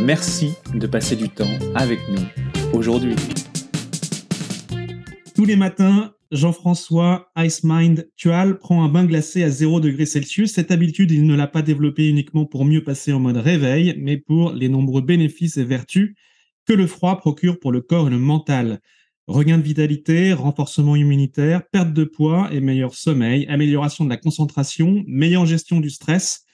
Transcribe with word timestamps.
Merci 0.00 0.54
de 0.74 0.86
passer 0.86 1.16
du 1.16 1.28
temps 1.28 1.50
avec 1.74 1.98
nous 2.08 2.22
aujourd'hui. 2.72 3.16
Tous 5.34 5.44
les 5.44 5.56
matins, 5.56 6.12
Jean-François 6.30 7.30
Ice 7.38 7.64
Mind 7.64 8.08
Tual 8.16 8.58
prend 8.58 8.84
un 8.84 8.88
bain 8.88 9.04
glacé 9.04 9.42
à 9.42 9.50
0 9.50 9.80
degré 9.80 10.06
Celsius. 10.06 10.52
Cette 10.52 10.70
habitude, 10.70 11.10
il 11.10 11.26
ne 11.26 11.34
l'a 11.34 11.48
pas 11.48 11.62
développée 11.62 12.08
uniquement 12.08 12.44
pour 12.44 12.64
mieux 12.64 12.84
passer 12.84 13.12
en 13.12 13.18
mode 13.18 13.38
réveil, 13.38 13.96
mais 13.98 14.16
pour 14.16 14.52
les 14.52 14.68
nombreux 14.68 15.02
bénéfices 15.02 15.56
et 15.56 15.64
vertus 15.64 16.14
que 16.64 16.72
le 16.72 16.86
froid 16.86 17.18
procure 17.18 17.58
pour 17.58 17.72
le 17.72 17.80
corps 17.80 18.06
et 18.06 18.10
le 18.10 18.18
mental. 18.18 18.80
Regain 19.26 19.58
de 19.58 19.62
vitalité, 19.62 20.32
renforcement 20.32 20.96
immunitaire, 20.96 21.68
perte 21.68 21.92
de 21.92 22.04
poids 22.04 22.48
et 22.52 22.60
meilleur 22.60 22.94
sommeil, 22.94 23.46
amélioration 23.48 24.04
de 24.04 24.10
la 24.10 24.16
concentration, 24.16 25.02
meilleure 25.06 25.44
gestion 25.44 25.80
du 25.80 25.90
stress. 25.90 26.44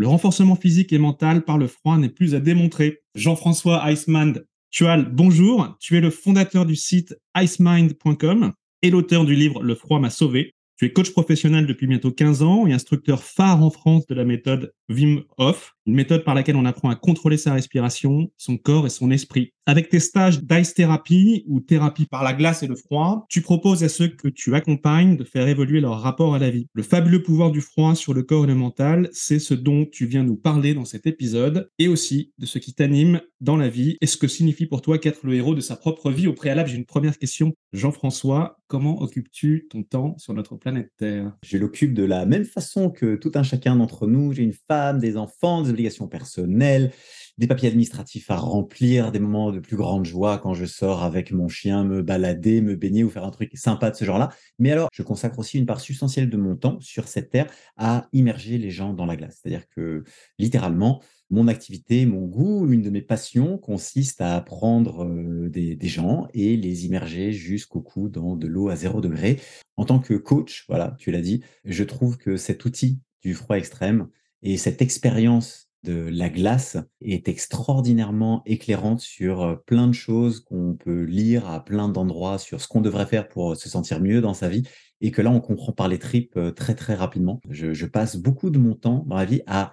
Le 0.00 0.08
renforcement 0.08 0.56
physique 0.56 0.94
et 0.94 0.98
mental 0.98 1.42
par 1.42 1.58
le 1.58 1.66
froid 1.66 1.98
n'est 1.98 2.08
plus 2.08 2.34
à 2.34 2.40
démontrer. 2.40 3.02
Jean-François 3.14 3.82
Iceman 3.92 4.40
Tual, 4.70 5.10
bonjour. 5.12 5.76
Tu 5.78 5.98
es 5.98 6.00
le 6.00 6.08
fondateur 6.08 6.64
du 6.64 6.74
site 6.74 7.14
icemind.com 7.36 8.54
et 8.80 8.88
l'auteur 8.88 9.26
du 9.26 9.34
livre 9.34 9.62
Le 9.62 9.74
froid 9.74 10.00
m'a 10.00 10.08
sauvé. 10.08 10.54
Tu 10.78 10.86
es 10.86 10.92
coach 10.94 11.10
professionnel 11.10 11.66
depuis 11.66 11.86
bientôt 11.86 12.10
15 12.12 12.42
ans 12.42 12.66
et 12.66 12.72
instructeur 12.72 13.22
phare 13.22 13.62
en 13.62 13.68
France 13.68 14.06
de 14.06 14.14
la 14.14 14.24
méthode 14.24 14.72
Wim 14.90 15.22
Hof, 15.38 15.74
une 15.86 15.94
méthode 15.94 16.24
par 16.24 16.34
laquelle 16.34 16.56
on 16.56 16.64
apprend 16.64 16.90
à 16.90 16.96
contrôler 16.96 17.36
sa 17.36 17.54
respiration, 17.54 18.30
son 18.36 18.58
corps 18.58 18.86
et 18.86 18.90
son 18.90 19.10
esprit. 19.10 19.52
Avec 19.66 19.88
tes 19.88 20.00
stages 20.00 20.42
d'ice 20.42 20.74
thérapie 20.74 21.44
ou 21.46 21.60
thérapie 21.60 22.06
par 22.06 22.24
la 22.24 22.32
glace 22.32 22.64
et 22.64 22.66
le 22.66 22.74
froid, 22.74 23.24
tu 23.28 23.40
proposes 23.40 23.84
à 23.84 23.88
ceux 23.88 24.08
que 24.08 24.26
tu 24.28 24.54
accompagnes 24.54 25.16
de 25.16 25.24
faire 25.24 25.46
évoluer 25.46 25.80
leur 25.80 26.00
rapport 26.00 26.34
à 26.34 26.40
la 26.40 26.50
vie. 26.50 26.66
Le 26.74 26.82
fabuleux 26.82 27.22
pouvoir 27.22 27.52
du 27.52 27.60
froid 27.60 27.94
sur 27.94 28.12
le 28.12 28.24
corps 28.24 28.44
et 28.44 28.48
le 28.48 28.54
mental, 28.56 29.08
c'est 29.12 29.38
ce 29.38 29.54
dont 29.54 29.86
tu 29.86 30.06
viens 30.06 30.24
nous 30.24 30.36
parler 30.36 30.74
dans 30.74 30.84
cet 30.84 31.06
épisode 31.06 31.70
et 31.78 31.86
aussi 31.86 32.32
de 32.38 32.46
ce 32.46 32.58
qui 32.58 32.74
t'anime 32.74 33.20
dans 33.40 33.56
la 33.56 33.68
vie 33.68 33.96
et 34.00 34.06
ce 34.06 34.16
que 34.16 34.26
signifie 34.28 34.66
pour 34.66 34.82
toi 34.82 34.98
qu'être 34.98 35.24
le 35.24 35.34
héros 35.34 35.54
de 35.54 35.60
sa 35.60 35.76
propre 35.76 36.10
vie. 36.10 36.26
Au 36.26 36.32
préalable, 36.32 36.68
j'ai 36.68 36.76
une 36.76 36.84
première 36.84 37.16
question. 37.16 37.54
Jean-François, 37.72 38.58
comment 38.66 39.00
occupes-tu 39.00 39.68
ton 39.70 39.82
temps 39.84 40.16
sur 40.18 40.34
notre 40.34 40.56
planète 40.56 40.90
Terre? 40.96 41.32
Je 41.44 41.58
l'occupe 41.58 41.94
de 41.94 42.04
la 42.04 42.26
même 42.26 42.44
façon 42.44 42.90
que 42.90 43.14
tout 43.14 43.32
un 43.34 43.42
chacun 43.44 43.76
d'entre 43.76 44.06
nous. 44.06 44.32
J'ai 44.32 44.42
une 44.42 44.52
des 44.92 45.16
enfants, 45.16 45.62
des 45.62 45.70
obligations 45.70 46.08
personnelles, 46.08 46.92
des 47.40 47.46
papiers 47.46 47.68
administratifs 47.68 48.30
à 48.30 48.36
remplir, 48.36 49.12
des 49.12 49.18
moments 49.18 49.50
de 49.50 49.60
plus 49.60 49.76
grande 49.76 50.04
joie 50.04 50.36
quand 50.36 50.52
je 50.52 50.66
sors 50.66 51.02
avec 51.02 51.32
mon 51.32 51.48
chien 51.48 51.84
me 51.84 52.02
balader, 52.02 52.60
me 52.60 52.76
baigner 52.76 53.02
ou 53.02 53.08
faire 53.08 53.24
un 53.24 53.30
truc 53.30 53.50
sympa 53.56 53.90
de 53.90 53.96
ce 53.96 54.04
genre-là. 54.04 54.28
Mais 54.58 54.70
alors, 54.70 54.90
je 54.92 55.02
consacre 55.02 55.38
aussi 55.38 55.58
une 55.58 55.64
part 55.64 55.80
substantielle 55.80 56.28
de 56.28 56.36
mon 56.36 56.54
temps 56.54 56.78
sur 56.80 57.08
cette 57.08 57.30
terre 57.30 57.50
à 57.78 58.08
immerger 58.12 58.58
les 58.58 58.70
gens 58.70 58.92
dans 58.92 59.06
la 59.06 59.16
glace. 59.16 59.38
C'est-à-dire 59.40 59.66
que 59.68 60.04
littéralement, 60.38 61.00
mon 61.30 61.48
activité, 61.48 62.04
mon 62.04 62.26
goût, 62.26 62.70
une 62.70 62.82
de 62.82 62.90
mes 62.90 63.00
passions 63.00 63.56
consiste 63.56 64.20
à 64.20 64.38
prendre 64.42 65.04
euh, 65.06 65.48
des, 65.48 65.76
des, 65.76 65.88
gens 65.88 66.28
et 66.34 66.58
les 66.58 66.84
immerger 66.84 67.32
jusqu'au 67.32 67.80
cou 67.80 68.10
dans 68.10 68.36
de 68.36 68.48
l'eau 68.48 68.68
à 68.68 68.76
zéro 68.76 69.00
degré. 69.00 69.40
En 69.78 69.86
tant 69.86 69.98
que 69.98 70.12
coach, 70.12 70.66
voilà, 70.68 70.94
tu 70.98 71.10
l'as 71.10 71.22
dit, 71.22 71.42
je 71.64 71.84
trouve 71.84 72.18
que 72.18 72.36
cet 72.36 72.66
outil 72.66 73.00
du 73.22 73.32
froid 73.32 73.56
extrême 73.56 74.08
et 74.42 74.56
cette 74.56 74.82
expérience 74.82 75.70
de 75.82 76.08
la 76.10 76.28
glace 76.28 76.76
est 77.00 77.28
extraordinairement 77.28 78.42
éclairante 78.44 79.00
sur 79.00 79.42
euh, 79.42 79.56
plein 79.56 79.86
de 79.86 79.94
choses 79.94 80.40
qu'on 80.40 80.74
peut 80.74 81.04
lire 81.04 81.48
à 81.48 81.64
plein 81.64 81.88
d'endroits 81.88 82.38
sur 82.38 82.60
ce 82.60 82.68
qu'on 82.68 82.82
devrait 82.82 83.06
faire 83.06 83.28
pour 83.28 83.56
se 83.56 83.68
sentir 83.68 84.00
mieux 84.00 84.20
dans 84.20 84.34
sa 84.34 84.48
vie 84.48 84.64
et 85.00 85.10
que 85.10 85.22
là 85.22 85.30
on 85.30 85.40
comprend 85.40 85.72
par 85.72 85.88
les 85.88 85.98
tripes 85.98 86.36
euh, 86.36 86.50
très 86.50 86.74
très 86.74 86.94
rapidement. 86.94 87.40
Je, 87.48 87.86
passe 87.86 88.16
beaucoup 88.16 88.50
de 88.50 88.58
mon 88.58 88.74
temps 88.74 89.04
dans 89.06 89.16
la 89.16 89.24
vie 89.24 89.42
à 89.46 89.72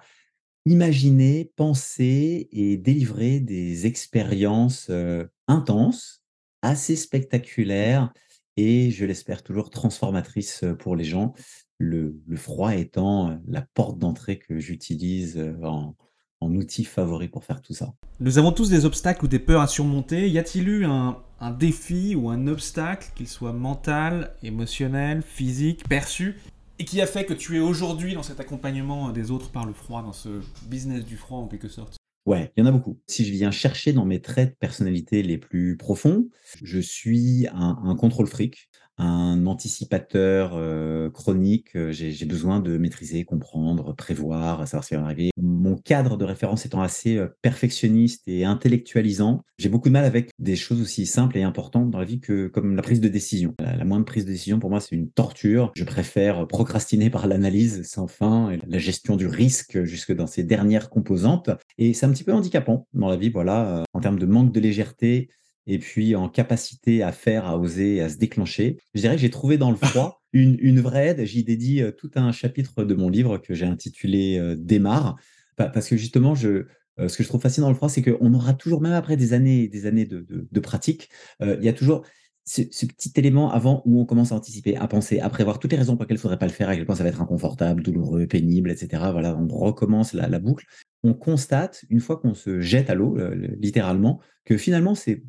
imaginer, 0.64 1.52
penser 1.56 2.48
et 2.52 2.76
délivrer 2.78 3.40
des 3.40 3.86
expériences 3.86 4.86
euh, 4.90 5.26
intenses, 5.46 6.22
assez 6.62 6.96
spectaculaires 6.96 8.12
et 8.58 8.90
je 8.90 9.04
l'espère 9.04 9.44
toujours 9.44 9.70
transformatrices 9.70 10.64
pour 10.80 10.96
les 10.96 11.04
gens 11.04 11.32
le, 11.78 12.20
froid 12.34 12.74
étant 12.74 13.38
la 13.46 13.62
porte 13.62 13.98
d'entrée 13.98 14.38
que 14.38 14.58
j'utilise 14.58 15.38
en, 15.62 15.94
outil 16.40 16.84
favori 16.84 17.28
pour 17.28 17.44
faire 17.44 17.62
tout 17.62 17.72
ça. 17.72 17.94
Nous 18.18 18.38
avons 18.38 18.50
tous 18.50 18.68
des 18.68 18.84
obstacles 18.84 19.24
ou 19.24 19.28
des 19.28 19.38
peurs 19.38 19.60
à 19.60 19.68
surmonter. 19.68 20.28
Y 20.28 20.38
a-t-il 20.38 20.68
eu 20.68 20.84
un, 20.84 21.16
défi 21.56 22.16
ou 22.16 22.30
un 22.30 22.48
obstacle, 22.48 23.08
qu'il 23.14 23.28
soit 23.28 23.52
mental, 23.52 24.34
émotionnel, 24.42 25.22
physique, 25.22 25.88
perçu, 25.88 26.40
et 26.80 26.84
qui 26.84 27.00
a 27.00 27.06
fait 27.06 27.24
que 27.24 27.34
tu 27.34 27.56
es 27.56 27.60
aujourd'hui 27.60 28.14
dans 28.14 28.24
cet 28.24 28.40
accompagnement 28.40 29.10
des 29.10 29.30
autres 29.30 29.50
par 29.50 29.66
le 29.66 29.72
froid, 29.72 30.02
dans 30.02 30.12
ce 30.12 30.40
business 30.66 31.04
du 31.04 31.16
froid 31.16 31.38
en 31.38 31.46
quelque 31.46 31.68
sorte? 31.68 31.97
Ouais, 32.28 32.52
il 32.54 32.60
y 32.60 32.62
en 32.62 32.66
a 32.66 32.72
beaucoup. 32.72 33.00
Si 33.06 33.24
je 33.24 33.32
viens 33.32 33.50
chercher 33.50 33.94
dans 33.94 34.04
mes 34.04 34.20
traits 34.20 34.50
de 34.50 34.54
personnalité 34.56 35.22
les 35.22 35.38
plus 35.38 35.78
profonds, 35.78 36.28
je 36.62 36.78
suis 36.78 37.46
un, 37.50 37.96
contrôle 37.98 38.26
fric, 38.26 38.68
un 38.98 39.46
anticipateur 39.46 40.52
euh, 40.54 41.08
chronique. 41.10 41.76
Euh, 41.76 41.92
j'ai 41.92 42.26
besoin 42.26 42.60
de 42.60 42.76
maîtriser, 42.76 43.24
comprendre, 43.24 43.94
prévoir, 43.94 44.66
savoir 44.66 44.84
ce 44.84 44.88
qui 44.88 44.94
va 44.96 45.04
arriver. 45.04 45.30
Mon 45.36 45.76
cadre 45.76 46.16
de 46.16 46.24
référence 46.24 46.66
étant 46.66 46.82
assez 46.82 47.16
euh, 47.16 47.28
perfectionniste 47.40 48.26
et 48.26 48.44
intellectualisant, 48.44 49.42
j'ai 49.58 49.68
beaucoup 49.68 49.88
de 49.88 49.92
mal 49.92 50.04
avec 50.04 50.30
des 50.38 50.56
choses 50.56 50.80
aussi 50.80 51.06
simples 51.06 51.38
et 51.38 51.42
importantes 51.42 51.90
dans 51.90 51.98
la 51.98 52.04
vie 52.04 52.20
que 52.20 52.48
comme 52.48 52.74
la 52.74 52.82
prise 52.82 53.00
de 53.00 53.08
décision. 53.08 53.54
La, 53.60 53.84
moindre 53.84 54.04
prise 54.04 54.24
de 54.24 54.30
décision, 54.30 54.58
pour 54.58 54.70
moi, 54.70 54.80
c'est 54.80 54.96
une 54.96 55.10
torture. 55.10 55.72
Je 55.76 55.84
préfère 55.84 56.46
procrastiner 56.46 57.08
par 57.08 57.26
l'analyse 57.26 57.82
sans 57.88 58.08
fin 58.08 58.50
et 58.50 58.58
la 58.66 58.78
gestion 58.78 59.16
du 59.16 59.26
risque 59.26 59.84
jusque 59.84 60.14
dans 60.14 60.26
ses 60.26 60.42
dernières 60.42 60.90
composantes. 60.90 61.50
Et 61.78 61.94
c'est 61.94 62.06
un 62.06 62.10
petit 62.10 62.24
peu 62.24 62.32
handicapant 62.32 62.86
dans 62.92 63.08
la 63.08 63.16
vie, 63.16 63.30
voilà, 63.30 63.84
en 63.92 64.00
termes 64.00 64.18
de 64.18 64.26
manque 64.26 64.52
de 64.52 64.60
légèreté 64.60 65.28
et 65.68 65.78
puis 65.78 66.16
en 66.16 66.28
capacité 66.28 67.02
à 67.02 67.12
faire, 67.12 67.46
à 67.46 67.58
oser, 67.58 68.00
à 68.00 68.08
se 68.08 68.16
déclencher. 68.16 68.78
Je 68.94 69.02
dirais 69.02 69.14
que 69.14 69.20
j'ai 69.20 69.30
trouvé 69.30 69.58
dans 69.58 69.70
le 69.70 69.76
froid 69.76 70.22
une, 70.32 70.56
une 70.60 70.80
vraie 70.80 71.08
aide. 71.08 71.24
J'y 71.24 71.44
dédie 71.44 71.82
euh, 71.82 71.92
tout 71.92 72.10
un 72.16 72.32
chapitre 72.32 72.84
de 72.84 72.94
mon 72.94 73.10
livre 73.10 73.36
que 73.36 73.54
j'ai 73.54 73.66
intitulé 73.66 74.38
euh, 74.38 74.56
Démarre, 74.58 75.16
parce 75.56 75.88
que 75.88 75.96
justement, 75.96 76.34
je, 76.34 76.66
euh, 76.98 77.08
ce 77.08 77.18
que 77.18 77.22
je 77.22 77.28
trouve 77.28 77.42
fascinant 77.42 77.66
dans 77.66 77.72
le 77.72 77.76
froid, 77.76 77.90
c'est 77.90 78.02
qu'on 78.02 78.32
aura 78.32 78.54
toujours, 78.54 78.80
même 78.80 78.94
après 78.94 79.16
des 79.16 79.34
années 79.34 79.64
et 79.64 79.68
des 79.68 79.84
années 79.84 80.06
de, 80.06 80.26
de, 80.28 80.60
pratique, 80.60 81.10
il 81.40 81.62
y 81.62 81.68
a 81.68 81.72
toujours 81.72 82.04
ce, 82.48 82.86
petit 82.86 83.12
élément 83.16 83.50
avant 83.50 83.82
où 83.84 84.00
on 84.00 84.04
commence 84.04 84.32
à 84.32 84.34
anticiper, 84.34 84.76
à 84.76 84.88
penser, 84.88 85.20
à 85.20 85.28
prévoir 85.28 85.58
toutes 85.58 85.72
les 85.72 85.78
raisons 85.78 85.96
pour 85.96 86.04
lesquelles 86.04 86.16
il 86.16 86.18
ne 86.18 86.22
faudrait 86.22 86.38
pas 86.38 86.46
le 86.46 86.52
faire, 86.52 86.68
à 86.68 86.76
quel 86.76 86.86
point 86.86 86.94
ça 86.94 87.02
va 87.02 87.10
être 87.10 87.20
inconfortable, 87.20 87.82
douloureux, 87.82 88.26
pénible, 88.26 88.70
etc. 88.70 89.02
Voilà, 89.12 89.36
on 89.36 89.46
recommence 89.48 90.12
la, 90.12 90.28
la 90.28 90.38
boucle. 90.38 90.66
On 91.04 91.14
constate, 91.14 91.84
une 91.90 92.00
fois 92.00 92.16
qu'on 92.16 92.34
se 92.34 92.60
jette 92.60 92.90
à 92.90 92.94
l'eau, 92.94 93.18
littéralement, 93.60 94.20
que 94.44 94.56
finalement, 94.56 94.94
c'est 94.94 95.22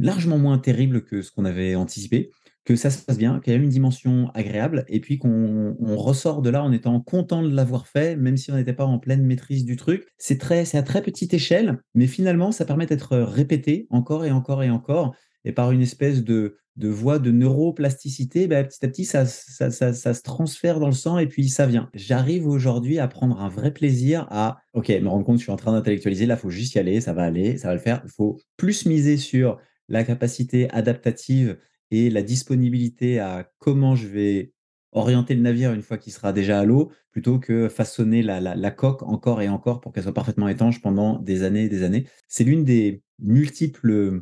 largement 0.00 0.38
moins 0.38 0.58
terrible 0.58 1.04
que 1.04 1.22
ce 1.22 1.30
qu'on 1.30 1.44
avait 1.44 1.74
anticipé, 1.74 2.30
que 2.68 2.76
ça 2.76 2.90
se 2.90 3.02
passe 3.02 3.16
bien, 3.16 3.40
qu'il 3.40 3.54
y 3.54 3.56
a 3.56 3.58
une 3.58 3.70
dimension 3.70 4.30
agréable, 4.34 4.84
et 4.88 5.00
puis 5.00 5.18
qu'on 5.18 5.74
ressort 5.80 6.42
de 6.42 6.50
là 6.50 6.62
en 6.62 6.70
étant 6.70 7.00
content 7.00 7.42
de 7.42 7.48
l'avoir 7.48 7.86
fait, 7.86 8.14
même 8.14 8.36
si 8.36 8.52
on 8.52 8.56
n'était 8.56 8.74
pas 8.74 8.84
en 8.84 8.98
pleine 8.98 9.24
maîtrise 9.24 9.64
du 9.64 9.76
truc. 9.76 10.06
C'est 10.18 10.38
très, 10.38 10.66
c'est 10.66 10.76
à 10.76 10.82
très 10.82 11.00
petite 11.00 11.32
échelle, 11.32 11.78
mais 11.94 12.06
finalement, 12.06 12.52
ça 12.52 12.66
permet 12.66 12.84
d'être 12.84 13.16
répété 13.16 13.86
encore 13.88 14.26
et 14.26 14.30
encore 14.30 14.62
et 14.62 14.68
encore, 14.68 15.14
et 15.48 15.52
par 15.52 15.72
une 15.72 15.80
espèce 15.80 16.22
de, 16.22 16.58
voie 16.76 17.18
de 17.18 17.30
neuroplasticité, 17.30 18.46
bah, 18.46 18.62
petit 18.64 18.84
à 18.84 18.88
petit, 18.88 19.06
ça, 19.06 19.24
se 19.24 20.22
transfère 20.22 20.78
dans 20.78 20.86
le 20.88 20.92
sang 20.92 21.18
et 21.18 21.26
puis 21.26 21.48
ça 21.48 21.66
vient. 21.66 21.88
J'arrive 21.94 22.46
aujourd'hui 22.46 22.98
à 22.98 23.08
prendre 23.08 23.40
un 23.40 23.48
vrai 23.48 23.72
plaisir 23.72 24.26
à, 24.30 24.58
OK, 24.74 24.90
me 24.90 25.08
rendre 25.08 25.24
compte 25.24 25.38
je 25.38 25.44
suis 25.44 25.50
en 25.50 25.56
train 25.56 25.72
d'intellectualiser, 25.72 26.26
là, 26.26 26.34
il 26.34 26.40
faut 26.40 26.50
juste 26.50 26.74
y 26.74 26.78
aller, 26.78 27.00
ça 27.00 27.14
va 27.14 27.22
aller, 27.22 27.56
ça 27.56 27.68
va 27.68 27.74
le 27.74 27.80
faire. 27.80 28.02
Il 28.04 28.10
faut 28.10 28.38
plus 28.58 28.84
miser 28.84 29.16
sur 29.16 29.58
la 29.88 30.04
capacité 30.04 30.68
adaptative 30.68 31.56
et 31.90 32.10
la 32.10 32.20
disponibilité 32.20 33.18
à 33.18 33.50
comment 33.58 33.96
je 33.96 34.06
vais 34.06 34.52
orienter 34.92 35.34
le 35.34 35.40
navire 35.40 35.72
une 35.72 35.82
fois 35.82 35.96
qu'il 35.96 36.12
sera 36.12 36.34
déjà 36.34 36.60
à 36.60 36.64
l'eau, 36.66 36.92
plutôt 37.10 37.38
que 37.38 37.70
façonner 37.70 38.22
la 38.22 38.70
coque 38.70 39.02
encore 39.02 39.40
et 39.40 39.48
encore 39.48 39.80
pour 39.80 39.94
qu'elle 39.94 40.02
soit 40.02 40.12
parfaitement 40.12 40.48
étanche 40.48 40.82
pendant 40.82 41.18
des 41.18 41.42
années 41.42 41.64
et 41.64 41.68
des 41.70 41.84
années. 41.84 42.06
C'est 42.26 42.44
l'une 42.44 42.64
des 42.64 43.02
multiples 43.18 44.20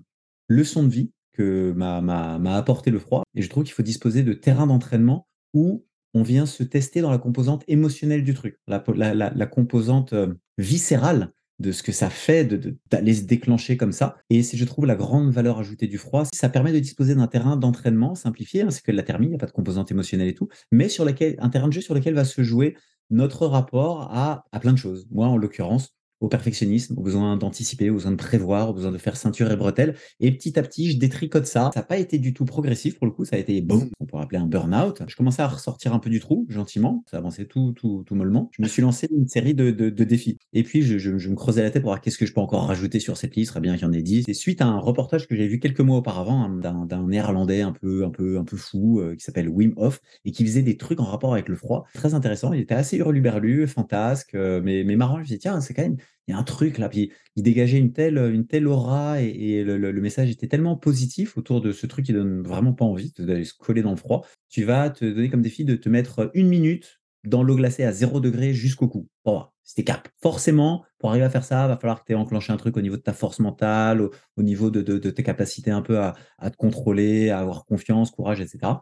leçons 0.48 0.84
de 0.84 0.88
vie 0.88 1.10
que 1.36 1.72
m'a 1.72 2.56
apporté 2.56 2.90
le 2.90 2.98
froid. 2.98 3.22
Et 3.34 3.42
je 3.42 3.48
trouve 3.48 3.64
qu'il 3.64 3.74
faut 3.74 3.82
disposer 3.82 4.22
de 4.22 4.32
terrains 4.32 4.66
d'entraînement 4.66 5.26
où 5.54 5.84
on 6.14 6.22
vient 6.22 6.46
se 6.46 6.62
tester 6.62 7.00
dans 7.02 7.10
la 7.10 7.18
composante 7.18 7.62
émotionnelle 7.68 8.24
du 8.24 8.34
truc, 8.34 8.58
la, 8.66 8.82
la, 8.94 9.30
la 9.34 9.46
composante 9.46 10.12
euh, 10.14 10.34
viscérale 10.56 11.32
de 11.58 11.72
ce 11.72 11.82
que 11.82 11.92
ça 11.92 12.10
fait 12.10 12.44
d'aller 12.90 13.14
se 13.14 13.24
déclencher 13.24 13.76
comme 13.76 13.92
ça. 13.92 14.16
Et 14.28 14.42
c'est, 14.42 14.56
je 14.56 14.64
trouve, 14.64 14.86
la 14.86 14.94
grande 14.94 15.30
valeur 15.30 15.58
ajoutée 15.58 15.86
du 15.86 15.98
froid. 15.98 16.24
Ça 16.34 16.48
permet 16.48 16.72
de 16.72 16.78
disposer 16.78 17.14
d'un 17.14 17.26
terrain 17.26 17.56
d'entraînement 17.56 18.14
simplifié, 18.14 18.62
hein, 18.62 18.70
c'est 18.70 18.82
que 18.82 18.92
la 18.92 19.02
thermie, 19.02 19.26
il 19.26 19.30
n'y 19.30 19.34
a 19.36 19.38
pas 19.38 19.46
de 19.46 19.52
composante 19.52 19.90
émotionnelle 19.90 20.28
et 20.28 20.34
tout, 20.34 20.48
mais 20.70 20.88
sur 20.88 21.04
lequel, 21.04 21.36
un 21.38 21.48
terrain 21.48 21.68
de 21.68 21.72
jeu 21.72 21.80
sur 21.80 21.94
lequel 21.94 22.14
va 22.14 22.24
se 22.24 22.42
jouer 22.42 22.76
notre 23.08 23.46
rapport 23.46 24.08
à, 24.12 24.44
à 24.52 24.60
plein 24.60 24.72
de 24.72 24.78
choses. 24.78 25.06
Moi, 25.10 25.26
en 25.26 25.36
l'occurrence, 25.36 25.95
au 26.20 26.28
perfectionnisme, 26.28 26.94
au 26.98 27.02
besoin 27.02 27.36
d'anticiper, 27.36 27.90
au 27.90 27.94
besoin 27.94 28.12
de 28.12 28.16
prévoir, 28.16 28.70
au 28.70 28.72
besoin 28.72 28.92
de 28.92 28.98
faire 28.98 29.16
ceinture 29.16 29.50
et 29.50 29.56
bretelles. 29.56 29.96
Et 30.20 30.30
petit 30.32 30.58
à 30.58 30.62
petit, 30.62 30.92
je 30.92 30.98
détricote 30.98 31.46
ça. 31.46 31.70
Ça 31.74 31.80
n'a 31.80 31.86
pas 31.86 31.98
été 31.98 32.18
du 32.18 32.32
tout 32.32 32.44
progressif 32.44 32.98
pour 32.98 33.06
le 33.06 33.12
coup, 33.12 33.24
ça 33.24 33.36
a 33.36 33.38
été 33.38 33.60
boum, 33.60 33.88
on 34.00 34.06
pourrait 34.06 34.22
appeler 34.22 34.40
un 34.40 34.46
burn-out. 34.46 35.02
Je 35.06 35.16
commençais 35.16 35.42
à 35.42 35.48
ressortir 35.48 35.92
un 35.92 35.98
peu 35.98 36.10
du 36.10 36.20
trou, 36.20 36.46
gentiment. 36.48 37.04
Ça 37.10 37.18
avançait 37.18 37.44
tout, 37.44 37.72
tout, 37.72 38.02
tout 38.06 38.14
mollement. 38.14 38.50
Je 38.52 38.62
me 38.62 38.68
suis 38.68 38.82
lancé 38.82 39.08
une 39.10 39.26
série 39.26 39.54
de, 39.54 39.70
de, 39.70 40.04
défis. 40.04 40.38
Et 40.52 40.62
puis, 40.62 40.82
je, 40.82 41.10
me 41.10 41.34
creusais 41.34 41.62
la 41.62 41.70
tête 41.70 41.82
pour 41.82 41.90
voir 41.90 42.00
qu'est-ce 42.00 42.18
que 42.18 42.26
je 42.26 42.32
peux 42.32 42.40
encore 42.40 42.66
rajouter 42.66 43.00
sur 43.00 43.16
cette 43.16 43.36
liste. 43.36 43.50
Serait 43.50 43.60
bien 43.60 43.74
qu'il 43.74 43.82
y 43.82 43.86
en 43.86 43.92
ait 43.92 44.02
10. 44.02 44.24
C'est 44.26 44.34
suite 44.34 44.60
à 44.60 44.66
un 44.66 44.78
reportage 44.78 45.26
que 45.26 45.36
j'ai 45.36 45.46
vu 45.46 45.58
quelques 45.58 45.80
mois 45.80 45.98
auparavant 45.98 46.42
hein, 46.42 46.86
d'un 46.86 47.06
néerlandais 47.06 47.60
un 47.60 47.72
peu, 47.72 48.04
un 48.04 48.10
peu, 48.10 48.38
un 48.38 48.44
peu 48.44 48.56
fou 48.56 49.00
euh, 49.00 49.14
qui 49.14 49.24
s'appelle 49.24 49.48
Wim 49.48 49.74
Hof 49.76 50.00
et 50.24 50.32
qui 50.32 50.44
faisait 50.44 50.62
des 50.62 50.76
trucs 50.76 51.00
en 51.00 51.04
rapport 51.04 51.32
avec 51.32 51.48
le 51.48 51.56
froid. 51.56 51.86
Très 51.94 52.14
intéressant. 52.14 52.52
Il 52.52 52.60
était 52.60 52.74
assez 52.74 52.96
hurluberlu, 52.98 53.66
fantasque, 53.66 54.34
euh, 54.34 54.60
mais, 54.62 54.84
mais 54.84 54.96
marrant. 54.96 55.16
Je 55.16 55.20
me 55.20 55.24
disais, 55.24 55.38
tiens, 55.38 55.60
c'est 55.60 55.74
quand 55.74 55.82
même 55.82 55.96
il 56.26 56.32
y 56.32 56.34
a 56.34 56.38
un 56.38 56.42
truc 56.42 56.78
là, 56.78 56.88
puis 56.88 57.12
il 57.36 57.42
dégageait 57.42 57.78
une 57.78 57.92
telle, 57.92 58.18
une 58.18 58.46
telle 58.46 58.66
aura 58.66 59.22
et, 59.22 59.62
le, 59.62 59.92
message 60.00 60.30
était 60.30 60.48
tellement 60.48 60.76
positif 60.76 61.38
autour 61.38 61.60
de 61.60 61.70
ce 61.72 61.86
truc 61.86 62.06
qui 62.06 62.12
donne 62.12 62.42
vraiment 62.42 62.72
pas 62.72 62.84
envie 62.84 63.12
d'aller 63.18 63.44
se 63.44 63.54
coller 63.54 63.82
dans 63.82 63.90
le 63.90 63.96
froid. 63.96 64.26
Tu 64.48 64.64
vas 64.64 64.90
te 64.90 65.04
donner 65.04 65.30
comme 65.30 65.42
défi 65.42 65.64
de 65.64 65.76
te 65.76 65.88
mettre 65.88 66.30
une 66.34 66.48
minute 66.48 67.00
dans 67.24 67.42
l'eau 67.42 67.56
glacée 67.56 67.84
à 67.84 67.92
0 67.92 68.20
degré 68.20 68.54
jusqu'au 68.54 68.88
cou. 68.88 69.08
Bon, 69.24 69.44
c'était 69.62 69.84
cap. 69.84 70.08
Forcément, 70.22 70.84
pour 70.98 71.10
arriver 71.10 71.24
à 71.24 71.30
faire 71.30 71.44
ça, 71.44 71.66
va 71.66 71.76
falloir 71.76 72.00
que 72.00 72.06
tu 72.06 72.12
aies 72.12 72.16
enclenché 72.16 72.52
un 72.52 72.56
truc 72.56 72.76
au 72.76 72.80
niveau 72.80 72.96
de 72.96 73.02
ta 73.02 73.12
force 73.12 73.40
mentale, 73.40 74.08
au, 74.36 74.42
niveau 74.42 74.70
de, 74.70 75.10
tes 75.10 75.22
capacités 75.22 75.70
un 75.70 75.82
peu 75.82 75.98
à, 75.98 76.14
te 76.42 76.56
contrôler, 76.56 77.30
à 77.30 77.40
avoir 77.40 77.64
confiance, 77.66 78.10
courage, 78.10 78.40
etc. 78.40 78.72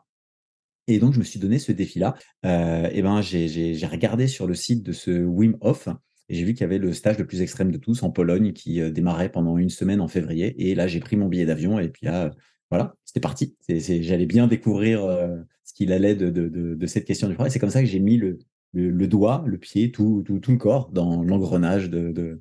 Et 0.87 0.99
donc, 0.99 1.15
je 1.15 1.19
me 1.19 1.25
suis 1.25 1.41
donné 1.41 1.59
ce 1.59 1.73
défi-là. 1.73 2.15
Euh, 2.45 2.89
et 2.93 3.03
ben, 3.03 3.23
j'ai 3.23 3.87
regardé 3.87 4.29
sur 4.29 4.47
le 4.47 4.55
site 4.55 4.83
de 4.83 4.93
ce 4.93 5.25
Wim 5.25 5.57
Hof 5.61 5.89
j'ai 6.29 6.45
vu 6.45 6.55
qu'il 6.55 6.63
y 6.63 6.65
avait 6.65 6.79
le 6.79 6.93
stage 6.93 7.19
le 7.19 7.27
plus 7.27 7.43
extrême 7.43 7.71
de 7.71 7.77
tous 7.77 8.03
en 8.03 8.11
Pologne 8.11 8.53
qui 8.53 8.81
euh, 8.81 8.91
démarrait 8.91 9.31
pendant 9.31 9.59
une 9.59 9.71
semaine 9.71 10.01
en 10.01 10.09
février. 10.09 10.55
Et 10.71 10.75
là, 10.75 10.87
j'ai 10.87 11.01
pris 11.01 11.17
mon 11.17 11.29
billet 11.29 11.47
d'avion 11.47 11.79
et 11.79 11.89
puis 11.89 12.07
là, 12.07 12.33
voilà, 12.71 12.95
c'était 13.05 13.21
parti. 13.21 13.57
J'allais 13.69 14.27
bien 14.27 14.47
découvrir 14.47 15.05
euh, 15.05 15.37
ce 15.65 15.75
qu'il 15.75 15.93
allait 15.93 16.15
de, 16.15 16.87
cette 16.87 17.05
question 17.05 17.29
du 17.29 17.35
froid. 17.35 17.47
Et 17.47 17.51
c'est 17.51 17.59
comme 17.59 17.71
ça 17.71 17.83
que 17.83 17.89
j'ai 17.89 18.01
mis 18.01 18.17
le, 18.17 19.07
doigt, 19.07 19.45
le 19.47 19.59
pied, 19.59 19.91
tout, 19.93 20.23
tout, 20.25 20.39
tout 20.39 20.53
le 20.53 20.59
corps 20.59 20.91
dans 20.91 21.23
l'engrenage 21.23 21.91
de, 21.91 22.41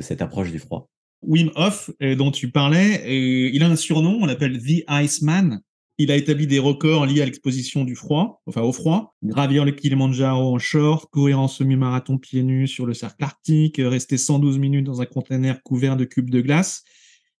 cette 0.00 0.22
approche 0.22 0.50
du 0.50 0.58
froid. 0.58 0.88
Wim 1.22 1.50
Hof, 1.54 1.90
euh, 2.02 2.16
dont 2.16 2.32
tu 2.32 2.50
parlais, 2.50 3.50
il 3.52 3.62
a 3.62 3.68
un 3.68 3.76
surnom, 3.76 4.18
on 4.20 4.26
l'appelle 4.26 4.58
The 4.58 4.84
Iceman. 4.88 5.60
Il 5.98 6.10
a 6.10 6.16
établi 6.16 6.46
des 6.46 6.58
records 6.58 7.06
liés 7.06 7.20
à 7.20 7.26
l'exposition 7.26 7.84
du 7.84 7.94
froid, 7.94 8.42
enfin 8.46 8.62
au 8.62 8.72
froid, 8.72 9.14
gravir 9.22 9.64
le 9.64 9.72
Kilimanjaro 9.72 10.54
en 10.54 10.58
short, 10.58 11.10
courir 11.10 11.38
en 11.38 11.48
semi-marathon 11.48 12.18
pieds 12.18 12.42
nus 12.42 12.66
sur 12.66 12.86
le 12.86 12.94
cercle 12.94 13.22
arctique, 13.22 13.76
rester 13.78 14.16
112 14.16 14.58
minutes 14.58 14.86
dans 14.86 15.02
un 15.02 15.06
conteneur 15.06 15.62
couvert 15.62 15.96
de 15.96 16.04
cubes 16.04 16.30
de 16.30 16.40
glace. 16.40 16.82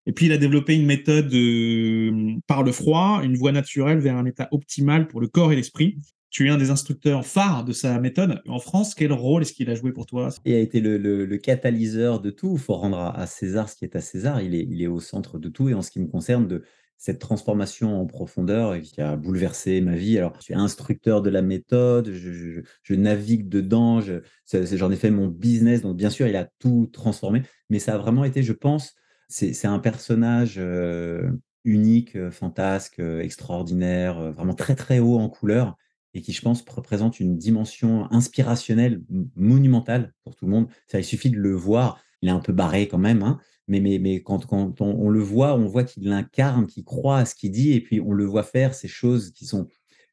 Et 0.06 0.12
puis 0.12 0.26
il 0.26 0.32
a 0.32 0.38
développé 0.38 0.74
une 0.74 0.84
méthode 0.84 1.32
euh, 1.32 2.34
par 2.46 2.62
le 2.62 2.72
froid, 2.72 3.20
une 3.22 3.36
voie 3.36 3.52
naturelle 3.52 3.98
vers 3.98 4.16
un 4.16 4.26
état 4.26 4.48
optimal 4.50 5.08
pour 5.08 5.20
le 5.20 5.28
corps 5.28 5.52
et 5.52 5.56
l'esprit. 5.56 5.98
Tu 6.28 6.46
es 6.46 6.50
un 6.50 6.56
des 6.56 6.70
instructeurs 6.70 7.26
phares 7.26 7.64
de 7.64 7.72
sa 7.72 8.00
méthode. 8.00 8.40
En 8.48 8.58
France, 8.58 8.94
quel 8.94 9.12
rôle 9.12 9.42
est-ce 9.42 9.52
qu'il 9.52 9.68
a 9.68 9.74
joué 9.74 9.92
pour 9.92 10.06
toi? 10.06 10.30
Il 10.46 10.54
a 10.54 10.58
été 10.58 10.80
le, 10.80 11.36
catalyseur 11.36 12.20
de 12.20 12.30
tout. 12.30 12.54
Il 12.54 12.58
faut 12.58 12.74
rendre 12.74 12.98
à, 12.98 13.26
César 13.26 13.68
ce 13.68 13.76
qui 13.76 13.84
est 13.84 13.94
à 13.96 14.00
César. 14.00 14.40
Il 14.40 14.54
est, 14.54 14.66
il 14.68 14.82
est 14.82 14.86
au 14.86 14.98
centre 14.98 15.38
de 15.38 15.50
tout. 15.50 15.68
Et 15.68 15.74
en 15.74 15.82
ce 15.82 15.90
qui 15.90 16.00
me 16.00 16.06
concerne, 16.06 16.48
de, 16.48 16.64
cette 17.02 17.18
transformation 17.18 18.00
en 18.00 18.06
profondeur 18.06 18.80
qui 18.80 19.00
a 19.00 19.16
bouleversé 19.16 19.80
ma 19.80 19.96
vie. 19.96 20.18
Alors, 20.18 20.34
je 20.38 20.44
suis 20.44 20.54
instructeur 20.54 21.20
de 21.20 21.30
la 21.30 21.42
méthode, 21.42 22.12
je, 22.12 22.94
navigue 22.94 23.48
dedans, 23.48 24.00
j'en 24.00 24.90
ai 24.92 24.94
fait 24.94 25.10
mon 25.10 25.26
business, 25.26 25.82
donc 25.82 25.96
bien 25.96 26.10
sûr, 26.10 26.28
il 26.28 26.36
a 26.36 26.48
tout 26.60 26.88
transformé, 26.92 27.42
mais 27.70 27.80
ça 27.80 27.94
a 27.94 27.98
vraiment 27.98 28.22
été, 28.22 28.44
je 28.44 28.52
pense, 28.52 28.94
c'est 29.28 29.66
un 29.66 29.80
personnage 29.80 30.58
euh, 30.58 31.28
unique, 31.64 32.14
euh, 32.14 32.30
fantasque, 32.30 33.00
euh, 33.00 33.20
extraordinaire, 33.20 34.30
vraiment 34.30 34.54
très 34.54 34.76
très 34.76 35.00
haut 35.00 35.18
en 35.18 35.28
couleur 35.28 35.76
et 36.14 36.22
qui, 36.22 36.32
je 36.32 36.42
pense, 36.42 36.64
représente 36.68 37.18
une 37.18 37.36
dimension 37.36 38.06
inspirationnelle 38.12 39.02
monumentale 39.34 40.12
pour 40.22 40.36
tout 40.36 40.44
le 40.44 40.52
monde. 40.52 40.68
Ça, 40.86 41.00
il 41.00 41.04
suffit 41.04 41.30
de 41.30 41.38
le 41.38 41.52
voir. 41.52 42.00
Il 42.20 42.28
est 42.28 42.32
un 42.32 42.38
peu 42.38 42.52
barré 42.52 42.86
quand 42.86 42.98
même, 42.98 43.24
hein, 43.24 43.40
mais, 43.68 43.80
mais, 43.80 43.98
mais 43.98 44.22
quand, 44.22 44.46
quand 44.46 44.80
on, 44.80 45.08
le 45.08 45.20
voit, 45.20 45.54
on 45.54 45.66
voit 45.66 45.84
qu'il 45.84 46.08
l'incarne, 46.08 46.66
qu'il 46.66 46.84
croit 46.84 47.18
à 47.18 47.24
ce 47.24 47.34
qu'il 47.34 47.50
dit, 47.50 47.72
et 47.72 47.80
puis 47.80 48.00
on 48.00 48.12
le 48.12 48.24
voit 48.24 48.42
faire 48.42 48.74
ces 48.74 48.88
choses 48.88 49.30
qui 49.32 49.46
sont, 49.46 49.68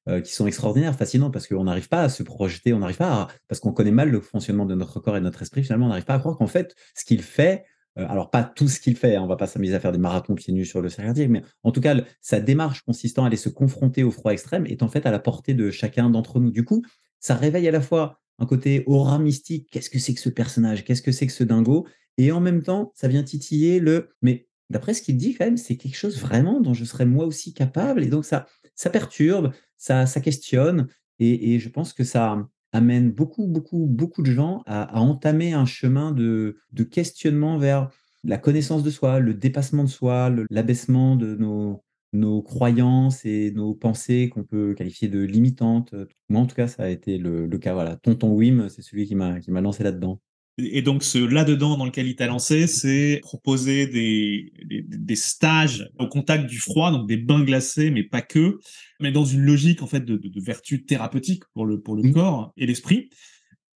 euh, 0.07 0.21
qui 0.21 0.33
sont 0.33 0.47
extraordinaires, 0.47 0.95
fascinantes, 0.95 1.33
parce 1.33 1.47
qu'on 1.47 1.63
n'arrive 1.63 1.89
pas 1.89 2.03
à 2.03 2.09
se 2.09 2.23
projeter, 2.23 2.73
on 2.73 2.79
n'arrive 2.79 2.97
pas 2.97 3.27
parce 3.47 3.59
qu'on 3.59 3.73
connaît 3.73 3.91
mal 3.91 4.09
le 4.09 4.21
fonctionnement 4.21 4.65
de 4.65 4.75
notre 4.75 4.99
corps 4.99 5.17
et 5.17 5.19
de 5.19 5.25
notre 5.25 5.41
esprit, 5.41 5.63
finalement, 5.63 5.87
on 5.87 5.89
n'arrive 5.89 6.05
pas 6.05 6.15
à 6.15 6.19
croire 6.19 6.37
qu'en 6.37 6.47
fait, 6.47 6.75
ce 6.95 7.05
qu'il 7.05 7.21
fait, 7.21 7.65
euh, 7.97 8.05
alors 8.07 8.29
pas 8.29 8.43
tout 8.43 8.67
ce 8.67 8.79
qu'il 8.79 8.95
fait, 8.95 9.15
hein, 9.15 9.23
on 9.23 9.27
va 9.27 9.35
pas 9.35 9.47
s'amuser 9.47 9.75
à 9.75 9.79
faire 9.79 9.91
des 9.91 9.97
marathons 9.97 10.35
pieds 10.35 10.53
nus 10.53 10.65
sur 10.65 10.81
le 10.81 10.89
cercle 10.89 11.27
mais 11.27 11.41
en 11.63 11.71
tout 11.71 11.81
cas, 11.81 11.95
sa 12.21 12.39
démarche 12.39 12.81
consistant 12.83 13.23
à 13.23 13.27
aller 13.27 13.37
se 13.37 13.49
confronter 13.49 14.03
au 14.03 14.11
froid 14.11 14.31
extrême 14.31 14.65
est 14.67 14.83
en 14.83 14.87
fait 14.87 15.05
à 15.05 15.11
la 15.11 15.19
portée 15.19 15.53
de 15.53 15.71
chacun 15.71 16.09
d'entre 16.09 16.39
nous. 16.39 16.51
Du 16.51 16.63
coup, 16.63 16.83
ça 17.19 17.35
réveille 17.35 17.67
à 17.67 17.71
la 17.71 17.81
fois 17.81 18.19
un 18.39 18.45
côté 18.45 18.83
aura 18.87 19.19
mystique, 19.19 19.69
qu'est-ce 19.71 19.89
que 19.89 19.99
c'est 19.99 20.13
que 20.13 20.21
ce 20.21 20.29
personnage, 20.29 20.83
qu'est-ce 20.85 21.01
que 21.01 21.11
c'est 21.11 21.27
que 21.27 21.33
ce 21.33 21.43
dingo, 21.43 21.87
et 22.17 22.31
en 22.31 22.41
même 22.41 22.63
temps, 22.63 22.91
ça 22.95 23.07
vient 23.07 23.23
titiller 23.23 23.79
le 23.79 24.09
mais 24.21 24.47
d'après 24.69 24.93
ce 24.93 25.01
qu'il 25.01 25.17
dit, 25.17 25.35
quand 25.35 25.45
même, 25.45 25.57
c'est 25.57 25.77
quelque 25.77 25.97
chose 25.97 26.19
vraiment 26.19 26.59
dont 26.59 26.73
je 26.73 26.85
serais 26.85 27.05
moi 27.05 27.25
aussi 27.25 27.53
capable. 27.53 28.03
Et 28.03 28.07
donc, 28.07 28.25
ça, 28.25 28.45
ça 28.75 28.89
perturbe, 28.89 29.51
ça, 29.77 30.05
ça 30.05 30.21
questionne. 30.21 30.87
Et, 31.19 31.59
je 31.59 31.69
pense 31.69 31.91
que 31.91 32.03
ça 32.03 32.47
amène 32.71 33.11
beaucoup, 33.11 33.47
beaucoup, 33.47 33.87
beaucoup 33.87 34.21
de 34.21 34.31
gens 34.31 34.63
à, 34.65 35.01
entamer 35.01 35.53
un 35.53 35.65
chemin 35.65 36.11
de, 36.11 36.57
de, 36.71 36.83
questionnement 36.83 37.57
vers 37.57 37.89
la 38.23 38.37
connaissance 38.37 38.83
de 38.83 38.89
soi, 38.89 39.19
le 39.19 39.33
dépassement 39.33 39.83
de 39.83 39.89
soi, 39.89 40.31
l'abaissement 40.49 41.17
de 41.17 41.35
nos, 41.35 41.83
nos 42.13 42.41
croyances 42.41 43.25
et 43.25 43.51
nos 43.51 43.75
pensées 43.75 44.29
qu'on 44.29 44.43
peut 44.43 44.73
qualifier 44.73 45.07
de 45.07 45.19
limitantes. 45.19 45.93
Moi, 46.29 46.41
en 46.41 46.45
tout 46.47 46.55
cas, 46.55 46.67
ça 46.67 46.83
a 46.83 46.89
été 46.89 47.17
le, 47.17 47.45
le 47.45 47.57
cas. 47.57 47.73
Voilà. 47.73 47.95
Tonton 47.97 48.33
Wim, 48.33 48.69
c'est 48.69 48.81
celui 48.81 49.05
qui 49.05 49.15
m'a 49.15 49.61
lancé 49.61 49.83
là-dedans. 49.83 50.19
Et 50.59 50.81
donc, 50.81 51.03
ce 51.03 51.17
là-dedans 51.17 51.77
dans 51.77 51.85
lequel 51.85 52.07
il 52.07 52.15
t'a 52.15 52.27
lancé, 52.27 52.67
c'est 52.67 53.19
proposer 53.21 53.87
des, 53.87 54.51
des, 54.65 55.15
stages 55.15 55.89
au 55.99 56.07
contact 56.07 56.47
du 56.47 56.59
froid, 56.59 56.91
donc 56.91 57.07
des 57.07 57.17
bains 57.17 57.43
glacés, 57.43 57.91
mais 57.91 58.03
pas 58.03 58.21
que, 58.21 58.59
mais 58.99 59.11
dans 59.11 59.25
une 59.25 59.41
logique 59.41 59.81
en 59.81 59.87
fait 59.87 60.01
de, 60.03 60.17
de, 60.17 60.41
vertu 60.41 60.85
thérapeutique 60.85 61.43
pour 61.53 61.65
le, 61.65 61.79
pour 61.79 61.95
le 61.95 62.11
corps 62.11 62.51
et 62.57 62.65
l'esprit. 62.65 63.09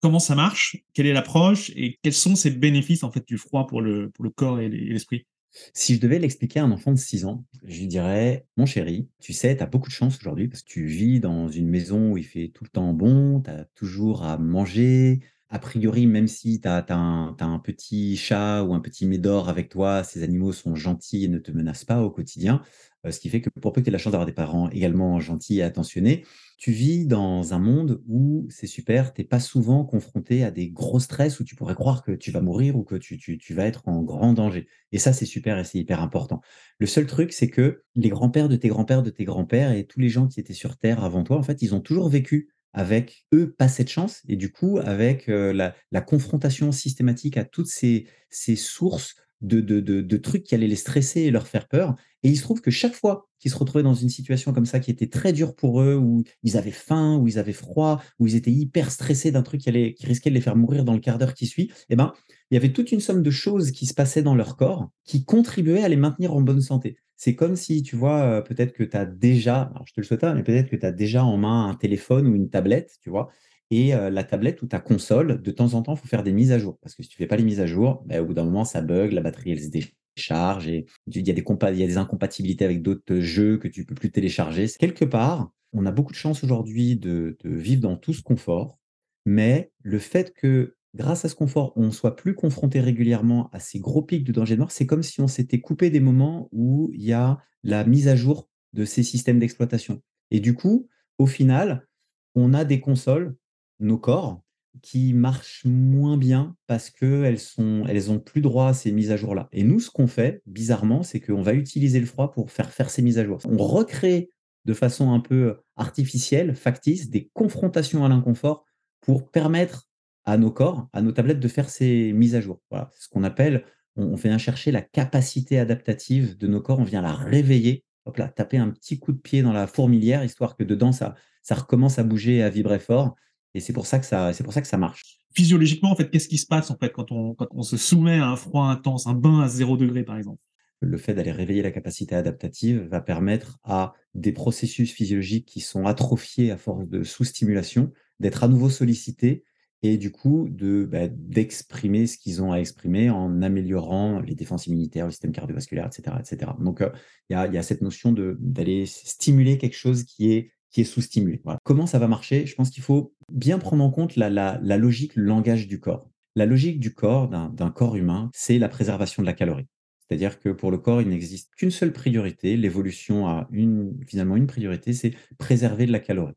Comment 0.01 0.21
ça 0.21 0.35
marche? 0.35 0.79
Quelle 0.95 1.07
est 1.07 1.13
l'approche? 1.13 1.71
Et 1.77 1.99
quels 2.03 2.15
sont 2.15 2.35
ces 2.35 2.51
bénéfices 2.51 3.05
en 3.05 3.11
fait 3.11 3.27
du 3.29 3.37
froid 3.37 3.67
pour 3.67 3.83
le, 3.83 4.09
pour 4.11 4.25
le 4.25 4.31
corps 4.31 4.61
et 4.61 4.69
l'esprit? 4.69 5.27
Si 5.75 5.95
je 5.95 6.01
devais 6.01 6.19
l'expliquer 6.19 6.61
à 6.61 6.65
un 6.65 6.71
enfant 6.71 6.93
de 6.93 6.99
6 6.99 7.25
ans, 7.25 7.45
je 7.65 7.81
lui 7.81 7.87
dirais 7.87 8.47
Mon 8.57 8.67
chéri, 8.67 9.09
tu 9.21 9.33
sais, 9.33 9.57
tu 9.57 9.63
as 9.63 9.67
beaucoup 9.67 9.89
de 9.89 9.95
chance 9.95 10.19
aujourd'hui 10.19 10.49
parce 10.49 10.63
que 10.63 10.69
tu 10.71 10.87
vis 10.87 11.21
dans 11.21 11.49
une 11.49 11.69
maison 11.69 12.13
où 12.13 12.17
il 12.17 12.25
fait 12.25 12.49
tout 12.49 12.65
le 12.65 12.71
temps 12.71 12.93
bon, 12.93 13.41
tu 13.41 13.51
as 13.51 13.65
toujours 13.75 14.25
à 14.25 14.39
manger, 14.39 15.21
a 15.51 15.59
priori, 15.59 16.07
même 16.07 16.29
si 16.29 16.61
tu 16.61 16.69
as, 16.69 16.87
un 16.91 17.59
petit 17.63 18.17
chat 18.17 18.63
ou 18.63 18.73
un 18.73 18.81
petit 18.81 19.07
médor 19.07 19.49
avec 19.49 19.69
toi, 19.69 20.05
ces 20.05 20.23
animaux 20.23 20.53
sont 20.53 20.77
gentils 20.77 21.25
et 21.25 21.29
ne 21.29 21.39
te 21.39 21.51
menacent 21.51 21.85
pas 21.85 22.03
au 22.03 22.11
quotidien. 22.11 22.63
Euh, 23.07 23.11
ce 23.11 23.19
qui 23.19 23.29
fait 23.31 23.41
que 23.41 23.51
pour 23.61 23.73
peu 23.73 23.81
que 23.81 23.87
tu 23.87 23.91
aies 23.91 23.93
la 23.93 23.99
chance 23.99 24.13
d'avoir 24.13 24.27
des 24.27 24.33
parents 24.33 24.69
également 24.71 25.19
gentils 25.21 25.59
et 25.59 25.63
attentionnés, 25.63 26.25
tu 26.57 26.71
vis 26.71 27.07
dans 27.07 27.55
un 27.55 27.59
monde 27.59 28.03
où 28.07 28.47
c'est 28.51 28.67
super, 28.67 29.13
tu 29.13 29.23
n'es 29.23 29.27
pas 29.27 29.41
souvent 29.41 29.85
confronté 29.85 30.45
à 30.45 30.51
des 30.51 30.71
gros 30.71 31.01
stress 31.01 31.41
où 31.41 31.45
tu 31.45 31.57
pourrais 31.57 31.75
croire 31.75 32.03
que 32.03 32.13
tu 32.13 32.31
vas 32.31 32.43
mourir 32.43 32.77
ou 32.77 32.85
que 32.85 32.95
tu, 32.95 33.19
tu 33.19 33.55
vas 33.55 33.67
être 33.67 33.89
en 33.89 34.03
grand 34.03 34.35
danger. 34.35 34.69
Et 34.93 34.99
ça, 34.99 35.13
c'est 35.13 35.27
super 35.27 35.59
et 35.59 35.65
c'est 35.65 35.79
hyper 35.79 36.01
important. 36.01 36.43
Le 36.79 36.87
seul 36.87 37.07
truc, 37.07 37.33
c'est 37.33 37.49
que 37.49 37.83
les 37.97 38.11
grands-pères 38.11 38.49
de 38.49 38.57
tes 38.57 38.69
grands-pères 38.69 39.03
de 39.03 39.11
tes 39.11 39.25
grands-pères 39.25 39.73
et 39.73 39.85
tous 39.87 39.99
les 39.99 40.11
gens 40.11 40.29
qui 40.29 40.39
étaient 40.39 40.53
sur 40.53 40.77
Terre 40.77 41.03
avant 41.03 41.25
toi, 41.25 41.39
en 41.39 41.43
fait, 41.43 41.63
ils 41.63 41.75
ont 41.75 41.81
toujours 41.81 42.09
vécu 42.09 42.51
avec 42.73 43.25
eux 43.35 43.53
pas 43.53 43.69
cette 43.69 43.89
chance 43.89 44.23
et 44.29 44.37
du 44.37 44.53
coup 44.53 44.79
avec 44.79 45.27
la, 45.27 45.75
confrontation 46.01 46.73
systématique 46.73 47.37
à 47.37 47.45
toutes 47.45 47.67
ces, 47.67 48.07
ces 48.31 48.57
sources 48.57 49.17
de, 49.41 50.17
trucs 50.17 50.45
qui 50.45 50.55
allaient 50.55 50.69
les 50.69 50.77
stresser 50.77 51.23
et 51.23 51.31
leur 51.31 51.47
faire 51.47 51.69
peur. 51.69 51.97
Et 52.23 52.29
il 52.29 52.37
se 52.37 52.43
trouve 52.43 52.61
que 52.61 52.71
chaque 52.71 52.95
fois 52.95 53.29
qu'ils 53.39 53.51
se 53.51 53.57
retrouvaient 53.57 53.83
dans 53.83 53.95
une 53.95 54.11
situation 54.11 54.53
comme 54.53 54.67
ça 54.67 54.81
qui 54.81 54.91
était 54.91 55.07
très 55.07 55.33
dure 55.33 55.55
pour 55.55 55.81
eux, 55.81 55.97
où 55.97 56.25
ils 56.43 56.57
avaient 56.57 56.71
faim, 56.71 57.17
où 57.17 57.27
ils 57.27 57.39
avaient 57.39 57.55
froid, 57.55 58.03
où 58.19 58.27
ils 58.27 58.37
étaient 58.37 58.53
hyper 58.53 58.91
stressés 58.91 59.31
d'un 59.31 59.43
truc 59.43 59.63
qui, 59.63 59.95
qui 59.95 60.07
risquait 60.07 60.31
de 60.31 60.35
les 60.35 60.41
faire 60.41 60.57
mourir 60.57 60.85
dans 60.85 60.93
le 60.93 61.01
quart 61.01 61.17
d'heure 61.17 61.35
qui 61.35 61.47
suit, 61.47 61.73
eh 61.89 61.97
ben, 61.97 62.13
il 62.51 62.55
y 62.55 62.57
avait 62.59 62.73
toute 62.73 62.93
une 62.93 63.01
somme 63.01 63.23
de 63.23 63.31
choses 63.31 63.71
qui 63.71 63.87
se 63.87 63.95
passaient 63.95 64.23
dans 64.23 64.35
leur 64.35 64.57
corps 64.57 64.91
qui 65.05 65.25
contribuaient 65.25 65.83
à 65.83 65.89
les 65.89 65.97
maintenir 65.97 66.35
en 66.35 66.43
bonne 66.43 66.61
santé. 66.61 66.99
C'est 67.23 67.35
comme 67.35 67.55
si, 67.55 67.83
tu 67.83 67.97
vois, 67.97 68.43
peut-être 68.43 68.73
que 68.73 68.83
tu 68.83 68.97
as 68.97 69.05
déjà, 69.05 69.65
alors 69.75 69.87
je 69.87 69.93
te 69.93 70.01
le 70.01 70.07
souhaite 70.07 70.23
pas, 70.23 70.33
mais 70.33 70.43
peut-être 70.43 70.71
que 70.71 70.77
tu 70.77 70.87
as 70.87 70.91
déjà 70.91 71.23
en 71.23 71.37
main 71.37 71.69
un 71.69 71.75
téléphone 71.75 72.27
ou 72.27 72.35
une 72.35 72.49
tablette, 72.49 72.97
tu 73.03 73.11
vois, 73.11 73.29
et 73.71 73.91
la 73.91 74.25
tablette 74.25 74.63
ou 74.63 74.67
ta 74.67 74.81
console, 74.81 75.43
de 75.43 75.51
temps 75.51 75.75
en 75.75 75.83
temps, 75.83 75.93
il 75.97 75.99
faut 75.99 76.09
faire 76.09 76.23
des 76.23 76.33
mises 76.33 76.51
à 76.51 76.59
jour. 76.59 76.79
Parce 76.81 76.95
que 76.95 77.03
si 77.03 77.11
tu 77.11 77.17
ne 77.17 77.19
fais 77.19 77.29
pas 77.29 77.37
les 77.37 77.45
mises 77.45 77.61
à 77.61 77.67
jour, 77.67 78.03
bah, 78.07 78.23
au 78.23 78.25
bout 78.25 78.33
d'un 78.33 78.45
moment, 78.45 78.65
ça 78.65 78.81
bug, 78.81 79.13
la 79.13 79.21
batterie, 79.21 79.51
elle 79.53 79.61
se 79.61 79.69
décharge 79.69 80.67
et 80.67 80.87
il 81.07 81.29
y 81.29 81.31
a 81.31 81.35
des, 81.35 81.99
incompatibilités 81.99 82.65
avec 82.65 82.81
d'autres 82.81 83.21
jeux 83.21 83.59
que 83.59 83.69
tu 83.69 83.81
ne 83.81 83.85
peux 83.85 83.95
plus 83.95 84.11
télécharger. 84.11 84.67
Quelque 84.79 85.05
part, 85.05 85.53
on 85.75 85.85
a 85.85 85.93
beaucoup 85.93 86.13
de 86.13 86.17
chance 86.17 86.43
aujourd'hui 86.43 86.97
de, 86.97 87.37
vivre 87.45 87.83
dans 87.83 87.97
tout 87.97 88.15
ce 88.15 88.23
confort, 88.23 88.79
mais 89.27 89.73
le 89.83 89.99
fait 89.99 90.33
que 90.33 90.75
grâce 90.95 91.25
à 91.25 91.29
ce 91.29 91.35
confort, 91.35 91.73
on 91.77 91.87
ne 91.87 91.91
soit 91.91 92.17
plus 92.17 92.35
confronté 92.35 92.81
régulièrement 92.81 93.49
à 93.53 93.61
ces 93.61 93.79
gros 93.79 94.03
pics 94.03 94.25
de 94.25 94.33
danger 94.33 94.55
de 94.55 94.61
mort, 94.61 94.71
c'est 94.71 94.87
comme 94.87 95.03
si 95.03 95.21
on 95.21 95.29
s'était 95.29 95.61
coupé 95.61 95.91
des 95.91 96.01
moments 96.01 96.49
où 96.53 96.91
il 96.95 97.03
y 97.03 97.13
a 97.13 97.39
la 97.63 97.85
mise 97.85 98.09
à 98.09 98.17
jour 98.17 98.49
de 98.73 98.85
ces 98.85 99.03
systèmes 99.03 99.39
d'exploitation. 99.39 100.03
Et 100.31 100.41
du 100.41 100.55
coup, 100.55 100.89
au 101.19 101.27
final, 101.27 101.87
on 102.35 102.55
a 102.55 102.65
des 102.65 102.81
consoles, 102.81 103.37
nos 103.79 103.99
corps, 103.99 104.43
qui 104.83 105.13
marchent 105.13 105.65
moins 105.65 106.17
bien 106.17 106.57
parce 106.67 106.91
qu'elles 106.91 107.41
sont, 107.41 107.85
elles 107.89 108.11
ont 108.11 108.21
plus 108.21 108.41
droit 108.41 108.69
à 108.69 108.75
ces 108.75 108.93
mises 108.93 109.11
à 109.11 109.17
jour-là. 109.17 109.49
Et 109.53 109.65
nous, 109.65 109.81
ce 109.81 109.91
qu'on 109.91 110.07
fait, 110.07 110.43
bizarrement, 110.47 111.03
c'est 111.03 111.21
qu'on 111.21 111.43
va 111.43 111.55
utiliser 111.55 112.01
le 112.01 112.07
froid 112.07 112.31
pour 112.31 112.51
faire 112.51 112.71
faire 112.71 112.91
ces 112.91 113.03
mises 113.03 113.19
à 113.19 113.25
jour. 113.25 113.41
On 113.45 113.57
recrée 113.57 114.31
de 114.65 114.75
façon 114.75 115.13
un 115.13 115.21
peu 115.21 115.57
artificielle, 115.77 116.55
factice, 116.55 117.11
des 117.11 117.31
confrontations 117.33 118.05
à 118.05 118.09
l'inconfort 118.09 118.65
pour 119.01 119.31
permettre 119.31 119.90
à 120.25 120.37
nos 120.37 120.51
corps, 120.51 120.89
à 120.93 121.03
nos 121.03 121.13
tablettes 121.13 121.41
de 121.41 121.49
faire 121.49 121.71
ces 121.71 122.13
mises 122.13 122.35
à 122.35 122.41
jour. 122.41 122.61
Voilà, 122.71 122.89
c'est 122.93 123.05
ce 123.05 123.09
qu'on 123.09 123.25
appelle, 123.25 123.65
on, 123.97 124.15
vient 124.15 124.39
chercher 124.39 124.71
la 124.71 124.83
capacité 124.83 125.59
adaptative 125.59 126.37
de 126.37 126.47
nos 126.47 126.61
corps, 126.61 126.79
on 126.79 126.85
vient 126.85 127.03
la 127.03 127.15
réveiller, 127.15 127.85
hop 128.05 128.17
là, 128.17 128.29
taper 128.29 128.59
un 128.59 128.71
petit 128.71 128.99
coup 128.99 129.13
de 129.13 129.19
pied 129.19 129.43
dans 129.43 129.53
la 129.53 129.67
fourmilière, 129.67 130.25
histoire 130.25 130.57
que 130.57 130.65
dedans, 130.65 130.93
ça, 130.93 131.15
ça 131.43 131.55
recommence 131.55 131.99
à 131.99 132.05
bouger 132.05 132.37
et 132.37 132.43
à 132.43 132.51
vibrer 132.51 132.79
fort. 132.79 133.15
Et 133.55 133.61
c'est 133.61 133.73
pour 133.73 133.87
ça 133.87 133.99
que 133.99 134.07
ça, 134.07 134.33
c'est 134.33 134.45
pour 134.45 134.53
ça 134.53 134.61
que 134.61 134.69
ça 134.69 134.79
marche. 134.79 135.19
Physiologiquement, 135.35 135.91
en 135.91 135.97
fait, 135.97 136.11
qu'est-ce 136.11 136.29
qui 136.29 136.39
se 136.39 136.47
passe 136.47 136.71
en 136.71 136.77
fait 136.77 136.93
quand 136.93 137.13
on, 137.13 137.35
quand 137.35 137.49
on 137.53 137.63
se 137.63 137.77
soumet 137.77 138.19
à 138.19 138.29
un 138.29 138.37
froid 138.37 138.67
intense, 138.67 139.07
un 139.07 139.15
bain 139.15 139.41
à 139.41 139.49
zéro 139.49 139.77
degré, 139.77 140.05
par 140.05 140.17
exemple? 140.17 140.41
Le 140.81 140.97
fait 140.97 141.15
d'aller 141.15 141.33
réveiller 141.33 141.63
la 141.63 141.73
capacité 141.73 142.15
adaptative 142.15 142.89
va 142.91 143.01
permettre 143.01 143.59
à 143.65 143.93
des 144.15 144.33
processus 144.33 144.93
physiologiques 144.93 145.47
qui 145.47 145.61
sont 145.61 145.85
atrophiés 145.85 146.51
à 146.51 146.57
force 146.57 146.89
de 146.89 147.03
sous-stimulation 147.03 147.93
d'être 148.19 148.45
à 148.45 148.49
nouveau 148.49 148.71
sollicités 148.71 149.45
et 149.83 149.97
du 149.97 150.11
coup 150.13 150.49
de 150.51 150.85
bah, 150.85 151.09
d'exprimer 151.09 152.07
ce 152.07 152.19
qu'ils 152.19 152.43
ont 152.43 152.53
à 152.53 152.59
exprimer 152.59 153.11
en 153.11 153.43
améliorant 153.43 154.21
les 154.21 154.35
défenses 154.35 154.67
immunitaires, 154.67 155.07
le 155.07 155.11
système 155.11 155.33
cardiovasculaire, 155.33 155.87
etc., 155.87 156.17
etc. 156.19 156.53
Donc 156.61 156.81
euh, 156.81 156.91
il 157.29 157.35
y, 157.35 157.37
a, 157.37 157.47
y, 157.47 157.59
a, 157.59 157.63
cette 157.63 157.81
notion 157.81 158.13
d'aller 158.13 158.87
stimuler 158.87 159.59
quelque 159.59 159.77
chose 159.77 160.05
qui 160.05 160.33
est 160.33 160.51
qui 160.71 160.83
est 160.83 160.85
sous-stimulé. 160.85 161.43
Comment 161.65 161.87
ça 161.87 161.99
va 161.99 162.07
marcher? 162.07 162.47
Je 162.47 162.55
pense 162.55 162.71
qu'il 162.71 162.85
faut 162.85 163.13
bien 163.33 163.59
prendre 163.59 163.83
en 163.83 163.91
compte 163.91 164.15
la, 164.15 164.31
la, 164.31 164.61
la 164.63 164.77
logique, 164.77 165.17
le 165.17 165.25
langage 165.25 165.67
du 165.67 165.81
corps. 165.81 166.09
La 166.37 166.47
logique 166.47 166.79
du 166.79 166.95
corps, 166.95 167.29
d'un 167.29 167.71
corps 167.71 167.97
humain, 167.97 168.31
c'est 168.33 168.59
la 168.59 168.69
préservation 168.69 169.21
de 169.21 169.27
la 169.27 169.33
calorie. 169.33 169.67
C'est-à-dire 170.11 170.39
que 170.39 170.49
pour 170.49 170.71
le 170.71 170.79
corps, 170.79 171.03
il 171.03 171.09
n'existe 171.09 171.55
qu'une 171.57 171.71
seule 171.71 171.93
priorité. 171.93 172.57
L'évolution 172.57 173.27
a 173.27 173.49
une, 173.51 173.99
finalement 174.07 174.37
une 174.37 174.47
priorité, 174.47 174.93
c'est 174.93 175.13
préserver 175.39 175.87
de 175.87 175.93
la 175.93 176.01
calorie. 176.01 176.35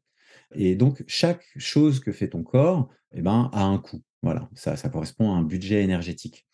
Et 0.56 0.76
donc, 0.76 1.04
chaque 1.08 1.46
chose 1.58 2.00
que 2.00 2.12
fait 2.12 2.30
ton 2.30 2.44
corps 2.44 2.90
eh 3.14 3.22
ben, 3.22 3.50
a 3.54 3.64
un 3.64 3.78
coût. 3.78 4.02
Voilà, 4.22 4.50
ça, 4.56 4.76
ça 4.76 4.90
correspond 4.90 5.34
à 5.34 5.36
un 5.36 5.44
budget 5.44 5.84
énergétique. 5.84 6.48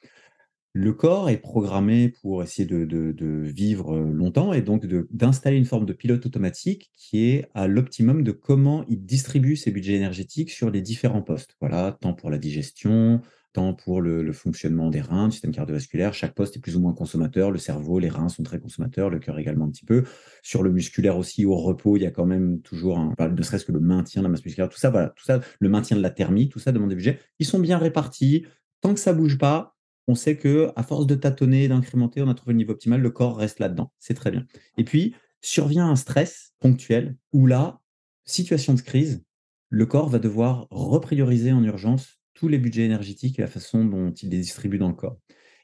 Le 0.73 0.93
corps 0.93 1.29
est 1.29 1.37
programmé 1.37 2.09
pour 2.21 2.43
essayer 2.43 2.67
de, 2.67 3.41
vivre 3.43 3.97
longtemps 3.97 4.53
et 4.53 4.61
donc 4.61 4.85
d'installer 5.11 5.57
une 5.57 5.65
forme 5.65 5.85
de 5.85 5.93
pilote 5.93 6.25
automatique 6.25 6.91
qui 6.93 7.25
est 7.25 7.49
à 7.55 7.67
l'optimum 7.67 8.23
de 8.23 8.31
comment 8.31 8.85
il 8.87 9.03
distribue 9.03 9.55
ses 9.55 9.71
budgets 9.71 9.95
énergétiques 9.95 10.51
sur 10.51 10.69
les 10.69 10.81
différents 10.81 11.23
postes. 11.23 11.55
Voilà, 11.59 11.97
tant 11.99 12.13
pour 12.13 12.29
la 12.29 12.37
digestion, 12.37 13.21
tant 13.53 13.73
pour 13.73 14.01
le, 14.01 14.31
fonctionnement 14.31 14.89
des 14.89 15.01
reins, 15.01 15.27
du 15.27 15.31
système 15.31 15.51
cardiovasculaire. 15.51 16.13
Chaque 16.13 16.35
poste 16.35 16.55
est 16.57 16.59
plus 16.59 16.75
ou 16.75 16.79
moins 16.79 16.93
consommateur. 16.93 17.51
Le 17.51 17.57
cerveau, 17.57 17.99
les 17.99 18.09
reins 18.09 18.29
sont 18.29 18.43
très 18.43 18.59
consommateurs, 18.59 19.09
le 19.09 19.19
cœur 19.19 19.39
également 19.39 19.65
un 19.65 19.69
petit 19.69 19.85
peu. 19.85 20.03
Sur 20.43 20.63
le 20.63 20.71
musculaire 20.71 21.17
aussi, 21.17 21.45
au 21.45 21.55
repos, 21.55 21.97
il 21.97 22.03
y 22.03 22.05
a 22.05 22.11
quand 22.11 22.25
même 22.25 22.61
toujours, 22.61 22.99
un, 22.99 23.15
ne 23.19 23.41
serait-ce 23.41 23.65
que 23.65 23.71
le 23.71 23.79
maintien 23.79 24.21
de 24.21 24.27
la 24.27 24.29
masse 24.29 24.45
musculaire. 24.45 24.69
Tout 24.69 24.77
ça, 24.77 24.89
voilà, 24.89 25.09
tout 25.09 25.23
ça, 25.23 25.41
le 25.59 25.69
maintien 25.69 25.97
de 25.97 26.01
la 26.01 26.09
thermie, 26.09 26.49
tout 26.49 26.59
ça 26.59 26.71
demande 26.71 26.89
des 26.89 26.95
budgets. 26.95 27.19
Ils 27.39 27.45
sont 27.45 27.59
bien 27.59 27.77
répartis. 27.77 28.45
Tant 28.81 28.93
que 28.93 28.99
ça 28.99 29.13
bouge 29.13 29.37
pas, 29.37 29.75
on 30.07 30.15
sait 30.15 30.37
que 30.37 30.69
à 30.75 30.83
force 30.83 31.07
de 31.07 31.15
tâtonner, 31.15 31.67
d'incrémenter, 31.67 32.21
on 32.21 32.29
a 32.29 32.33
trouvé 32.33 32.53
le 32.53 32.57
niveau 32.57 32.73
optimal. 32.73 33.01
Le 33.01 33.09
corps 33.09 33.37
reste 33.37 33.59
là-dedans. 33.59 33.91
C'est 33.99 34.13
très 34.13 34.31
bien. 34.31 34.45
Et 34.77 34.83
puis 34.83 35.15
survient 35.41 35.87
un 35.87 35.95
stress 35.95 36.53
ponctuel 36.59 37.15
où 37.31 37.45
là, 37.45 37.81
situation 38.25 38.73
de 38.73 38.81
crise, 38.81 39.23
le 39.69 39.85
corps 39.85 40.09
va 40.09 40.19
devoir 40.19 40.67
reprioriser 40.71 41.51
en 41.51 41.63
urgence 41.63 42.18
tous 42.39 42.47
les 42.47 42.57
budgets 42.57 42.85
énergétiques 42.85 43.37
et 43.37 43.41
la 43.41 43.49
façon 43.49 43.83
dont 43.83 44.11
il 44.11 44.29
les 44.29 44.37
distribue 44.37 44.77
dans 44.77 44.87
le 44.87 44.93
corps. 44.93 45.19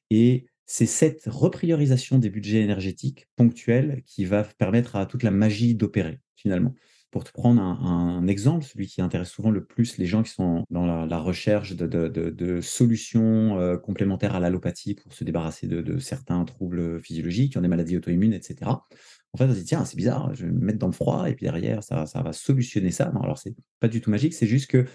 Et 0.09 0.45
c'est 0.65 0.85
cette 0.85 1.23
repriorisation 1.25 2.19
des 2.19 2.29
budgets 2.29 2.61
énergétiques 2.61 3.29
ponctuels 3.37 4.03
qui 4.05 4.25
va 4.25 4.43
permettre 4.43 4.97
à 4.97 5.05
toute 5.05 5.23
la 5.23 5.31
magie 5.31 5.73
d'opérer, 5.73 6.19
finalement. 6.35 6.75
Pour 7.11 7.23
te 7.23 7.31
prendre 7.31 7.61
un, 7.61 8.27
exemple, 8.27 8.65
celui 8.65 8.87
qui 8.87 9.01
intéresse 9.01 9.29
souvent 9.29 9.51
le 9.51 9.63
plus 9.63 9.97
les 9.97 10.05
gens 10.05 10.21
qui 10.21 10.31
sont 10.31 10.65
dans 10.69 10.85
la, 11.05 11.17
recherche 11.17 11.73
de, 11.73 12.59
solutions 12.61 13.57
euh, 13.57 13.77
complémentaires 13.77 14.35
à 14.35 14.41
l'allopathie 14.41 14.95
pour 14.95 15.13
se 15.13 15.23
débarrasser 15.23 15.67
de, 15.67 15.97
certains 15.97 16.43
troubles 16.43 16.99
physiologiques, 16.99 17.53
qui 17.53 17.57
ont 17.57 17.61
des 17.61 17.69
maladies 17.69 17.95
auto-immunes, 17.95 18.33
etc. 18.33 18.69
En 19.31 19.37
fait, 19.37 19.45
on 19.45 19.53
se 19.53 19.59
dit, 19.59 19.63
tiens, 19.63 19.85
c'est 19.85 19.95
bizarre, 19.95 20.35
je 20.35 20.45
vais 20.45 20.51
me 20.51 20.59
mettre 20.59 20.79
dans 20.79 20.87
le 20.87 20.93
froid, 20.93 21.29
et 21.29 21.35
puis 21.35 21.45
derrière, 21.45 21.83
ça, 21.83 22.05
ça 22.05 22.21
va 22.21 22.33
solutionner 22.33 22.91
ça. 22.91 23.09
Non, 23.13 23.21
alors, 23.21 23.37
c'est 23.37 23.55
pas 23.79 23.87
du 23.87 24.01
tout 24.01 24.09
magique, 24.09 24.33
c'est 24.33 24.47
juste 24.47 24.69
que 24.69 24.85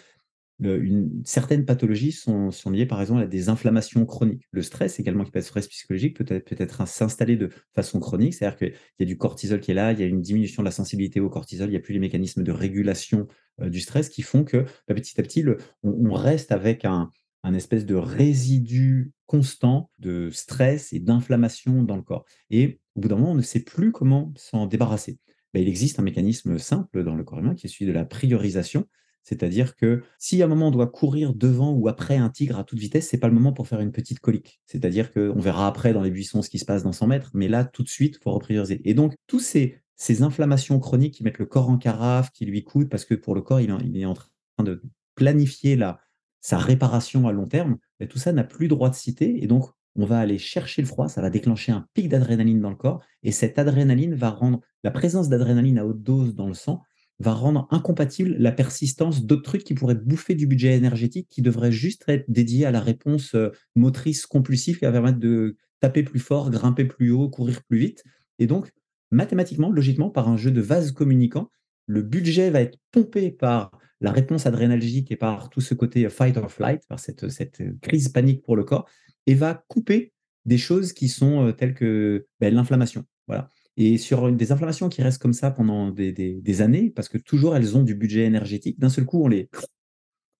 une, 0.62 1.22
certaines 1.24 1.64
pathologies 1.64 2.12
sont, 2.12 2.50
liées 2.70 2.86
par 2.86 3.00
exemple 3.00 3.22
à 3.22 3.26
des 3.26 3.48
inflammations 3.48 4.04
chroniques. 4.04 4.44
Le 4.50 4.62
stress 4.62 5.00
également, 5.00 5.24
qui 5.24 5.30
peut 5.30 5.38
être 5.38 5.44
stress 5.44 5.68
psychologique, 5.68 6.16
peut 6.16 6.26
être, 6.28 6.44
peut 6.44 6.56
être 6.58 6.86
s'installer 6.86 7.36
de 7.36 7.50
façon 7.74 8.00
chronique, 8.00 8.34
c'est-à-dire 8.34 8.58
qu'il 8.58 8.72
y 8.98 9.02
a 9.02 9.06
du 9.06 9.16
cortisol 9.16 9.60
qui 9.60 9.70
est 9.70 9.74
là, 9.74 9.92
il 9.92 10.00
y 10.00 10.02
a 10.02 10.06
une 10.06 10.20
diminution 10.20 10.62
de 10.62 10.66
la 10.66 10.72
sensibilité 10.72 11.20
au 11.20 11.30
cortisol, 11.30 11.68
il 11.68 11.72
n'y 11.72 11.76
a 11.76 11.80
plus 11.80 11.94
les 11.94 12.00
mécanismes 12.00 12.42
de 12.42 12.52
régulation 12.52 13.26
euh, 13.60 13.70
du 13.70 13.80
stress 13.80 14.08
qui 14.08 14.22
font 14.22 14.44
que 14.44 14.64
bah, 14.88 14.94
petit 14.94 15.18
à 15.20 15.22
petit, 15.22 15.44
on, 15.82 16.12
reste 16.12 16.52
avec 16.52 16.84
un, 16.84 17.10
un 17.42 17.54
espèce 17.54 17.86
de 17.86 17.94
résidu 17.94 19.12
constant 19.26 19.90
de 19.98 20.30
stress 20.30 20.92
et 20.92 21.00
d'inflammation 21.00 21.82
dans 21.82 21.96
le 21.96 22.02
corps. 22.02 22.24
Et 22.50 22.80
au 22.96 23.00
bout 23.00 23.08
d'un 23.08 23.16
moment, 23.16 23.32
on 23.32 23.36
ne 23.36 23.42
sait 23.42 23.60
plus 23.60 23.92
comment 23.92 24.32
s'en 24.36 24.66
débarrasser. 24.66 25.18
Bah, 25.54 25.60
il 25.60 25.68
existe 25.68 25.98
un 25.98 26.02
mécanisme 26.02 26.58
simple 26.58 27.02
dans 27.02 27.14
le 27.14 27.24
corps 27.24 27.38
humain 27.38 27.54
qui 27.54 27.66
est 27.66 27.70
celui 27.70 27.86
de 27.86 27.92
la 27.92 28.04
priorisation. 28.04 28.86
C'est-à-dire 29.22 29.76
que 29.76 30.02
si 30.18 30.42
à 30.42 30.46
un 30.46 30.48
moment 30.48 30.68
on 30.68 30.70
doit 30.70 30.86
courir 30.86 31.34
devant 31.34 31.72
ou 31.72 31.88
après 31.88 32.16
un 32.16 32.30
tigre 32.30 32.58
à 32.58 32.64
toute 32.64 32.78
vitesse, 32.78 33.08
c'est 33.08 33.18
pas 33.18 33.28
le 33.28 33.34
moment 33.34 33.52
pour 33.52 33.68
faire 33.68 33.80
une 33.80 33.92
petite 33.92 34.20
colique. 34.20 34.60
C'est-à-dire 34.66 35.12
qu'on 35.12 35.38
verra 35.38 35.66
après 35.66 35.92
dans 35.92 36.02
les 36.02 36.10
buissons 36.10 36.42
ce 36.42 36.50
qui 36.50 36.58
se 36.58 36.64
passe 36.64 36.82
dans 36.82 36.92
100 36.92 37.06
mètres, 37.06 37.30
mais 37.34 37.48
là 37.48 37.64
tout 37.64 37.82
de 37.82 37.88
suite, 37.88 38.16
il 38.18 38.22
faut 38.22 38.32
reprioriser. 38.32 38.80
Et 38.84 38.94
donc 38.94 39.14
tous 39.26 39.40
ces, 39.40 39.82
inflammations 40.22 40.80
chroniques 40.80 41.14
qui 41.14 41.22
mettent 41.22 41.38
le 41.38 41.46
corps 41.46 41.68
en 41.68 41.76
carafe, 41.76 42.30
qui 42.32 42.46
lui 42.46 42.64
coûtent, 42.64 42.88
parce 42.88 43.04
que 43.04 43.14
pour 43.14 43.34
le 43.34 43.42
corps, 43.42 43.60
il, 43.60 43.96
est 43.96 44.04
en 44.06 44.14
train 44.14 44.64
de 44.64 44.82
planifier 45.14 45.76
la, 45.76 46.00
sa 46.40 46.56
réparation 46.56 47.28
à 47.28 47.32
long 47.32 47.46
terme, 47.46 47.76
ben, 47.98 48.08
tout 48.08 48.18
ça 48.18 48.32
n'a 48.32 48.44
plus 48.44 48.66
droit 48.66 48.88
de 48.88 48.94
citer. 48.94 49.42
Et 49.42 49.46
donc, 49.46 49.68
on 49.96 50.06
va 50.06 50.18
aller 50.18 50.38
chercher 50.38 50.82
le 50.82 50.88
froid, 50.88 51.08
ça 51.08 51.20
va 51.20 51.30
déclencher 51.30 51.72
un 51.72 51.86
pic 51.94 52.08
d'adrénaline 52.08 52.60
dans 52.60 52.70
le 52.70 52.76
corps, 52.76 53.02
et 53.22 53.32
cette 53.32 53.58
adrénaline 53.58 54.14
va 54.14 54.30
rendre 54.30 54.60
la 54.84 54.90
présence 54.90 55.28
d'adrénaline 55.28 55.78
à 55.78 55.84
haute 55.84 56.02
dose 56.02 56.34
dans 56.34 56.46
le 56.46 56.54
sang 56.54 56.82
va 57.20 57.34
rendre 57.34 57.68
incompatible 57.70 58.34
la 58.38 58.50
persistance 58.50 59.24
d'autres 59.24 59.42
trucs 59.42 59.64
qui 59.64 59.74
pourraient 59.74 59.94
bouffer 59.94 60.34
du 60.34 60.46
budget 60.46 60.74
énergétique 60.76 61.28
qui 61.28 61.42
devrait 61.42 61.70
juste 61.70 62.04
être 62.08 62.24
dédié 62.28 62.64
à 62.66 62.70
la 62.70 62.80
réponse 62.80 63.34
euh, 63.34 63.50
motrice 63.76 64.26
compulsive 64.26 64.78
qui 64.78 64.86
va 64.86 64.92
permettre 64.92 65.18
de 65.18 65.56
taper 65.80 66.02
plus 66.02 66.18
fort, 66.18 66.50
grimper 66.50 66.86
plus 66.86 67.10
haut, 67.10 67.28
courir 67.28 67.62
plus 67.62 67.78
vite. 67.78 68.04
Et 68.38 68.46
donc, 68.46 68.72
mathématiquement, 69.10 69.70
logiquement, 69.70 70.10
par 70.10 70.28
un 70.28 70.36
jeu 70.36 70.50
de 70.50 70.60
vase 70.60 70.92
communicant, 70.92 71.50
le 71.86 72.02
budget 72.02 72.50
va 72.50 72.62
être 72.62 72.78
pompé 72.90 73.30
par 73.30 73.70
la 74.00 74.12
réponse 74.12 74.46
adrénalgique 74.46 75.10
et 75.10 75.16
par 75.16 75.50
tout 75.50 75.60
ce 75.60 75.74
côté 75.74 76.08
fight 76.08 76.36
or 76.38 76.50
flight, 76.50 76.86
par 76.88 76.98
cette, 76.98 77.28
cette 77.28 77.62
crise 77.80 78.08
panique 78.08 78.42
pour 78.42 78.56
le 78.56 78.64
corps, 78.64 78.88
et 79.26 79.34
va 79.34 79.62
couper 79.68 80.12
des 80.46 80.58
choses 80.58 80.94
qui 80.94 81.08
sont 81.08 81.48
euh, 81.48 81.52
telles 81.52 81.74
que 81.74 82.26
ben, 82.40 82.54
l'inflammation. 82.54 83.04
Voilà. 83.26 83.50
Et 83.82 83.96
sur 83.96 84.30
des 84.30 84.52
inflammations 84.52 84.90
qui 84.90 85.00
restent 85.00 85.22
comme 85.22 85.32
ça 85.32 85.50
pendant 85.50 85.90
des, 85.90 86.60
années, 86.60 86.90
parce 86.90 87.08
que 87.08 87.16
toujours 87.16 87.56
elles 87.56 87.78
ont 87.78 87.82
du 87.82 87.94
budget 87.94 88.26
énergétique, 88.26 88.78
d'un 88.78 88.90
seul 88.90 89.06
coup, 89.06 89.24
on, 89.24 89.28
les, 89.28 89.48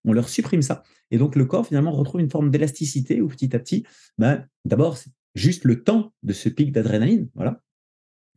on 0.05 0.13
leur 0.13 0.29
supprime 0.29 0.61
ça. 0.61 0.83
Et 1.11 1.17
donc 1.17 1.37
le 1.37 1.47
corps, 1.47 1.67
finalement, 1.67 1.91
retrouve 1.91 2.21
une 2.21 2.29
forme 2.29 2.51
d'élasticité 2.51 3.23
où 3.23 3.29
petit 3.29 3.57
à 3.57 3.59
petit, 3.59 3.87
ben, 4.19 4.47
d'abord, 4.67 4.99
c'est 4.99 5.09
juste 5.35 5.65
le 5.65 5.83
temps 5.83 6.13
de 6.23 6.35
ce 6.35 6.51
pic 6.51 6.71
d'adrénaline, 6.71 7.31
voilà, 7.35 7.63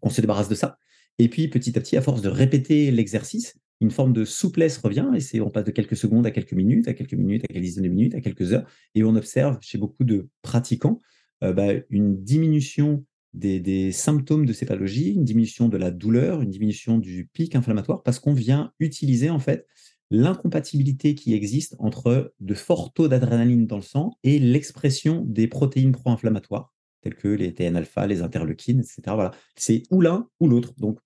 on 0.01 0.10
se 0.10 0.22
débarrasse 0.22 0.48
de 0.48 0.55
ça. 0.55 0.77
Et 1.19 1.27
puis 1.27 1.50
petit 1.50 1.77
à 1.77 1.81
petit, 1.81 1.98
à 1.98 2.01
force 2.01 2.22
de 2.22 2.29
répéter 2.29 2.89
l'exercice, 2.89 3.55
une 3.81 3.91
forme 3.91 4.13
de 4.13 4.24
souplesse 4.24 4.77
revient, 4.77 5.12
et 5.13 5.19
c'est, 5.19 5.41
on 5.41 5.50
passe 5.50 5.65
de 5.65 5.72
quelques 5.72 5.98
secondes 5.98 6.25
à 6.25 6.31
quelques 6.31 6.53
minutes, 6.53 6.88
à 6.88 6.93
quelques 6.93 7.15
minutes, 7.15 7.43
à 7.43 7.48
quelques 7.48 7.62
dizaines 7.62 7.83
de 7.83 7.89
minutes, 7.89 8.15
à 8.15 8.22
quelques 8.22 8.53
heures, 8.53 8.65
et 8.95 9.03
on 9.03 9.17
observe 9.17 9.57
chez 9.60 9.77
beaucoup 9.77 10.05
de 10.05 10.29
pratiquants 10.43 11.01
euh, 11.43 11.51
ben, 11.51 11.83
une 11.89 12.24
diminution 12.24 13.03
des, 13.34 13.92
symptômes 13.92 14.46
de 14.46 14.54
ces 14.54 14.66
pathologies, 14.66 15.12
une 15.12 15.24
diminution 15.24 15.70
de 15.70 15.78
la 15.78 15.92
douleur, 15.92 16.42
une 16.42 16.50
diminution 16.50 16.98
du 16.98 17.30
pic 17.34 17.56
inflammatoire, 17.56 18.04
parce 18.04 18.20
qu'on 18.20 18.34
vient 18.34 18.72
utiliser 18.80 19.30
en 19.30 19.40
fait 19.40 19.68
l'incompatibilité 20.12 21.16
qui 21.16 21.34
existe 21.34 21.75
entre 21.80 22.34
de 22.40 22.54
forts 22.54 22.94
taux 22.94 23.08
d'adrénaline 23.08 23.66
dans 23.66 23.78
le 23.78 23.82
sang 23.82 24.18
et 24.24 24.38
l'expression 24.38 25.24
des 25.25 25.48
protéines 25.48 25.92
pro-inflammatoires, 25.92 26.72
telles 27.02 27.16
que 27.16 27.28
les 27.28 27.54
TNA-alpha, 27.54 28.06
les 28.06 28.22
interleukines, 28.22 28.80
etc. 28.80 29.02
Voilà. 29.08 29.32
C'est 29.56 29.84
ou 29.90 30.02
l'un 30.02 30.30
ou 30.40 30.48
l'autre. 30.48 30.74
Donc, 30.78 31.00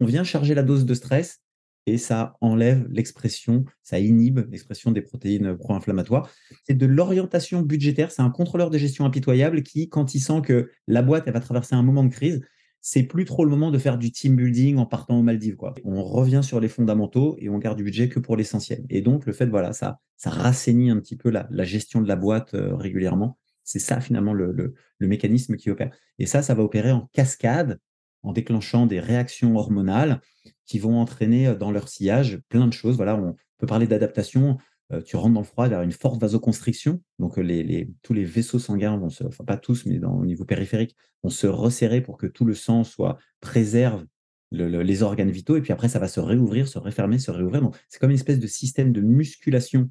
on 0.00 0.04
vient 0.04 0.24
charger 0.24 0.54
la 0.54 0.62
dose 0.62 0.84
de 0.84 0.94
stress 0.94 1.40
et 1.86 1.98
ça 1.98 2.36
enlève 2.40 2.86
l'expression, 2.90 3.64
ça 3.82 3.98
inhibe 3.98 4.40
l'expression 4.50 4.90
des 4.92 5.02
protéines 5.02 5.56
pro-inflammatoires. 5.56 6.30
C'est 6.64 6.76
de 6.76 6.86
l'orientation 6.86 7.62
budgétaire, 7.62 8.10
c'est 8.12 8.22
un 8.22 8.30
contrôleur 8.30 8.70
de 8.70 8.78
gestion 8.78 9.04
impitoyable 9.04 9.62
qui, 9.62 9.88
quand 9.88 10.14
il 10.14 10.20
sent 10.20 10.42
que 10.42 10.70
la 10.86 11.02
boîte 11.02 11.24
elle 11.26 11.32
va 11.32 11.40
traverser 11.40 11.74
un 11.74 11.82
moment 11.82 12.04
de 12.04 12.10
crise, 12.10 12.42
c'est 12.82 13.04
plus 13.04 13.24
trop 13.24 13.44
le 13.44 13.50
moment 13.50 13.70
de 13.70 13.78
faire 13.78 13.96
du 13.96 14.10
team 14.10 14.34
building 14.34 14.76
en 14.76 14.86
partant 14.86 15.16
aux 15.18 15.22
Maldives. 15.22 15.56
On 15.84 16.02
revient 16.02 16.40
sur 16.42 16.58
les 16.58 16.68
fondamentaux 16.68 17.36
et 17.38 17.48
on 17.48 17.58
garde 17.58 17.78
du 17.78 17.84
budget 17.84 18.08
que 18.08 18.18
pour 18.18 18.36
l'essentiel. 18.36 18.84
Et 18.90 19.02
donc, 19.02 19.24
le 19.24 19.32
fait, 19.32 19.46
voilà, 19.46 19.72
ça, 19.72 20.00
ça 20.16 20.30
rassainit 20.30 20.90
un 20.90 20.98
petit 20.98 21.16
peu 21.16 21.30
la, 21.30 21.46
gestion 21.64 22.00
de 22.00 22.08
la 22.08 22.16
boîte 22.16 22.54
euh, 22.54 22.74
régulièrement. 22.74 23.38
C'est 23.62 23.78
ça, 23.78 24.00
finalement, 24.00 24.32
le, 24.32 24.52
le, 24.52 25.08
mécanisme 25.08 25.54
qui 25.54 25.70
opère. 25.70 25.94
Et 26.18 26.26
ça, 26.26 26.42
ça 26.42 26.54
va 26.54 26.64
opérer 26.64 26.90
en 26.90 27.08
cascade, 27.12 27.78
en 28.22 28.32
déclenchant 28.32 28.86
des 28.86 29.00
réactions 29.00 29.56
hormonales 29.56 30.20
qui 30.66 30.78
vont 30.78 30.98
entraîner 30.98 31.48
euh, 31.48 31.54
dans 31.54 31.70
leur 31.70 31.88
sillage 31.88 32.40
plein 32.48 32.66
de 32.66 32.72
choses. 32.72 32.96
Voilà, 32.96 33.16
on 33.16 33.36
peut 33.58 33.66
parler 33.66 33.86
d'adaptation. 33.86 34.58
Euh, 34.92 35.02
tu 35.02 35.16
rentres 35.16 35.34
dans 35.34 35.40
le 35.40 35.46
froid, 35.46 35.66
a 35.66 35.82
une 35.84 35.92
forte 35.92 36.20
vasoconstriction. 36.20 37.00
Donc, 37.18 37.38
euh, 37.38 37.42
les, 37.42 37.90
tous 38.02 38.14
les 38.14 38.24
vaisseaux 38.24 38.58
sanguins 38.58 38.96
vont 38.96 39.10
se, 39.10 39.24
pas 39.24 39.56
tous, 39.56 39.86
mais 39.86 40.02
au 40.04 40.24
niveau 40.24 40.44
périphérique, 40.44 40.96
vont 41.22 41.30
se 41.30 41.46
resserrer 41.46 42.00
pour 42.00 42.16
que 42.16 42.26
tout 42.26 42.44
le 42.44 42.54
sang 42.54 42.84
soit 42.84 43.18
préserve 43.40 44.04
les 44.50 45.02
organes 45.02 45.30
vitaux. 45.30 45.56
Et 45.56 45.62
puis 45.62 45.72
après, 45.72 45.88
ça 45.88 45.98
va 45.98 46.08
se 46.08 46.20
réouvrir, 46.20 46.68
se 46.68 46.78
refermer, 46.78 47.18
se 47.18 47.30
réouvrir. 47.30 47.62
Donc, 47.62 47.76
c'est 47.88 47.98
comme 47.98 48.10
une 48.10 48.16
espèce 48.16 48.38
de 48.38 48.46
système 48.46 48.92
de 48.92 49.00
musculation 49.00 49.90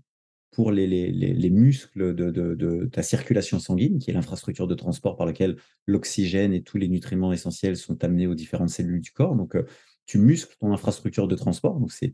pour 0.51 0.72
les, 0.72 0.86
les, 0.88 1.50
muscles 1.50 2.13
de, 2.13 2.29
de, 2.29 2.86
ta 2.91 3.03
circulation 3.03 3.58
sanguine, 3.58 4.00
qui 4.00 4.12
est 4.12 4.13
l'infrastructure 4.13 4.67
de 4.67 4.75
transport 4.75 5.15
par 5.15 5.25
laquelle 5.25 5.55
l'oxygène 5.88 6.53
et 6.53 6.62
tous 6.62 6.77
les 6.77 6.89
nutriments 6.89 7.31
essentiels 7.31 7.77
sont 7.77 8.03
amenés 8.03 8.27
aux 8.27 8.36
différentes 8.36 8.70
cellules 8.70 9.00
du 9.00 9.12
corps. 9.12 9.36
Donc, 9.36 9.55
tu 10.05 10.17
muscles 10.17 10.55
ton 10.60 10.74
infrastructure 10.74 11.29
de 11.29 11.36
transport. 11.36 11.79
Donc, 11.79 11.93
c'est 11.93 12.12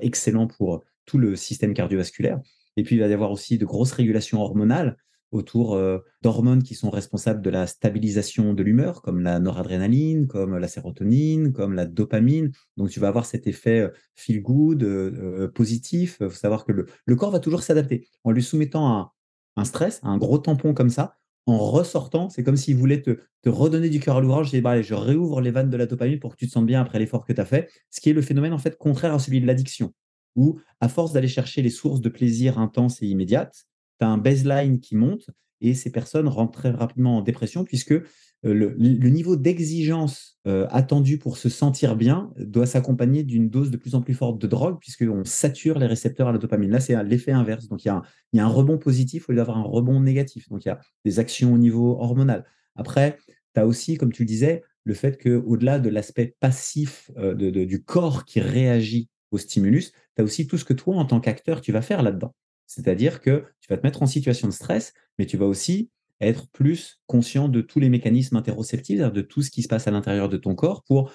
excellent 0.00 0.46
pour 0.46 0.84
tout 1.04 1.18
le 1.18 1.34
système 1.34 1.74
cardiovasculaire. 1.74 2.40
Et 2.76 2.84
puis, 2.84 2.94
il 2.94 3.00
va 3.00 3.08
y 3.08 3.12
avoir 3.12 3.32
aussi 3.32 3.58
de 3.58 3.64
grosses 3.64 3.92
régulations 3.92 4.40
hormonales 4.40 4.96
autour 5.32 5.74
euh, 5.74 5.98
d'hormones 6.22 6.62
qui 6.62 6.74
sont 6.74 6.90
responsables 6.90 7.42
de 7.42 7.50
la 7.50 7.66
stabilisation 7.66 8.54
de 8.54 8.62
l'humeur, 8.62 9.02
comme 9.02 9.20
la 9.20 9.38
noradrénaline, 9.38 10.26
comme 10.26 10.56
la 10.56 10.68
sérotonine, 10.68 11.52
comme 11.52 11.74
la 11.74 11.86
dopamine. 11.86 12.50
Donc, 12.76 12.90
tu 12.90 13.00
vas 13.00 13.08
avoir 13.08 13.26
cet 13.26 13.46
effet 13.46 13.80
euh, 13.80 13.88
feel 14.14 14.42
good, 14.42 14.82
euh, 14.82 15.48
positif. 15.48 16.18
Il 16.20 16.30
faut 16.30 16.36
savoir 16.36 16.64
que 16.64 16.72
le, 16.72 17.16
corps 17.16 17.30
va 17.30 17.40
toujours 17.40 17.62
s'adapter. 17.62 18.08
En 18.24 18.32
lui 18.32 18.42
soumettant 18.42 19.12
un, 19.56 19.64
stress, 19.64 20.00
un 20.02 20.18
gros 20.18 20.38
tampon 20.38 20.74
comme 20.74 20.90
ça, 20.90 21.16
en 21.46 21.58
ressortant, 21.58 22.28
c'est 22.28 22.42
comme 22.42 22.56
s'il 22.56 22.76
voulait 22.76 23.02
te, 23.02 23.18
redonner 23.46 23.88
du 23.88 24.00
cœur 24.00 24.16
à 24.16 24.20
l'ouvrage. 24.20 24.52
Bah, 24.60 24.82
je 24.82 24.94
réouvre 24.94 25.40
les 25.40 25.50
vannes 25.50 25.70
de 25.70 25.76
la 25.76 25.86
dopamine 25.86 26.18
pour 26.18 26.32
que 26.32 26.36
tu 26.36 26.46
te 26.46 26.52
sentes 26.52 26.66
bien 26.66 26.80
après 26.80 26.98
l'effort 26.98 27.24
que 27.24 27.32
tu 27.32 27.40
as 27.40 27.46
fait. 27.46 27.70
Ce 27.90 28.00
qui 28.00 28.10
est 28.10 28.14
le 28.14 28.22
phénomène 28.22 28.52
en 28.52 28.58
fait 28.58 28.76
contraire 28.76 29.14
à 29.14 29.18
celui 29.18 29.40
de 29.40 29.46
l'addiction 29.46 29.92
où, 30.36 30.60
à 30.80 30.88
force 30.88 31.12
d'aller 31.12 31.28
chercher 31.28 31.62
les 31.62 31.70
sources 31.70 32.00
de 32.00 32.08
plaisir 32.08 32.58
intenses 32.58 33.02
et 33.02 33.06
immédiates, 33.06 33.66
tu 34.00 34.06
as 34.06 34.08
un 34.08 34.18
baseline 34.18 34.80
qui 34.80 34.96
monte 34.96 35.30
et 35.60 35.74
ces 35.74 35.90
personnes 35.90 36.28
rentrent 36.28 36.58
très 36.58 36.70
rapidement 36.70 37.18
en 37.18 37.22
dépression 37.22 37.64
puisque 37.64 37.92
euh, 37.92 38.74
le, 38.78 39.08
niveau 39.10 39.36
d'exigence 39.36 40.38
euh, 40.46 40.66
attendu 40.70 41.18
pour 41.18 41.36
se 41.36 41.50
sentir 41.50 41.94
bien 41.94 42.32
doit 42.38 42.64
s'accompagner 42.64 43.22
d'une 43.22 43.50
dose 43.50 43.70
de 43.70 43.76
plus 43.76 43.94
en 43.94 44.00
plus 44.00 44.14
forte 44.14 44.40
de 44.40 44.46
drogue 44.46 44.78
puisqu'on 44.80 45.24
sature 45.24 45.78
les 45.78 45.86
récepteurs 45.86 46.28
à 46.28 46.32
la 46.32 46.38
dopamine. 46.38 46.70
Là, 46.70 46.80
c'est 46.80 47.02
l'effet 47.04 47.32
inverse. 47.32 47.68
Donc, 47.68 47.84
il 47.84 47.88
y, 47.88 47.90
a 47.90 48.02
un, 48.44 48.48
rebond 48.48 48.78
positif 48.78 49.28
au 49.28 49.32
lieu 49.32 49.36
d'avoir 49.36 49.58
un 49.58 49.62
rebond 49.62 50.00
négatif. 50.00 50.48
Donc, 50.48 50.64
il 50.64 50.68
y 50.68 50.70
a 50.70 50.80
des 51.04 51.18
actions 51.18 51.52
au 51.52 51.58
niveau 51.58 51.98
hormonal. 52.00 52.46
Après, 52.76 53.18
tu 53.54 53.60
as 53.60 53.66
aussi, 53.66 53.98
comme 53.98 54.12
tu 54.12 54.22
le 54.22 54.28
disais, 54.28 54.62
le 54.84 54.94
fait 54.94 55.22
qu'au-delà 55.22 55.78
de 55.78 55.90
l'aspect 55.90 56.34
passif 56.40 57.10
euh, 57.18 57.34
du 57.34 57.84
corps 57.84 58.24
qui 58.24 58.40
réagit 58.40 59.10
au 59.32 59.38
stimulus, 59.38 59.92
tu 60.16 60.22
as 60.22 60.24
aussi 60.24 60.46
tout 60.46 60.56
ce 60.56 60.64
que 60.64 60.72
toi, 60.72 60.96
en 60.96 61.04
tant 61.04 61.20
qu'acteur, 61.20 61.60
tu 61.60 61.72
vas 61.72 61.82
faire 61.82 62.02
là-dedans. 62.02 62.34
C'est-à-dire 62.70 63.20
que 63.20 63.46
tu 63.60 63.66
vas 63.68 63.76
te 63.76 63.84
mettre 63.84 64.00
en 64.00 64.06
situation 64.06 64.46
de 64.46 64.52
stress, 64.52 64.94
mais 65.18 65.26
tu 65.26 65.36
vas 65.36 65.46
aussi 65.46 65.90
être 66.20 66.48
plus 66.50 67.00
conscient 67.08 67.48
de 67.48 67.62
tous 67.62 67.80
les 67.80 67.88
mécanismes 67.88 68.36
interoceptifs, 68.36 69.00
de 69.00 69.20
tout 69.22 69.42
ce 69.42 69.50
qui 69.50 69.62
se 69.62 69.68
passe 69.68 69.88
à 69.88 69.90
l'intérieur 69.90 70.28
de 70.28 70.36
ton 70.36 70.54
corps 70.54 70.84
pour 70.84 71.10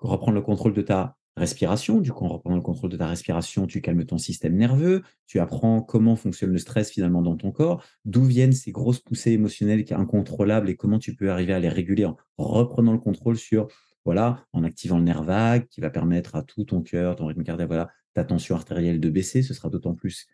reprendre 0.00 0.34
le 0.34 0.42
contrôle 0.42 0.74
de 0.74 0.82
ta 0.82 1.16
respiration. 1.36 2.00
Du 2.00 2.10
coup, 2.10 2.24
en 2.24 2.28
reprenant 2.28 2.56
le 2.56 2.62
contrôle 2.62 2.90
de 2.90 2.96
ta 2.96 3.06
respiration, 3.06 3.68
tu 3.68 3.80
calmes 3.80 4.04
ton 4.06 4.18
système 4.18 4.56
nerveux, 4.56 5.02
tu 5.28 5.38
apprends 5.38 5.82
comment 5.82 6.16
fonctionne 6.16 6.50
le 6.50 6.58
stress 6.58 6.90
finalement 6.90 7.22
dans 7.22 7.36
ton 7.36 7.52
corps, 7.52 7.84
d'où 8.04 8.24
viennent 8.24 8.50
ces 8.50 8.72
grosses 8.72 8.98
poussées 8.98 9.30
émotionnelles 9.30 9.84
qui 9.84 9.94
sont 9.94 10.00
incontrôlables 10.00 10.68
et 10.68 10.74
comment 10.74 10.98
tu 10.98 11.14
peux 11.14 11.30
arriver 11.30 11.52
à 11.52 11.60
les 11.60 11.68
réguler 11.68 12.06
en 12.06 12.16
reprenant 12.38 12.92
le 12.92 12.98
contrôle 12.98 13.36
sur 13.36 13.68
voilà, 14.04 14.46
en 14.52 14.64
activant 14.64 14.98
le 14.98 15.04
nerf 15.04 15.22
vague 15.22 15.68
qui 15.68 15.80
va 15.80 15.90
permettre 15.90 16.34
à 16.34 16.42
tout 16.42 16.64
ton 16.64 16.82
cœur, 16.82 17.14
ton 17.14 17.26
rythme 17.26 17.44
cardiaque, 17.44 17.68
voilà, 17.68 17.88
ta 18.14 18.24
tension 18.24 18.56
artérielle 18.56 18.98
de 18.98 19.10
baisser. 19.10 19.42
Ce 19.42 19.54
sera 19.54 19.68
d'autant 19.68 19.94
plus 19.94 20.26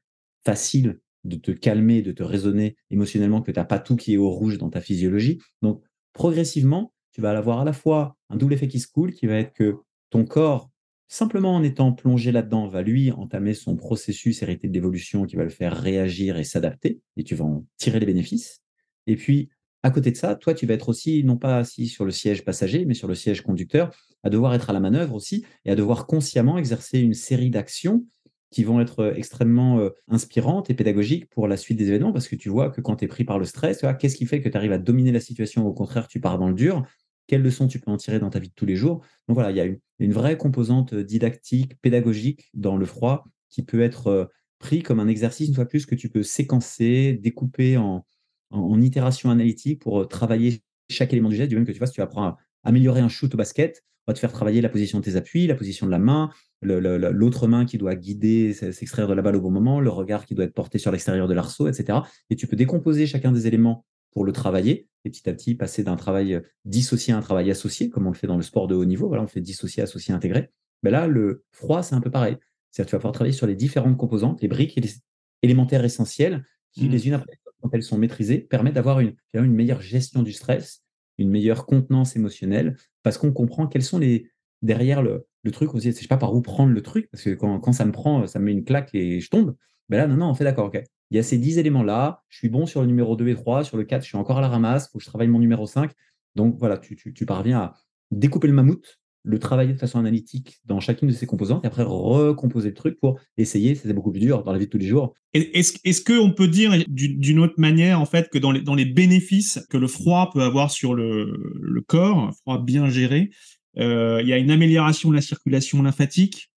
facile 0.45 1.01
de 1.25 1.37
te 1.37 1.51
calmer, 1.51 2.03
de 2.03 2.13
te 2.13 2.23
raisonner 2.23 2.77
émotionnellement 2.91 3.43
que 3.43 3.51
tu 3.51 3.59
n'as 3.59 3.65
pas 3.65 3.79
tout 3.79 3.97
qui 3.97 4.15
est 4.15 4.19
au 4.19 4.31
rouge 4.31 4.59
dans 4.59 4.71
ta 4.71 4.81
physiologie. 4.81 5.39
Donc, 5.63 5.83
progressivement, 6.13 6.93
tu 7.13 7.21
vas 7.21 7.31
avoir 7.37 7.61
à 7.61 7.65
la 7.65 7.73
fois 7.73 8.17
un 8.29 8.37
double 8.37 8.55
effet 8.55 8.69
qui 8.69 8.81
se 8.81 8.89
coule, 8.89 9.13
qui 9.13 9.27
va 9.27 9.37
être 9.37 9.55
que 9.55 9.77
ton 10.11 10.25
corps, 10.25 10.71
simplement 11.09 11.55
en 11.55 11.63
étant 11.63 11.93
plongé 11.93 12.33
là-dedans, 12.33 12.69
va 12.69 12.83
lui 12.83 13.11
entamer 13.13 13.55
son 13.55 13.77
processus 13.77 14.43
hérité 14.43 14.69
d'évolution 14.69 15.25
qui 15.25 15.37
va 15.37 15.45
le 15.45 15.51
faire 15.51 15.77
réagir 15.77 16.37
et 16.37 16.45
s'adapter, 16.45 17.01
et 17.17 17.25
tu 17.25 17.35
vas 17.35 17.45
en 17.45 17.65
tirer 17.77 18.01
les 18.01 18.07
bénéfices. 18.07 18.61
Et 19.07 19.17
puis, 19.17 19.49
à 19.83 19.91
côté 19.91 20.11
de 20.11 20.17
ça, 20.17 20.35
toi, 20.35 20.55
tu 20.55 20.67
vas 20.67 20.75
être 20.75 20.89
aussi, 20.89 21.25
non 21.25 21.37
pas 21.37 21.59
assis 21.59 21.89
sur 21.89 22.05
le 22.05 22.11
siège 22.11 22.45
passager, 22.45 22.85
mais 22.87 22.95
sur 22.95 23.07
le 23.07 23.15
siège 23.15 23.43
conducteur, 23.43 23.95
à 24.23 24.31
devoir 24.31 24.55
être 24.55 24.71
à 24.71 24.73
la 24.73 24.81
manœuvre 24.81 25.15
aussi 25.15 25.45
et 25.65 25.71
à 25.71 25.77
devoir 25.77 26.07
consciemment 26.07 26.57
exercer 26.57 26.99
une 26.99 27.15
série 27.15 27.51
d'actions 27.51 28.07
qui 28.55 28.63
vont 28.63 28.81
être 28.81 29.01
euh, 29.01 29.15
extrêmement 29.17 29.81
euh, 29.81 29.91
inspirantes 30.07 30.71
et 30.71 30.75
pédagogiques 30.75 31.29
pour 31.29 31.49
la 31.49 31.57
suite 31.57 31.77
des 31.77 31.89
événements, 31.89 32.13
parce 32.13 32.29
que 32.29 32.37
tu 32.37 32.49
vois 32.49 32.71
que 32.71 32.81
quand 32.81 32.95
tu 32.95 33.05
es 33.05 33.09
pris 33.09 33.25
par 33.25 33.41
le 33.41 33.45
stress, 33.45 33.85
qu'est-ce 33.99 34.15
qui 34.15 34.27
fait 34.27 34.41
que 34.41 34.49
tu 34.49 34.57
arrives 34.57 34.71
à 34.71 34.79
dominer 34.79 35.11
la 35.11 35.19
situation, 35.19 35.67
au 35.67 35.73
contraire, 35.73 36.07
tu 36.07 36.21
pars 36.21 36.39
dans 36.39 36.47
le 36.47 36.55
dur, 36.55 36.87
quelles 37.27 37.43
leçons 37.43 37.67
tu 37.67 37.81
peux 37.81 37.91
en 37.91 37.97
tirer 37.97 38.21
dans 38.21 38.31
ta 38.31 38.39
vie 38.39 38.51
de 38.51 38.55
tous 38.55 38.65
les 38.65 38.77
jours? 38.77 39.01
Donc 39.27 39.35
voilà, 39.35 39.51
il 39.51 39.57
y 39.57 39.61
a 39.61 39.65
une, 39.99 40.13
vraie 40.13 40.39
composante 40.39 40.93
euh, 40.93 41.03
didactique, 41.03 41.81
pédagogique 41.81 42.49
dans 42.55 42.77
le 42.77 42.87
froid 42.87 43.25
qui 43.51 43.65
peut 43.65 43.81
être 43.81 44.31
pris 44.61 44.85
comme 44.85 45.01
un 45.01 45.09
exercice, 45.09 45.49
une 45.49 45.55
fois 45.55 45.67
plus, 45.67 45.85
que 45.85 45.97
tu 45.97 46.09
peux 46.09 46.23
séquencer, 46.23 47.15
découper 47.15 47.77
en, 47.77 48.07
en, 48.51 48.81
itération 48.81 49.31
analytique 49.31 49.81
pour 49.81 50.07
travailler 50.07 50.63
chaque 50.89 51.13
élément 51.13 51.29
du 51.29 51.37
geste, 51.37 51.51
du 51.51 51.57
même 51.57 51.65
que 51.65 51.73
tu 51.73 51.79
vois, 51.79 51.87
si 51.89 51.95
tu 51.95 52.03
apprends 52.03 52.25
à 52.25 52.39
améliorer 52.65 53.01
un 53.01 53.09
shoot 53.09 53.33
au 53.35 53.37
basket, 53.37 53.85
on 54.07 54.13
va 54.13 54.15
te 54.15 54.19
faire 54.19 54.33
travailler 54.33 54.61
la 54.61 54.69
position 54.69 54.99
de 54.99 55.05
tes 55.05 55.17
appuis, 55.17 55.47
la 55.47 55.55
position 55.55 55.87
de 55.87 55.91
la 55.91 55.99
main, 55.99 56.31
l'autre 56.63 57.47
main 57.47 57.65
qui 57.65 57.79
doit 57.79 57.95
guider, 57.95 58.53
s'extraire 58.53 59.09
de 59.09 59.15
la 59.15 59.23
balle 59.23 59.37
au 59.37 59.41
bon 59.41 59.51
moment, 59.51 59.81
le 59.81 59.91
regard 59.91 60.27
qui 60.27 60.35
doit 60.35 60.45
être 60.45 60.53
porté 60.53 60.79
sur 60.79 60.93
l'extérieur 60.93 61.27
de 61.27 61.35
l'arceau, 61.35 61.69
etc. 61.69 62.01
Et 62.29 62.37
tu 62.37 62.47
peux 62.47 62.57
décomposer 62.57 63.07
chacun 63.07 63.33
des 63.33 63.47
éléments 63.47 63.87
pour 64.13 64.25
le 64.25 64.33
travailler 64.33 64.89
et 65.05 65.11
petit 65.11 65.29
à 65.29 65.33
petit 65.33 65.55
passer 65.55 65.83
d'un 65.85 65.97
travail 65.97 66.35
euh, 66.35 66.41
dissocié 66.65 67.13
à 67.13 67.19
un 67.19 67.21
travail 67.21 67.51
associé, 67.51 67.91
comme 67.91 68.07
on 68.07 68.11
le 68.11 68.17
fait 68.17 68.27
dans 68.27 68.37
le 68.37 68.43
sport 68.43 68.69
de 68.69 68.75
haut 68.75 68.85
niveau. 68.85 69.09
Voilà, 69.09 69.23
on 69.23 69.27
fait 69.27 69.41
dissocié, 69.41 69.83
associé, 69.83 70.15
intégré. 70.15 70.51
Mais 70.83 70.91
là, 70.91 71.07
le 71.07 71.45
froid, 71.51 71.83
c'est 71.83 71.95
un 71.95 72.01
peu 72.01 72.11
pareil. 72.11 72.37
C'est-à-dire 72.71 72.87
que 72.87 72.91
tu 72.91 72.97
vas 72.97 73.01
pouvoir 73.01 73.13
travailler 73.13 73.35
sur 73.35 73.47
les 73.47 73.57
différentes 73.57 73.97
composantes, 73.97 74.41
les 74.41 74.49
briques 74.49 74.79
et 74.79 74.81
les 74.81 74.95
élémentaires 75.43 75.85
essentiels 75.85 76.45
qui, 76.73 76.89
mmh. 76.89 76.93
les 76.93 77.09
unes 77.09 77.15
après 77.15 77.39
quand 77.63 77.71
elles 77.73 77.83
sont 77.83 77.97
maîtrisées, 77.97 78.39
permettent 78.39 78.75
d'avoir 78.75 79.01
une, 79.01 79.15
une 79.33 79.55
meilleure 79.55 79.81
gestion 79.81 80.23
du 80.23 80.33
stress, 80.33 80.84
une 81.19 81.31
meilleure 81.31 81.67
contenance 81.67 82.17
émotionnelle, 82.17 82.77
parce 83.03 83.19
qu'on 83.19 83.33
comprend 83.33 83.67
quels 83.67 83.83
sont 83.83 83.99
les 83.99 84.31
derrière 84.63 85.03
le, 85.03 85.27
truc. 85.53 85.75
On 85.75 85.79
se 85.79 85.83
dit, 85.83 85.93
je 85.93 85.97
sais 85.97 86.09
pas 86.09 86.17
par 86.17 86.35
où 86.35 86.41
prendre 86.41 86.73
le 86.73 86.83
truc, 86.83 87.11
parce 87.11 87.23
que 87.23 87.35
quand, 87.35 87.73
ça 87.73 87.85
me 87.85 87.93
prend, 87.93 88.27
ça 88.27 88.39
me 88.39 88.47
met 88.47 88.53
une 88.53 88.65
claque 88.65 88.95
et 88.95 89.21
je 89.21 89.31
tombe. 89.31 89.57
Ben 89.91 89.99
là, 89.99 90.07
non, 90.07 90.17
non, 90.17 90.31
on 90.31 90.35
fait 90.35 90.45
d'accord, 90.45 90.67
ok. 90.67 90.83
Il 91.11 91.17
y 91.17 91.21
a 91.21 91.23
ces 91.23 91.37
10 91.37 91.59
éléments-là, 91.59 92.23
je 92.29 92.39
suis 92.39 92.49
bon 92.49 92.65
sur 92.65 92.81
le 92.81 92.87
numéro 92.87 93.15
2 93.15 93.29
et 93.29 93.35
3, 93.35 93.63
sur 93.65 93.77
le 93.77 93.85
4, 93.85 94.03
je 94.03 94.09
suis 94.09 94.17
encore 94.17 94.39
à 94.39 94.41
la 94.41 94.49
ramasse, 94.49 94.89
faut 94.91 94.99
que 94.99 95.05
je 95.05 95.09
travaille 95.09 95.29
mon 95.29 95.39
numéro 95.39 95.67
5. 95.67 95.93
Donc 96.35 96.57
voilà, 96.59 96.79
tu 96.79 97.27
parviens 97.27 97.61
à 97.61 97.75
découper 98.11 98.49
le 98.49 98.55
mammouth 98.55 98.99
le 99.25 99.39
travailler 99.39 99.73
de 99.73 99.79
façon 99.79 99.99
analytique 99.99 100.59
dans 100.67 100.81
chacune 100.81 101.09
de 101.09 101.15
ses 101.15 101.27
composantes 101.27 101.65
et 101.65 101.67
après 101.67 101.83
recomposer 101.83 102.69
le 102.69 102.75
truc 102.75 103.01
pour 103.01 103.19
essayer. 103.39 103.75
C'était 103.75 103.95
beaucoup 103.95 104.13
plus 104.13 104.21
dur 104.21 104.45
dans 104.45 104.53
la 104.53 104.59
vie 104.59 104.67
de 104.67 104.71
tous 104.71 104.79
les 104.79 104.87
jours. 104.87 105.15
Est-ce 105.33 105.79
est 105.83 106.07
qu'on 106.07 106.31
peut 106.31 106.47
dire 106.47 106.73
d'une 106.89 107.39
autre 107.41 107.55
manière, 107.57 108.01
en 108.01 108.07
fait, 108.07 108.29
que 108.29 108.39
dans 108.39 108.53
les, 108.53 108.61
dans 108.61 108.75
les 108.75 108.85
bénéfices 108.85 109.67
que 109.71 109.79
le 109.79 109.89
froid 109.89 110.31
peut 110.33 110.43
avoir 110.43 110.71
sur 110.71 110.95
le, 110.95 111.35
le 111.59 111.81
corps, 111.81 112.35
froid 112.43 112.63
bien 112.63 112.91
géré, 112.91 113.31
euh, 113.79 114.21
il 114.23 114.29
y 114.29 114.33
a 114.33 114.39
une 114.39 114.51
amélioration 114.51 115.11
de 115.11 115.15
la 115.15 115.23
circulation 115.23 115.83
lymphatique, 115.83 116.53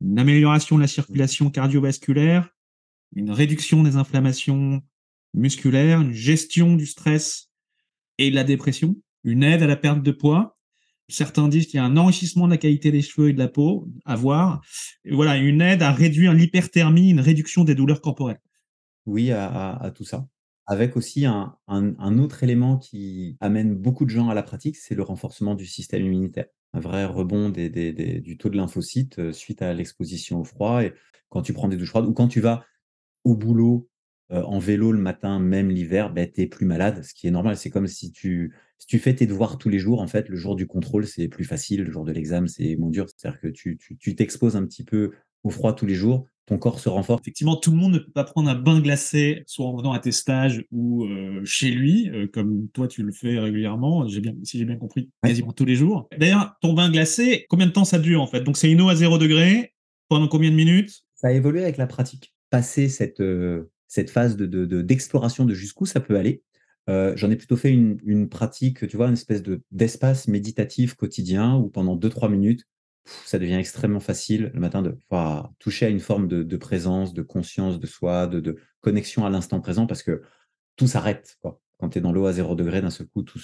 une 0.00 0.18
amélioration 0.18 0.76
de 0.76 0.82
la 0.82 0.88
circulation 0.88 1.50
cardiovasculaire, 1.50 2.48
une 3.14 3.30
réduction 3.30 3.84
des 3.84 3.96
inflammations 3.96 4.82
musculaires, 5.34 6.00
une 6.00 6.12
gestion 6.12 6.74
du 6.74 6.86
stress 6.86 7.50
et 8.18 8.30
de 8.30 8.34
la 8.34 8.44
dépression, 8.44 8.96
une 9.22 9.44
aide 9.44 9.62
à 9.62 9.66
la 9.66 9.76
perte 9.76 10.02
de 10.02 10.10
poids? 10.10 10.51
Certains 11.12 11.48
disent 11.48 11.66
qu'il 11.66 11.76
y 11.76 11.80
a 11.80 11.84
un 11.84 11.96
enrichissement 11.96 12.46
de 12.46 12.52
la 12.52 12.58
qualité 12.58 12.90
des 12.90 13.02
cheveux 13.02 13.28
et 13.28 13.32
de 13.32 13.38
la 13.38 13.48
peau 13.48 13.88
à 14.04 14.16
voir. 14.16 14.62
Voilà, 15.10 15.36
une 15.36 15.60
aide 15.60 15.82
à 15.82 15.92
réduire 15.92 16.32
l'hyperthermie, 16.32 17.10
une 17.10 17.20
réduction 17.20 17.64
des 17.64 17.74
douleurs 17.74 18.00
corporelles. 18.00 18.40
Oui, 19.06 19.30
à, 19.32 19.92
tout 19.94 20.04
ça. 20.04 20.26
Avec 20.66 20.96
aussi 20.96 21.26
un, 21.26 22.18
autre 22.18 22.42
élément 22.44 22.78
qui 22.78 23.36
amène 23.40 23.74
beaucoup 23.74 24.04
de 24.04 24.10
gens 24.10 24.28
à 24.28 24.34
la 24.34 24.42
pratique, 24.42 24.76
c'est 24.76 24.94
le 24.94 25.02
renforcement 25.02 25.54
du 25.54 25.66
système 25.66 26.04
immunitaire. 26.04 26.46
Un 26.72 26.80
vrai 26.80 27.04
rebond 27.04 27.50
du 27.50 28.38
taux 28.38 28.48
de 28.48 28.56
lymphocytes 28.56 29.18
euh, 29.18 29.32
suite 29.32 29.60
à 29.60 29.74
l'exposition 29.74 30.40
au 30.40 30.44
froid. 30.44 30.82
Et 30.82 30.94
quand 31.28 31.42
tu 31.42 31.52
prends 31.52 31.68
des 31.68 31.76
douches 31.76 31.90
froides 31.90 32.06
ou 32.06 32.14
quand 32.14 32.28
tu 32.28 32.40
vas 32.40 32.64
au 33.24 33.36
boulot 33.36 33.90
euh, 34.32 34.42
en 34.44 34.58
vélo 34.58 34.92
le 34.92 34.98
matin, 34.98 35.38
même 35.38 35.68
l'hiver, 35.68 36.10
ben, 36.10 36.30
tu 36.32 36.40
es 36.40 36.46
plus 36.46 36.64
malade, 36.64 37.02
ce 37.04 37.12
qui 37.12 37.26
est 37.26 37.30
normal. 37.30 37.58
C'est 37.58 37.68
comme 37.68 37.86
si 37.86 38.10
tu, 38.10 38.54
si 38.82 38.88
tu 38.88 38.98
fais 38.98 39.14
tes 39.14 39.26
devoirs 39.26 39.58
tous 39.58 39.68
les 39.68 39.78
jours, 39.78 40.00
en 40.00 40.08
fait, 40.08 40.28
le 40.28 40.34
jour 40.34 40.56
du 40.56 40.66
contrôle, 40.66 41.06
c'est 41.06 41.28
plus 41.28 41.44
facile, 41.44 41.84
le 41.84 41.92
jour 41.92 42.04
de 42.04 42.10
l'examen, 42.10 42.48
c'est 42.48 42.74
moins 42.74 42.90
dur. 42.90 43.06
C'est-à-dire 43.16 43.40
que 43.40 43.46
tu 43.46 44.16
t'exposes 44.16 44.56
un 44.56 44.66
petit 44.66 44.82
peu 44.82 45.12
au 45.44 45.50
froid 45.50 45.72
tous 45.72 45.86
les 45.86 45.94
jours, 45.94 46.26
ton 46.46 46.58
corps 46.58 46.80
se 46.80 46.88
renforce. 46.88 47.22
Effectivement, 47.22 47.54
tout 47.54 47.70
le 47.70 47.76
monde 47.76 47.92
ne 47.92 47.98
peut 48.00 48.10
pas 48.10 48.24
prendre 48.24 48.50
un 48.50 48.56
bain 48.56 48.80
glacé, 48.80 49.44
soit 49.46 49.66
en 49.66 49.76
venant 49.76 49.92
à 49.92 50.00
tes 50.00 50.10
stages 50.10 50.64
ou 50.72 51.04
euh, 51.04 51.42
chez 51.44 51.70
lui, 51.70 52.10
euh, 52.10 52.26
comme 52.26 52.66
toi 52.70 52.88
tu 52.88 53.04
le 53.04 53.12
fais 53.12 53.38
régulièrement, 53.38 54.04
bien, 54.04 54.34
si 54.42 54.58
j'ai 54.58 54.64
bien 54.64 54.74
compris, 54.74 55.10
quasiment 55.22 55.52
tous 55.52 55.64
les 55.64 55.76
jours. 55.76 56.08
D'ailleurs, 56.18 56.56
ton 56.60 56.72
bain 56.72 56.90
glacé, 56.90 57.46
combien 57.48 57.68
de 57.68 57.72
temps 57.72 57.84
ça 57.84 58.00
dure 58.00 58.20
en 58.20 58.26
fait? 58.26 58.40
Donc 58.40 58.56
c'est 58.56 58.68
une 58.68 58.80
eau 58.80 58.88
à 58.88 58.96
0 58.96 59.18
degré, 59.18 59.74
pendant 60.08 60.26
combien 60.26 60.50
de 60.50 60.56
minutes? 60.56 61.04
Ça 61.14 61.28
a 61.28 61.32
évolué 61.32 61.62
avec 61.62 61.76
la 61.76 61.86
pratique. 61.86 62.34
Passer 62.50 62.88
cette, 62.88 63.22
cette 63.86 64.10
phase 64.10 64.36
d'exploration 64.36 65.44
de, 65.44 65.54
jusqu'où 65.54 65.86
ça 65.86 66.00
peut 66.00 66.16
aller. 66.16 66.42
Euh, 66.90 67.12
j'en 67.16 67.30
ai 67.30 67.36
plutôt 67.36 67.56
fait 67.56 67.70
une, 67.70 68.28
pratique, 68.28 68.86
tu 68.88 68.96
vois, 68.96 69.06
une 69.06 69.12
espèce 69.12 69.42
d'espace 69.70 70.28
méditatif 70.28 70.94
quotidien 70.94 71.56
où 71.56 71.68
pendant 71.68 71.96
2-3 71.96 72.30
minutes, 72.30 72.66
ça 73.04 73.38
devient 73.38 73.54
extrêmement 73.54 74.00
facile 74.00 74.50
le 74.54 74.60
matin 74.60 74.82
de 74.82 74.96
toucher 75.58 75.86
à 75.86 75.88
une 75.88 76.00
forme 76.00 76.28
de, 76.28 76.56
présence, 76.56 77.14
de 77.14 77.22
conscience 77.22 77.78
de 77.78 77.86
soi, 77.86 78.26
de, 78.26 78.56
connexion 78.80 79.24
à 79.24 79.30
l'instant 79.30 79.60
présent 79.60 79.86
parce 79.86 80.02
que 80.02 80.22
tout 80.76 80.86
s'arrête. 80.86 81.38
Quand 81.78 81.88
tu 81.88 81.98
es 81.98 82.00
dans 82.00 82.12
l'eau 82.12 82.26
à 82.26 82.32
0 82.32 82.54
degré, 82.54 82.80
d'un 82.80 82.90
seul 82.90 83.06
coup, 83.08 83.22
tout 83.22 83.40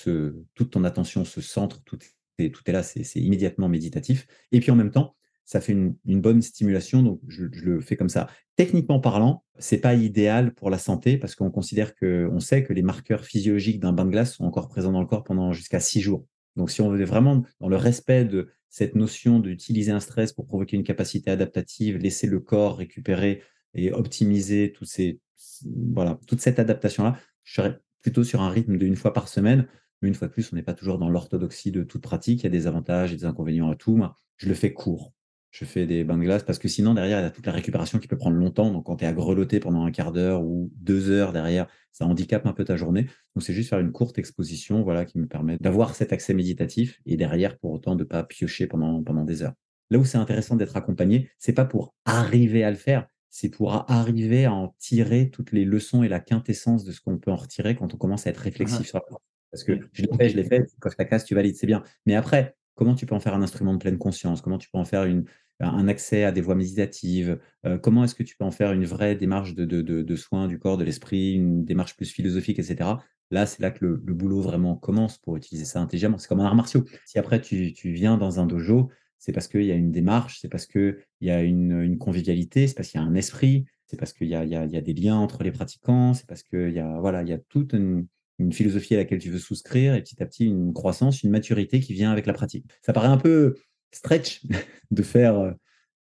toute 0.54 0.70
ton 0.70 0.84
attention 0.84 1.24
se 1.24 1.40
centre, 1.40 1.82
tout 1.84 1.98
est, 2.38 2.50
tout 2.52 2.62
est 2.66 2.72
là, 2.72 2.82
c'est 2.82 3.20
immédiatement 3.20 3.68
méditatif. 3.68 4.26
Et 4.52 4.60
puis 4.60 4.70
en 4.70 4.76
même 4.76 4.90
temps, 4.90 5.16
ça 5.48 5.62
fait 5.62 5.72
une, 5.72 6.20
bonne 6.20 6.42
stimulation, 6.42 7.02
donc 7.02 7.22
je, 7.26 7.44
le 7.44 7.80
fais 7.80 7.96
comme 7.96 8.10
ça. 8.10 8.28
Techniquement 8.56 9.00
parlant, 9.00 9.44
c'est 9.58 9.78
pas 9.78 9.94
idéal 9.94 10.52
pour 10.52 10.68
la 10.68 10.76
santé 10.76 11.16
parce 11.16 11.34
qu'on 11.34 11.50
considère 11.50 11.94
que, 11.94 12.28
on 12.30 12.38
sait 12.38 12.64
que 12.64 12.74
les 12.74 12.82
marqueurs 12.82 13.24
physiologiques 13.24 13.80
d'un 13.80 13.94
bain 13.94 14.04
de 14.04 14.10
glace 14.10 14.34
sont 14.34 14.44
encore 14.44 14.68
présents 14.68 14.92
dans 14.92 15.00
le 15.00 15.06
corps 15.06 15.24
pendant 15.24 15.54
jusqu'à 15.54 15.80
six 15.80 16.02
jours. 16.02 16.26
Donc, 16.56 16.70
si 16.70 16.82
on 16.82 16.90
veut 16.90 17.02
vraiment 17.02 17.44
dans 17.60 17.70
le 17.70 17.76
respect 17.76 18.26
de 18.26 18.50
cette 18.68 18.94
notion 18.94 19.38
d'utiliser 19.38 19.90
un 19.90 20.00
stress 20.00 20.34
pour 20.34 20.46
provoquer 20.46 20.76
une 20.76 20.84
capacité 20.84 21.30
adaptative, 21.30 21.96
laisser 21.96 22.26
le 22.26 22.40
corps 22.40 22.76
récupérer 22.76 23.42
et 23.72 23.90
optimiser 23.90 24.74
toute 24.74 24.90
cette 26.40 26.58
adaptation-là, 26.58 27.16
je 27.44 27.54
serais 27.54 27.80
plutôt 28.02 28.22
sur 28.22 28.42
un 28.42 28.50
rythme 28.50 28.76
d'une 28.76 28.96
fois 28.96 29.14
par 29.14 29.28
semaine. 29.28 29.66
Mais 30.02 30.08
une 30.08 30.14
fois 30.14 30.28
de 30.28 30.32
plus, 30.34 30.52
on 30.52 30.56
n'est 30.56 30.62
pas 30.62 30.74
toujours 30.74 30.98
dans 30.98 31.08
l'orthodoxie 31.08 31.72
de 31.72 31.84
toute 31.84 32.02
pratique. 32.02 32.40
Il 32.40 32.44
y 32.44 32.48
a 32.48 32.50
des 32.50 32.66
avantages 32.66 33.14
et 33.14 33.16
des 33.16 33.24
inconvénients 33.24 33.70
à 33.70 33.76
tout. 33.76 33.96
Moi, 33.96 34.14
je 34.36 34.46
le 34.46 34.54
fais 34.54 34.74
court 34.74 35.14
je 35.50 35.64
fais 35.64 35.86
des 35.86 36.04
bains 36.04 36.18
de 36.18 36.22
glace 36.22 36.42
parce 36.42 36.58
que 36.58 36.68
sinon, 36.68 36.94
derrière, 36.94 37.20
il 37.20 37.22
y 37.22 37.26
a 37.26 37.30
toute 37.30 37.46
la 37.46 37.52
récupération 37.52 37.98
qui 37.98 38.06
peut 38.06 38.16
prendre 38.16 38.36
longtemps. 38.36 38.70
Donc, 38.70 38.86
quand 38.86 38.96
tu 38.96 39.04
es 39.04 39.06
à 39.06 39.12
grelotter 39.12 39.60
pendant 39.60 39.84
un 39.84 39.90
quart 39.90 40.12
d'heure 40.12 40.42
ou 40.42 40.70
deux 40.76 41.10
heures 41.10 41.32
derrière, 41.32 41.66
ça 41.92 42.06
handicape 42.06 42.46
un 42.46 42.52
peu 42.52 42.64
ta 42.64 42.76
journée. 42.76 43.04
Donc, 43.34 43.42
c'est 43.42 43.54
juste 43.54 43.70
faire 43.70 43.80
une 43.80 43.92
courte 43.92 44.18
exposition 44.18 44.82
voilà, 44.82 45.04
qui 45.04 45.18
me 45.18 45.26
permet 45.26 45.56
d'avoir 45.58 45.94
cet 45.94 46.12
accès 46.12 46.34
méditatif 46.34 47.00
et 47.06 47.16
derrière, 47.16 47.58
pour 47.58 47.72
autant, 47.72 47.94
de 47.94 48.04
ne 48.04 48.08
pas 48.08 48.24
piocher 48.24 48.66
pendant, 48.66 49.02
pendant 49.02 49.24
des 49.24 49.42
heures. 49.42 49.54
Là 49.90 49.98
où 49.98 50.04
c'est 50.04 50.18
intéressant 50.18 50.56
d'être 50.56 50.76
accompagné, 50.76 51.30
c'est 51.38 51.54
pas 51.54 51.64
pour 51.64 51.94
arriver 52.04 52.62
à 52.62 52.70
le 52.70 52.76
faire, 52.76 53.06
c'est 53.30 53.48
pour 53.48 53.90
arriver 53.90 54.44
à 54.44 54.52
en 54.52 54.74
tirer 54.78 55.30
toutes 55.30 55.52
les 55.52 55.64
leçons 55.64 56.02
et 56.02 56.08
la 56.08 56.20
quintessence 56.20 56.84
de 56.84 56.92
ce 56.92 57.00
qu'on 57.00 57.16
peut 57.16 57.30
en 57.30 57.36
retirer 57.36 57.74
quand 57.74 57.94
on 57.94 57.96
commence 57.96 58.26
à 58.26 58.30
être 58.30 58.38
réflexif 58.38 58.86
sur 58.86 58.98
la 58.98 59.16
Parce 59.50 59.64
que 59.64 59.72
je 59.92 60.02
l'ai 60.02 60.16
fait, 60.16 60.28
je 60.28 60.36
l'ai 60.36 60.44
fait, 60.44 60.66
quand 60.78 60.90
ta 60.94 61.06
casse, 61.06 61.24
tu 61.24 61.34
valides, 61.34 61.56
c'est 61.56 61.66
bien. 61.66 61.82
Mais 62.04 62.16
après, 62.16 62.57
comment 62.78 62.94
tu 62.94 63.06
peux 63.06 63.14
en 63.16 63.20
faire 63.20 63.34
un 63.34 63.42
instrument 63.42 63.72
de 63.72 63.78
pleine 63.78 63.98
conscience, 63.98 64.40
comment 64.40 64.56
tu 64.56 64.70
peux 64.70 64.78
en 64.78 64.84
faire 64.84 65.04
un 65.58 65.88
accès 65.88 66.22
à 66.22 66.30
des 66.30 66.40
voies 66.40 66.54
méditatives, 66.54 67.40
euh, 67.66 67.76
comment 67.76 68.04
est-ce 68.04 68.14
que 68.14 68.22
tu 68.22 68.36
peux 68.36 68.44
en 68.44 68.52
faire 68.52 68.70
une 68.70 68.84
vraie 68.84 69.16
démarche 69.16 69.56
de, 69.56 70.16
soins 70.16 70.46
du 70.46 70.60
corps, 70.60 70.76
de 70.76 70.84
l'esprit, 70.84 71.32
une 71.32 71.64
démarche 71.64 71.96
plus 71.96 72.12
philosophique, 72.12 72.60
etc. 72.60 72.90
Là, 73.32 73.46
c'est 73.46 73.60
là 73.60 73.72
que 73.72 73.84
le, 73.84 73.96
boulot 73.96 74.40
vraiment 74.40 74.76
commence 74.76 75.18
pour 75.18 75.36
utiliser 75.36 75.64
ça 75.64 75.80
intelligemment. 75.80 76.18
C'est 76.18 76.28
comme 76.28 76.38
un 76.38 76.44
art 76.44 76.54
martiaux. 76.54 76.84
Si 77.04 77.18
après 77.18 77.40
tu, 77.40 77.74
viens 77.86 78.16
dans 78.16 78.38
un 78.38 78.46
dojo, 78.46 78.90
c'est 79.18 79.32
parce 79.32 79.48
qu'il 79.48 79.64
y 79.64 79.72
a 79.72 79.74
une 79.74 79.90
démarche, 79.90 80.38
c'est 80.40 80.48
parce 80.48 80.66
qu'il 80.66 80.98
y 81.20 81.30
a 81.30 81.42
une, 81.42 81.98
convivialité, 81.98 82.68
c'est 82.68 82.74
parce 82.74 82.90
qu'il 82.90 83.00
y 83.00 83.02
a 83.02 83.06
un 83.06 83.16
esprit, 83.16 83.66
c'est 83.86 83.98
parce 83.98 84.12
qu'il 84.12 84.28
y, 84.28 84.30
y, 84.30 84.34
a, 84.34 84.66
des 84.80 84.94
liens 84.94 85.16
entre 85.16 85.42
les 85.42 85.50
pratiquants, 85.50 86.14
c'est 86.14 86.28
parce 86.28 86.44
qu'il 86.44 86.80
voilà, 87.00 87.22
il 87.22 87.28
y 87.28 87.32
a 87.32 87.38
toute 87.38 87.72
une, 87.72 88.06
une 88.38 88.52
philosophie 88.52 88.94
à 88.94 88.98
laquelle 88.98 89.18
tu 89.18 89.30
veux 89.30 89.38
souscrire 89.38 89.94
et 89.94 90.02
petit 90.02 90.22
à 90.22 90.26
petit 90.26 90.46
une 90.46 90.72
croissance, 90.72 91.22
une 91.22 91.30
maturité 91.30 91.80
qui 91.80 91.92
vient 91.92 92.12
avec 92.12 92.26
la 92.26 92.32
pratique. 92.32 92.66
Ça 92.82 92.92
paraît 92.92 93.08
un 93.08 93.16
peu 93.16 93.56
stretch 93.92 94.42
de 94.90 95.02
faire 95.02 95.38
euh, 95.38 95.52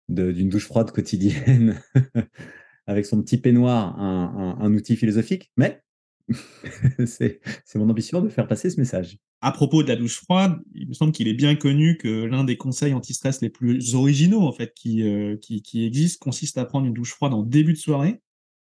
d'une 0.09 0.49
douche 0.49 0.67
froide 0.67 0.91
quotidienne 0.91 1.81
avec 2.87 3.07
son 3.07 3.21
petit 3.23 3.39
peignoir 3.39 3.99
un, 4.01 4.73
outil 4.73 4.97
philosophique, 4.97 5.51
mais 5.57 5.83
c'est 7.07 7.41
mon 7.75 7.89
ambition 7.89 8.21
de 8.21 8.29
faire 8.29 8.47
passer 8.47 8.71
ce 8.71 8.79
message. 8.79 9.19
À 9.41 9.53
propos 9.53 9.83
de 9.83 9.89
la 9.89 9.97
douche 9.97 10.21
froide, 10.21 10.59
il 10.75 10.89
me 10.89 10.93
semble 10.93 11.13
qu'il 11.13 11.29
est 11.29 11.35
bien 11.35 11.57
connu 11.57 11.97
que 11.99 12.25
l'un 12.25 12.45
des 12.45 12.57
conseils 12.57 12.95
anti-stress 12.95 13.43
les 13.43 13.51
plus 13.51 13.95
originaux 13.95 14.43
en 14.43 14.53
fait 14.53 14.73
qui, 14.75 15.03
euh, 15.03 15.37
qui, 15.37 15.63
qui 15.63 15.85
existent 15.85 16.23
consiste 16.23 16.59
à 16.59 16.65
prendre 16.65 16.87
une 16.87 16.95
douche 16.95 17.13
froide 17.13 17.35
en 17.35 17.43
début 17.43 17.73
de 17.73 17.79
soirée, 17.79 18.21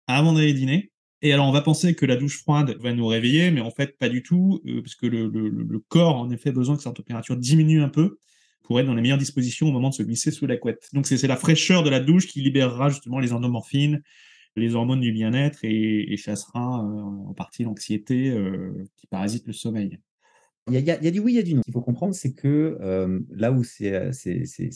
avant 0.08 0.34
d'aller 0.34 0.54
dîner, 0.54 0.92
et 1.22 1.34
alors, 1.34 1.48
on 1.48 1.52
va 1.52 1.62
penser 1.62 1.96
que 1.96 2.06
la 2.06 2.16
douche 2.16 2.38
froide 2.38 2.78
va 2.80 2.94
nous 2.94 3.08
réveiller, 3.08 3.50
mais 3.50 3.62
en 3.62 3.72
fait, 3.72 3.98
pas 3.98 4.10
du 4.10 4.22
tout, 4.22 4.62
euh, 4.68 4.82
parce 4.82 4.96
que 4.96 5.08
le, 5.08 5.80
corps 5.88 6.18
en 6.18 6.30
effet 6.30 6.52
besoin 6.52 6.76
que 6.76 6.84
sa 6.84 6.92
température 6.92 7.36
diminue 7.36 7.82
un 7.82 7.90
peu 7.90 8.20
pour 8.64 8.80
être 8.80 8.86
dans 8.86 8.94
les 8.94 9.02
meilleures 9.02 9.18
dispositions 9.18 9.68
au 9.68 9.72
moment 9.72 9.90
de 9.90 9.96
se 9.96 10.04
glisser 10.04 10.30
sous 10.30 10.46
la 10.46 10.58
couette. 10.58 10.90
Donc, 10.94 11.08
c'est 11.08 11.26
la 11.28 11.38
fraîcheur 11.38 11.84
de 11.84 11.90
la 11.90 12.00
douche 12.00 12.28
qui 12.28 12.42
libérera 12.42 12.90
justement 12.90 13.20
les 13.20 13.34
endomorphines, 13.34 14.04
les 14.56 14.76
hormones 14.76 15.02
du 15.02 15.12
bien-être 15.12 15.60
et, 15.64 16.12
et, 16.12 16.18
chassera 16.18 16.84
euh, 16.84 17.30
en 17.30 17.34
partie 17.34 17.64
l'anxiété 17.64 18.30
euh, 18.30 18.86
qui 18.98 19.08
parasite 19.08 19.48
le 19.48 19.54
sommeil. 19.54 20.00
Il 20.68 20.74
y, 20.74 20.78
a, 20.78 20.80
il 20.82 21.04
y, 21.04 21.08
a, 21.08 21.12
du 21.12 21.20
oui, 21.20 21.34
il 21.34 21.36
y 21.38 21.40
a 21.40 21.44
du 21.44 21.54
non. 21.54 21.62
Ce 21.62 21.66
qu'il 21.66 21.74
faut 21.74 21.82
comprendre, 21.82 22.14
c'est 22.14 22.34
que 22.34 22.78
là 23.32 23.54
où 23.54 23.64
c'est 23.64 24.12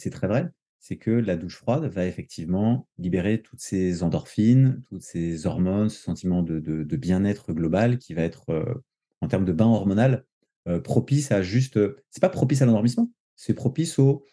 très 0.09 0.27
vrai, 0.27 0.49
c'est 0.81 0.97
que 0.97 1.11
la 1.11 1.37
douche 1.37 1.57
froide 1.57 1.85
va 1.85 2.05
effectivement 2.07 2.87
libérer 2.97 3.41
toutes 3.41 3.61
ces 3.61 4.01
endorphines, 4.01 4.81
toutes 4.89 5.03
ces 5.03 5.45
hormones, 5.45 5.89
ce 5.89 6.01
sentiment 6.01 6.41
de, 6.41 6.95
bien-être 6.97 7.53
global 7.53 7.99
qui 7.99 8.15
va 8.15 8.23
être, 8.23 8.49
euh, 8.49 8.83
en 9.21 9.27
termes 9.27 9.45
de 9.45 9.53
bain 9.53 9.67
hormonal, 9.67 10.25
euh, 10.67 10.79
propice 10.79 11.31
à 11.31 11.43
juste. 11.43 11.79
c'est 12.09 12.19
pas 12.19 12.29
propice 12.29 12.63
à 12.63 12.65
l'endormissement, 12.65 13.11
c'est 13.35 13.53
propice 13.53 13.99
au 13.99 14.25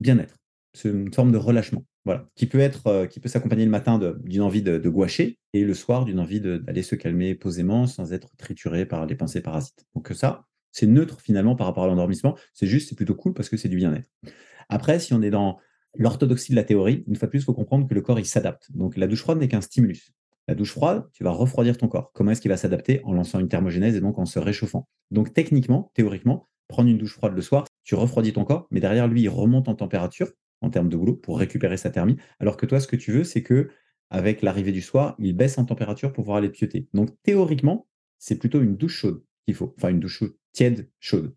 bien-être. 0.00 0.36
C'est 0.74 0.90
une 0.90 1.12
forme 1.12 1.32
de 1.32 1.38
relâchement, 1.38 1.84
voilà, 2.04 2.28
qui 2.36 2.46
peut 2.46 2.60
être, 2.60 2.86
euh, 2.86 3.06
qui 3.06 3.18
peut 3.18 3.30
s'accompagner 3.30 3.64
le 3.64 3.70
matin 3.70 3.98
d'une 4.22 4.42
envie 4.42 4.62
de, 4.62 4.88
gouacher 4.88 5.38
et 5.54 5.64
le 5.64 5.74
soir 5.74 6.04
d'une 6.04 6.20
envie 6.20 6.42
d'aller 6.42 6.82
se 6.82 6.94
calmer 6.94 7.34
posément 7.34 7.86
sans 7.86 8.12
être 8.12 8.36
trituré 8.36 8.84
par 8.84 9.06
les 9.06 9.14
pensées 9.14 9.40
parasites. 9.40 9.86
Donc 9.94 10.10
ça, 10.14 10.44
c'est 10.72 10.86
neutre 10.86 11.22
finalement 11.22 11.56
par 11.56 11.66
rapport 11.66 11.84
à 11.84 11.86
l'endormissement. 11.86 12.36
C'est 12.52 12.66
juste, 12.66 12.90
c'est 12.90 12.94
plutôt 12.96 13.14
cool 13.14 13.32
parce 13.32 13.48
que 13.48 13.56
c'est 13.56 13.70
du 13.70 13.76
bien-être. 13.76 14.10
Après, 14.68 15.00
si 15.00 15.14
on 15.14 15.22
est 15.22 15.30
dans 15.30 15.58
l'orthodoxie 15.96 16.52
de 16.52 16.56
la 16.56 16.64
théorie, 16.64 17.04
une 17.06 17.16
fois 17.16 17.26
de 17.26 17.30
plus, 17.30 17.40
il 17.40 17.44
faut 17.44 17.54
comprendre 17.54 17.86
que 17.86 17.94
le 17.94 18.00
corps, 18.00 18.24
s'adapte. 18.24 18.70
Donc 18.72 18.96
la 18.96 19.06
douche 19.06 19.20
froide 19.20 19.38
n'est 19.38 19.48
qu'un 19.48 19.60
stimulus. 19.60 20.12
La 20.48 20.54
douche 20.54 20.72
froide, 20.72 21.06
tu 21.12 21.22
vas 21.22 21.30
refroidir 21.30 21.76
ton 21.76 21.88
corps. 21.88 22.12
Comment 22.12 22.32
est-ce 22.32 22.40
qu'il 22.40 22.50
va 22.50 22.56
s'adapter? 22.56 23.00
En 23.04 23.12
lançant 23.12 23.38
une 23.38 23.48
thermogénèse 23.48 23.94
et 23.96 24.00
donc 24.00 24.18
en 24.18 24.24
se 24.24 24.38
réchauffant. 24.38 24.88
Donc 25.10 25.32
techniquement, 25.32 25.92
théoriquement, 25.94 26.48
prendre 26.68 26.88
une 26.88 26.98
douche 26.98 27.14
froide 27.14 27.34
le 27.34 27.42
soir, 27.42 27.66
tu 27.84 27.94
refroidis 27.94 28.32
ton 28.32 28.44
corps, 28.44 28.66
mais 28.70 28.80
derrière 28.80 29.08
lui, 29.08 29.22
il 29.22 29.28
remonte 29.28 29.68
en 29.68 29.74
température 29.74 30.32
en 30.60 30.70
termes 30.70 30.88
de 30.88 30.96
boulot 30.96 31.14
pour 31.14 31.38
récupérer 31.38 31.76
sa 31.76 31.90
thermie. 31.90 32.16
Alors 32.38 32.56
que 32.56 32.66
toi, 32.66 32.80
ce 32.80 32.86
que 32.86 32.96
tu 32.96 33.12
veux, 33.12 33.24
c'est 33.24 33.42
que 33.42 33.70
avec 34.10 34.42
l'arrivée 34.42 34.72
du 34.72 34.82
soir, 34.82 35.14
il 35.18 35.36
baisse 35.36 35.56
en 35.58 35.64
température 35.64 36.12
pour 36.12 36.24
pouvoir 36.24 36.38
aller 36.38 36.50
pioter. 36.50 36.88
Donc 36.94 37.10
théoriquement, 37.22 37.86
c'est 38.18 38.36
plutôt 38.36 38.60
une 38.60 38.76
douche 38.76 38.96
chaude 38.96 39.22
qu'il 39.46 39.54
faut. 39.54 39.74
Enfin, 39.76 39.90
une 39.90 40.00
douche 40.00 40.24
tiède, 40.52 40.90
chaude. 40.98 41.34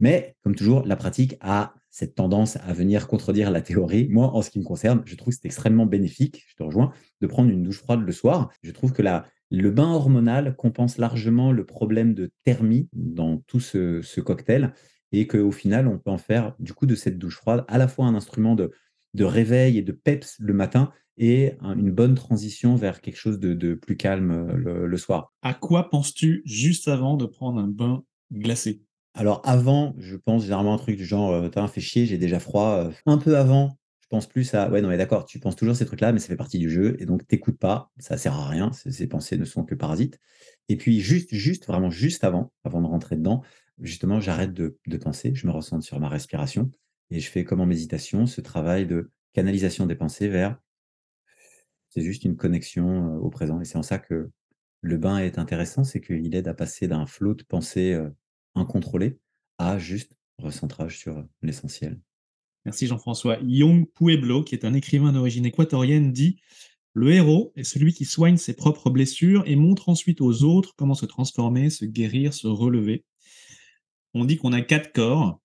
Mais 0.00 0.36
comme 0.42 0.54
toujours, 0.54 0.84
la 0.84 0.96
pratique 0.96 1.36
a 1.40 1.74
cette 1.92 2.14
tendance 2.14 2.56
à 2.56 2.72
venir 2.72 3.06
contredire 3.06 3.50
la 3.50 3.60
théorie. 3.60 4.08
Moi, 4.08 4.34
en 4.34 4.40
ce 4.40 4.50
qui 4.50 4.58
me 4.58 4.64
concerne, 4.64 5.02
je 5.04 5.14
trouve 5.14 5.34
que 5.34 5.38
c'est 5.40 5.46
extrêmement 5.46 5.84
bénéfique, 5.84 6.42
je 6.48 6.54
te 6.56 6.62
rejoins, 6.62 6.90
de 7.20 7.26
prendre 7.26 7.50
une 7.50 7.62
douche 7.62 7.78
froide 7.78 8.00
le 8.00 8.12
soir. 8.12 8.50
Je 8.62 8.72
trouve 8.72 8.94
que 8.94 9.02
le 9.50 9.70
bain 9.70 9.92
hormonal 9.92 10.56
compense 10.56 10.96
largement 10.96 11.52
le 11.52 11.66
problème 11.66 12.14
de 12.14 12.32
thermie 12.44 12.88
dans 12.94 13.36
tout 13.46 13.60
ce, 13.60 14.20
cocktail 14.20 14.72
et 15.12 15.26
qu'au 15.26 15.52
final, 15.52 15.86
on 15.86 15.98
peut 15.98 16.10
en 16.10 16.18
faire 16.18 16.54
du 16.58 16.72
coup 16.72 16.86
de 16.86 16.94
cette 16.94 17.18
douche 17.18 17.36
froide 17.36 17.66
à 17.68 17.76
la 17.76 17.88
fois 17.88 18.06
un 18.06 18.14
instrument 18.14 18.56
de, 18.56 18.72
réveil 19.20 19.76
et 19.76 19.82
de 19.82 19.92
peps 19.92 20.36
le 20.38 20.54
matin 20.54 20.90
et 21.18 21.52
une 21.60 21.90
bonne 21.90 22.14
transition 22.14 22.74
vers 22.74 23.02
quelque 23.02 23.18
chose 23.18 23.38
de, 23.38 23.74
plus 23.74 23.98
calme 23.98 24.50
le, 24.56 24.86
le 24.86 24.96
soir. 24.96 25.34
À 25.42 25.52
quoi 25.52 25.90
penses-tu 25.90 26.40
juste 26.46 26.88
avant 26.88 27.18
de 27.18 27.26
prendre 27.26 27.60
un 27.60 27.68
bain 27.68 28.02
glacé? 28.32 28.82
Alors 29.14 29.42
avant, 29.44 29.94
je 29.98 30.16
pense 30.16 30.42
généralement 30.44 30.72
un 30.74 30.78
truc 30.78 30.96
du 30.96 31.04
genre, 31.04 31.32
heu: 31.34 31.50
«Tain, 31.50 31.68
fais 31.68 31.80
chier, 31.82 32.06
j'ai 32.06 32.16
déjà 32.18 32.40
froid», 32.40 32.90
un 33.06 33.18
peu 33.18 33.36
avant, 33.36 33.76
je 34.00 34.06
pense 34.08 34.26
plus 34.26 34.54
à: 34.54 34.70
«Ouais, 34.70 34.80
non 34.80 34.88
mais 34.88 34.96
d'accord, 34.96 35.26
tu 35.26 35.38
penses 35.38 35.54
toujours 35.56 35.76
ces 35.76 35.84
trucs-là, 35.84 36.12
mais 36.12 36.18
ça 36.18 36.28
fait 36.28 36.36
partie 36.36 36.58
du 36.58 36.70
jeu 36.70 36.96
et 36.98 37.04
donc 37.04 37.26
tu 37.28 37.38
pas, 37.54 37.90
ça 37.98 38.16
sert 38.16 38.34
à 38.34 38.48
rien, 38.48 38.72
ces 38.72 39.06
pensées 39.06 39.36
ne 39.36 39.44
sont 39.44 39.64
que 39.64 39.74
parasites» 39.74 40.18
et 40.68 40.76
puis 40.76 41.00
juste 41.00 41.34
juste, 41.34 41.66
vraiment 41.66 41.90
juste 41.90 42.24
avant, 42.24 42.52
avant 42.64 42.80
de 42.80 42.86
rentrer 42.86 43.16
dedans, 43.16 43.42
justement, 43.80 44.20
j'arrête 44.20 44.54
de 44.54 44.78
de 44.86 44.96
penser, 44.96 45.32
je 45.34 45.46
me 45.46 45.52
recentre 45.52 45.84
sur 45.84 46.00
ma 46.00 46.08
respiration 46.08 46.70
et 47.10 47.20
je 47.20 47.28
fais 47.30 47.44
comme 47.44 47.60
en 47.60 47.66
méditation, 47.66 48.26
ce 48.26 48.40
travail 48.40 48.86
de 48.86 49.10
canalisation 49.34 49.84
des 49.86 49.94
pensées 49.94 50.28
vers 50.28 50.58
c'est 51.90 52.02
juste 52.02 52.24
une 52.24 52.36
connexion, 52.36 53.16
au 53.16 53.28
présent. 53.30 53.60
Et 53.60 53.64
c'est 53.64 53.76
en 53.78 53.82
ça 53.82 53.98
que 53.98 54.30
le 54.80 54.96
bain 54.98 55.18
est 55.18 55.38
intéressant, 55.38 55.84
c'est 55.84 56.00
qu'il 56.00 56.34
aide 56.34 56.48
à 56.48 56.54
passer 56.54 56.88
d'un 56.88 57.06
flot 57.06 57.34
de 57.34 57.44
pensées, 57.44 57.98
heu, 58.56 58.60
incontrôlées 58.60 59.18
à 59.58 59.78
juste 59.78 60.16
recentrage 60.38 60.98
sur, 60.98 61.24
l'essentiel. 61.42 62.00
Merci 62.64 62.86
Jean-François. 62.86 63.38
Yung 63.42 63.86
Pueblo, 63.86 64.42
qui 64.42 64.54
est 64.54 64.64
un 64.64 64.74
écrivain 64.74 65.12
d'origine 65.12 65.46
équatorienne, 65.46 66.12
dit 66.12 66.40
Le 66.94 67.12
héros 67.12 67.52
est 67.56 67.64
celui 67.64 67.92
qui 67.92 68.04
soigne 68.04 68.36
ses 68.36 68.54
propres 68.54 68.90
blessures 68.90 69.42
et 69.46 69.56
montre 69.56 69.88
ensuite 69.88 70.20
aux 70.20 70.44
autres 70.44 70.74
comment 70.76 70.94
se 70.94 71.06
transformer, 71.06 71.70
se 71.70 71.84
guérir, 71.84 72.34
se 72.34 72.46
relever. 72.46 73.04
On 74.14 74.24
dit 74.24 74.36
qu'on 74.36 74.52
a 74.52 74.60
quatre 74.60 74.92
corps 74.92 75.40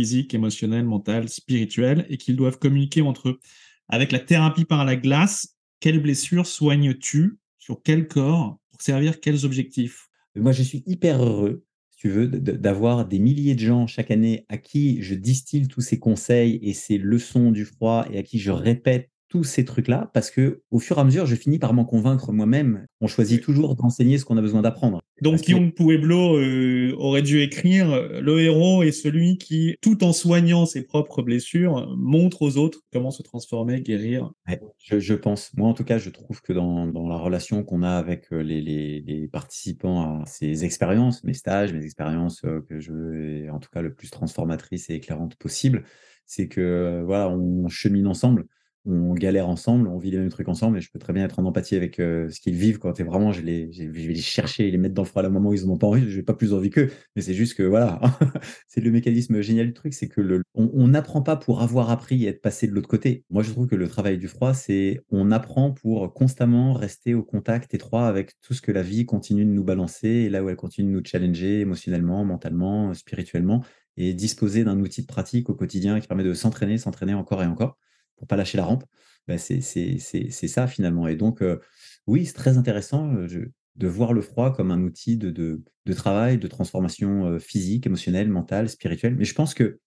physique, 0.00 0.32
émotionnel, 0.32 0.84
mental, 0.84 1.28
spirituel 1.28 2.06
et 2.08 2.16
qu'ils 2.16 2.36
doivent 2.36 2.58
communiquer 2.58 3.02
entre 3.02 3.28
eux. 3.28 3.40
Avec 3.86 4.12
la 4.12 4.18
thérapie 4.18 4.64
par 4.64 4.86
la 4.86 4.96
glace, 4.96 5.56
quelles 5.78 6.00
blessures 6.00 6.46
soignes-tu? 6.46 7.38
Sur 7.58 7.82
quel 7.82 8.08
corps? 8.08 8.58
Pour 8.70 8.80
servir 8.80 9.20
quels 9.20 9.44
objectifs? 9.44 10.08
Moi, 10.36 10.52
je 10.52 10.62
suis 10.62 10.82
hyper 10.86 11.22
heureux, 11.22 11.64
tu 12.00 12.08
veux, 12.08 12.28
d'avoir 12.28 13.06
des 13.06 13.18
milliers 13.18 13.54
de 13.54 13.60
gens 13.60 13.86
chaque 13.86 14.10
année 14.10 14.46
à 14.48 14.56
qui 14.56 15.02
je 15.02 15.14
distille 15.14 15.68
tous 15.68 15.82
ces 15.82 15.98
conseils 15.98 16.58
et 16.62 16.72
ces 16.72 16.96
leçons 16.96 17.50
du 17.50 17.66
froid 17.66 18.06
et 18.10 18.16
à 18.16 18.22
qui 18.22 18.38
je 18.38 18.50
répète 18.50 19.10
tous 19.30 19.44
ces 19.44 19.64
trucs-là 19.64 20.10
parce 20.12 20.30
que 20.30 20.62
au 20.70 20.80
fur 20.80 20.98
et 20.98 21.00
à 21.00 21.04
mesure, 21.04 21.24
je 21.24 21.36
finis 21.36 21.58
par 21.58 21.72
m'en 21.72 21.84
convaincre 21.84 22.32
moi-même. 22.32 22.86
On 23.00 23.06
choisit 23.06 23.42
toujours 23.42 23.76
d'enseigner 23.76 24.18
ce 24.18 24.24
qu'on 24.24 24.36
a 24.36 24.42
besoin 24.42 24.60
d'apprendre. 24.60 25.00
Donc 25.22 25.48
Yung 25.48 25.72
Pueblo 25.72 26.36
euh, 26.36 26.94
aurait 26.98 27.22
dû 27.22 27.40
écrire 27.40 27.92
euh, 27.92 28.20
Le 28.20 28.40
héros 28.40 28.82
est 28.82 28.92
celui 28.92 29.38
qui, 29.38 29.76
tout 29.80 30.02
en 30.02 30.12
soignant 30.12 30.66
ses 30.66 30.82
propres 30.82 31.22
blessures, 31.22 31.94
montre 31.96 32.42
aux 32.42 32.56
autres 32.56 32.80
comment 32.92 33.10
se 33.10 33.22
transformer, 33.22 33.80
guérir. 33.80 34.32
Ouais, 34.48 34.60
je 34.78 34.98
je 34.98 35.14
pense. 35.14 35.52
Moi, 35.54 35.68
en 35.68 35.74
tout 35.74 35.84
cas, 35.84 35.98
je 35.98 36.10
trouve 36.10 36.42
que 36.42 36.52
dans 36.52 36.86
dans 36.86 37.08
la 37.08 37.16
relation 37.16 37.62
qu'on 37.62 37.82
a 37.82 37.92
avec, 37.92 38.32
heu, 38.32 38.40
les 38.40 38.60
les 38.60 39.00
les 39.00 39.28
participants 39.28 40.22
à 40.22 40.26
ces 40.26 40.64
expériences, 40.64 41.22
mes 41.22 41.34
stages, 41.34 41.72
mes 41.72 41.84
expériences, 41.84 42.40
que 42.40 42.80
je 42.80 42.92
veux 42.92 43.50
en 43.52 43.60
tout 43.60 43.70
cas 43.70 43.82
le 43.82 43.94
plus 43.94 44.10
transformatrices 44.10 44.90
et 44.90 44.94
éclairantes 44.94 45.36
possible, 45.36 45.84
c'est 46.26 46.48
que, 46.48 47.02
voilà, 47.04 47.28
on 47.28 47.68
chemine 47.68 48.06
ensemble 48.06 48.46
on 48.92 49.14
galère 49.14 49.48
ensemble, 49.48 49.88
on 49.88 49.98
vit 49.98 50.10
les 50.10 50.18
mêmes 50.18 50.28
trucs 50.30 50.48
ensemble 50.48 50.78
et 50.78 50.80
je 50.80 50.90
peux 50.90 50.98
très 50.98 51.12
bien 51.12 51.24
être 51.24 51.38
en 51.38 51.44
empathie 51.44 51.76
avec, 51.76 52.00
heu, 52.00 52.28
ce 52.30 52.40
qu'ils 52.40 52.54
vivent 52.54 52.78
quand 52.78 53.00
vraiment 53.00 53.32
je 53.32 53.42
les 53.42 53.72
je 53.72 53.84
vais 53.84 54.12
les 54.12 54.16
chercher 54.16 54.68
et 54.68 54.70
les 54.70 54.78
mettre 54.78 54.94
dans 54.94 55.02
le 55.02 55.08
froid 55.08 55.22
à 55.22 55.26
un 55.26 55.30
moment 55.30 55.50
où 55.50 55.54
ils 55.54 55.64
en 55.64 55.70
ont 55.70 55.78
pas 55.78 55.86
envie, 55.86 56.10
j'ai 56.10 56.22
pas 56.22 56.34
plus 56.34 56.52
envie 56.52 56.70
qu'eux. 56.70 56.90
Mais 57.16 57.22
c'est 57.22 57.34
juste 57.34 57.54
que 57.54 57.62
voilà, 57.62 58.00
c'est 58.68 58.80
le 58.80 58.90
mécanisme 58.90 59.40
génial 59.40 59.66
du 59.66 59.72
truc, 59.74 59.94
c'est 59.94 60.08
que 60.08 60.20
le 60.20 60.42
on 60.54 60.88
n'apprend 60.88 61.22
pas 61.22 61.36
pour 61.36 61.62
avoir 61.62 61.90
appris 61.90 62.24
et 62.24 62.28
être 62.28 62.42
passé 62.42 62.66
de 62.66 62.72
l'autre 62.72 62.88
côté. 62.88 63.24
Moi, 63.30 63.42
je 63.42 63.50
trouve 63.50 63.66
que 63.66 63.76
le 63.76 63.88
travail 63.88 64.18
du 64.18 64.28
froid, 64.28 64.54
c'est 64.54 65.00
on 65.10 65.30
apprend 65.30 65.70
pour 65.72 66.12
constamment 66.12 66.72
rester 66.72 67.14
au 67.14 67.22
contact 67.22 67.72
étroit 67.74 68.06
avec 68.08 68.32
tout 68.40 68.54
ce 68.54 68.60
que 68.62 68.72
la 68.72 68.82
vie 68.82 69.06
continue 69.06 69.44
de 69.44 69.50
nous 69.50 69.64
balancer 69.64 70.08
et 70.08 70.28
là 70.28 70.42
où 70.42 70.48
elle 70.48 70.56
continue 70.56 70.90
de 70.92 70.98
nous 70.98 71.04
challenger 71.04 71.60
émotionnellement, 71.60 72.24
mentalement, 72.24 72.92
spirituellement 72.94 73.64
et 73.96 74.14
disposer 74.14 74.64
d'un 74.64 74.80
outil 74.80 75.02
de 75.02 75.06
pratique 75.06 75.50
au 75.50 75.54
quotidien 75.54 76.00
qui 76.00 76.08
permet 76.08 76.24
de 76.24 76.34
s'entraîner, 76.34 76.78
s'entraîner 76.78 77.14
encore 77.14 77.42
et 77.42 77.46
encore 77.46 77.76
pour 78.20 78.28
pas 78.28 78.36
lâcher 78.36 78.58
la 78.58 78.64
rampe, 78.64 78.84
bah, 79.26 79.38
c'est 79.38 79.60
ça 79.60 80.66
finalement 80.66 81.08
et 81.08 81.16
donc 81.16 81.42
heu, 81.42 81.60
oui, 82.06 82.26
c'est 82.26 82.34
très 82.34 82.58
intéressant, 82.58 83.26
je 83.26 83.40
de 83.76 83.88
voir 83.88 84.12
le 84.12 84.20
froid 84.20 84.54
comme 84.54 84.70
un 84.70 84.82
outil 84.82 85.16
de 85.16 85.62
travail, 85.96 86.38
de 86.38 86.46
transformation, 86.48 87.30
heu, 87.30 87.38
physique, 87.38 87.86
émotionnelle, 87.86 88.28
mentale, 88.28 88.68
spirituelle. 88.68 89.16
Mais 89.16 89.24
je 89.24 89.34
pense 89.34 89.54
que 89.54 89.80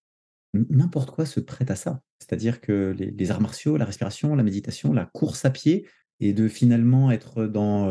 n'importe 0.54 1.12
quoi 1.12 1.26
se 1.26 1.40
prête 1.40 1.70
à 1.70 1.76
ça. 1.76 2.02
C'est-à-dire 2.20 2.60
que 2.60 2.96
les 2.98 3.32
arts 3.32 3.42
martiaux, 3.42 3.78
la 3.78 3.86
respiration, 3.86 4.36
la 4.36 4.44
méditation, 4.44 4.94
la 4.94 5.06
course 5.06 5.46
à 5.46 5.52
pied 5.52 5.88
et 6.20 6.34
de 6.34 6.48
finalement 6.48 7.12
être 7.12 7.46
dans, 7.46 7.88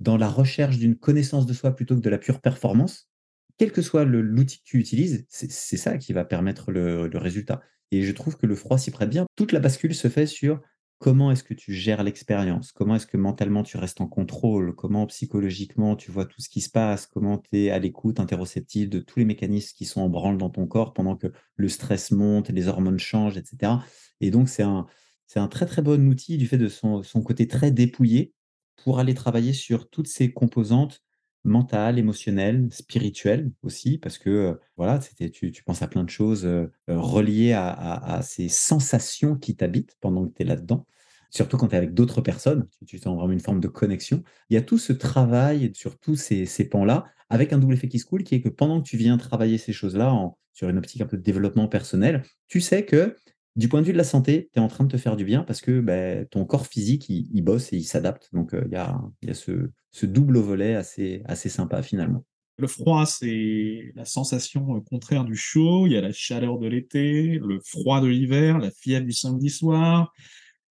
la 0.00 0.28
recherche 0.28 0.78
d'une 0.78 0.96
connaissance 0.96 1.46
de 1.46 1.52
soi 1.52 1.74
plutôt 1.74 1.94
que 1.94 2.00
de 2.00 2.10
la 2.10 2.18
pure 2.18 2.40
performance, 2.40 3.08
quel 3.58 3.70
que 3.70 3.82
soit 3.82 4.04
l'outil 4.04 4.58
que 4.58 4.64
tu 4.64 4.78
utilises, 4.78 5.24
c'est 5.28 5.76
ça 5.76 5.98
qui 5.98 6.12
va 6.12 6.24
permettre 6.24 6.72
le 6.72 7.18
résultat 7.18 7.60
et 7.90 8.02
je 8.02 8.12
trouve 8.12 8.36
que 8.36 8.46
le 8.46 8.54
froid 8.54 8.78
s'y 8.78 8.90
prête 8.90 9.10
bien. 9.10 9.26
Toute 9.36 9.52
la 9.52 9.60
bascule 9.60 9.94
se 9.94 10.08
fait 10.08 10.26
sur 10.26 10.60
comment 10.98 11.30
est-ce 11.30 11.44
que 11.44 11.54
tu 11.54 11.72
gères 11.72 12.02
l'expérience? 12.02 12.72
Comment 12.72 12.96
est-ce 12.96 13.06
que 13.06 13.16
mentalement 13.16 13.62
tu 13.62 13.76
restes 13.76 14.00
en 14.00 14.06
contrôle? 14.06 14.74
Comment 14.74 15.06
psychologiquement 15.06 15.96
tu 15.96 16.10
vois 16.10 16.26
tout 16.26 16.40
ce 16.40 16.48
qui 16.48 16.60
se 16.60 16.70
passe? 16.70 17.06
Comment 17.06 17.38
tu 17.38 17.58
es 17.58 17.70
à 17.70 17.78
l'écoute, 17.78 18.20
interoceptive 18.20 18.88
de 18.88 18.98
tous 19.00 19.20
les 19.20 19.24
mécanismes 19.24 19.74
qui 19.76 19.84
sont 19.84 20.00
en 20.00 20.08
branle 20.08 20.38
dans 20.38 20.50
ton 20.50 20.66
corps 20.66 20.92
pendant 20.92 21.16
que 21.16 21.28
le 21.56 21.68
stress 21.68 22.10
monte, 22.10 22.50
les 22.50 22.68
hormones 22.68 22.98
changent 22.98 23.36
et 23.36 23.44
cetera 23.44 23.84
et 24.20 24.30
donc 24.30 24.48
c'est 24.48 24.64
un 24.64 24.86
c'est 25.28 25.40
un 25.40 25.48
très, 25.48 25.66
très 25.66 25.82
bon 25.82 26.08
outil 26.08 26.38
du 26.38 26.46
fait 26.46 26.56
de 26.56 26.68
son 26.68 27.02
côté 27.22 27.46
très 27.46 27.70
dépouillé 27.70 28.32
pour 28.82 28.98
aller 28.98 29.12
travailler 29.12 29.52
sur 29.52 29.90
toutes 29.90 30.08
ces 30.08 30.32
composantes 30.32 31.02
Mentale, 31.44 31.98
émotionnelle, 31.98 32.68
spirituelle 32.72 33.50
aussi 33.62 33.98
parce 33.98 34.18
que, 34.18 34.28
heu, 34.30 34.60
voilà, 34.76 35.00
c'était 35.00 35.30
tu 35.30 35.52
tu 35.52 35.62
penses 35.64 35.82
à 35.82 35.88
plein 35.88 36.04
de 36.04 36.10
choses, 36.10 36.44
heu, 36.44 36.70
reliées 36.88 37.52
à 37.52 37.70
à 37.72 38.22
ces 38.22 38.48
sensations 38.48 39.36
qui 39.36 39.56
t'habitent 39.56 39.96
pendant 40.00 40.26
que 40.28 40.34
tu 40.34 40.42
es 40.42 40.44
là-dedans. 40.44 40.86
Surtout 41.30 41.56
quand 41.56 41.68
tu 41.68 41.74
es 41.74 41.78
avec 41.78 41.94
d'autres 41.94 42.20
personnes, 42.22 42.68
tu 42.86 42.98
sens 42.98 43.16
vraiment 43.16 43.32
une 43.32 43.40
forme 43.40 43.60
de 43.60 43.68
connexion. 43.68 44.22
Il 44.50 44.54
y 44.54 44.56
a 44.56 44.62
tout 44.62 44.78
ce 44.78 44.92
travail 44.92 45.70
sur 45.74 45.98
tous 45.98 46.16
ces 46.16 46.44
ces 46.46 46.68
pans-là, 46.68 47.04
avec 47.30 47.52
un 47.52 47.58
double 47.58 47.74
effet 47.74 47.88
qui 47.88 47.98
se 47.98 48.06
coule, 48.06 48.24
qui 48.24 48.34
est 48.34 48.40
que 48.42 48.48
pendant 48.48 48.80
que 48.82 48.88
tu 48.88 48.96
viens 48.96 49.16
travailler 49.18 49.58
ces 49.58 49.72
choses-là 49.72 50.12
sur 50.52 50.68
une 50.68 50.78
optique 50.78 51.00
un 51.02 51.06
peu 51.06 51.16
de 51.16 51.22
développement 51.22 51.68
personnel, 51.68 52.22
tu 52.48 52.60
sais 52.60 52.84
que 52.84 53.16
du 53.58 53.68
point 53.68 53.80
de 53.80 53.86
vue 53.86 53.92
de 53.92 53.98
la 53.98 54.04
santé, 54.04 54.48
tu 54.52 54.60
es 54.60 54.62
en 54.62 54.68
train 54.68 54.84
de 54.84 54.88
te 54.88 54.96
faire 54.96 55.16
du 55.16 55.24
bien 55.24 55.42
parce 55.42 55.60
que, 55.60 55.80
beh, 55.80 56.26
ton 56.30 56.44
corps 56.44 56.68
physique, 56.68 57.08
il 57.08 57.28
il 57.34 57.42
bosse 57.42 57.72
et 57.72 57.76
il 57.76 57.82
s'adapte. 57.82 58.28
Donc, 58.32 58.54
heu, 58.54 58.62
il 58.66 58.72
y 58.72 58.76
a 58.76 58.96
il 59.20 59.28
y 59.28 59.30
a 59.32 59.34
ce 59.34 59.70
ce 59.90 60.06
double 60.06 60.38
volet 60.38 60.76
assez 60.76 61.22
assez 61.24 61.48
sympa 61.48 61.82
finalement. 61.82 62.24
Le 62.58 62.68
froid, 62.68 63.04
c'est 63.04 63.92
la 63.96 64.04
sensation 64.04 64.76
euh, 64.76 64.80
contraire 64.80 65.24
du 65.24 65.34
chaud. 65.34 65.88
Il 65.88 65.92
y 65.92 65.96
a 65.96 66.00
la 66.00 66.12
chaleur 66.12 66.58
de 66.58 66.68
l'été, 66.68 67.40
le 67.42 67.58
froid 67.58 68.00
de 68.00 68.06
l'hiver, 68.06 68.58
la 68.58 68.70
fièvre 68.70 69.06
du 69.06 69.12
samedi 69.12 69.50
soir, 69.50 70.12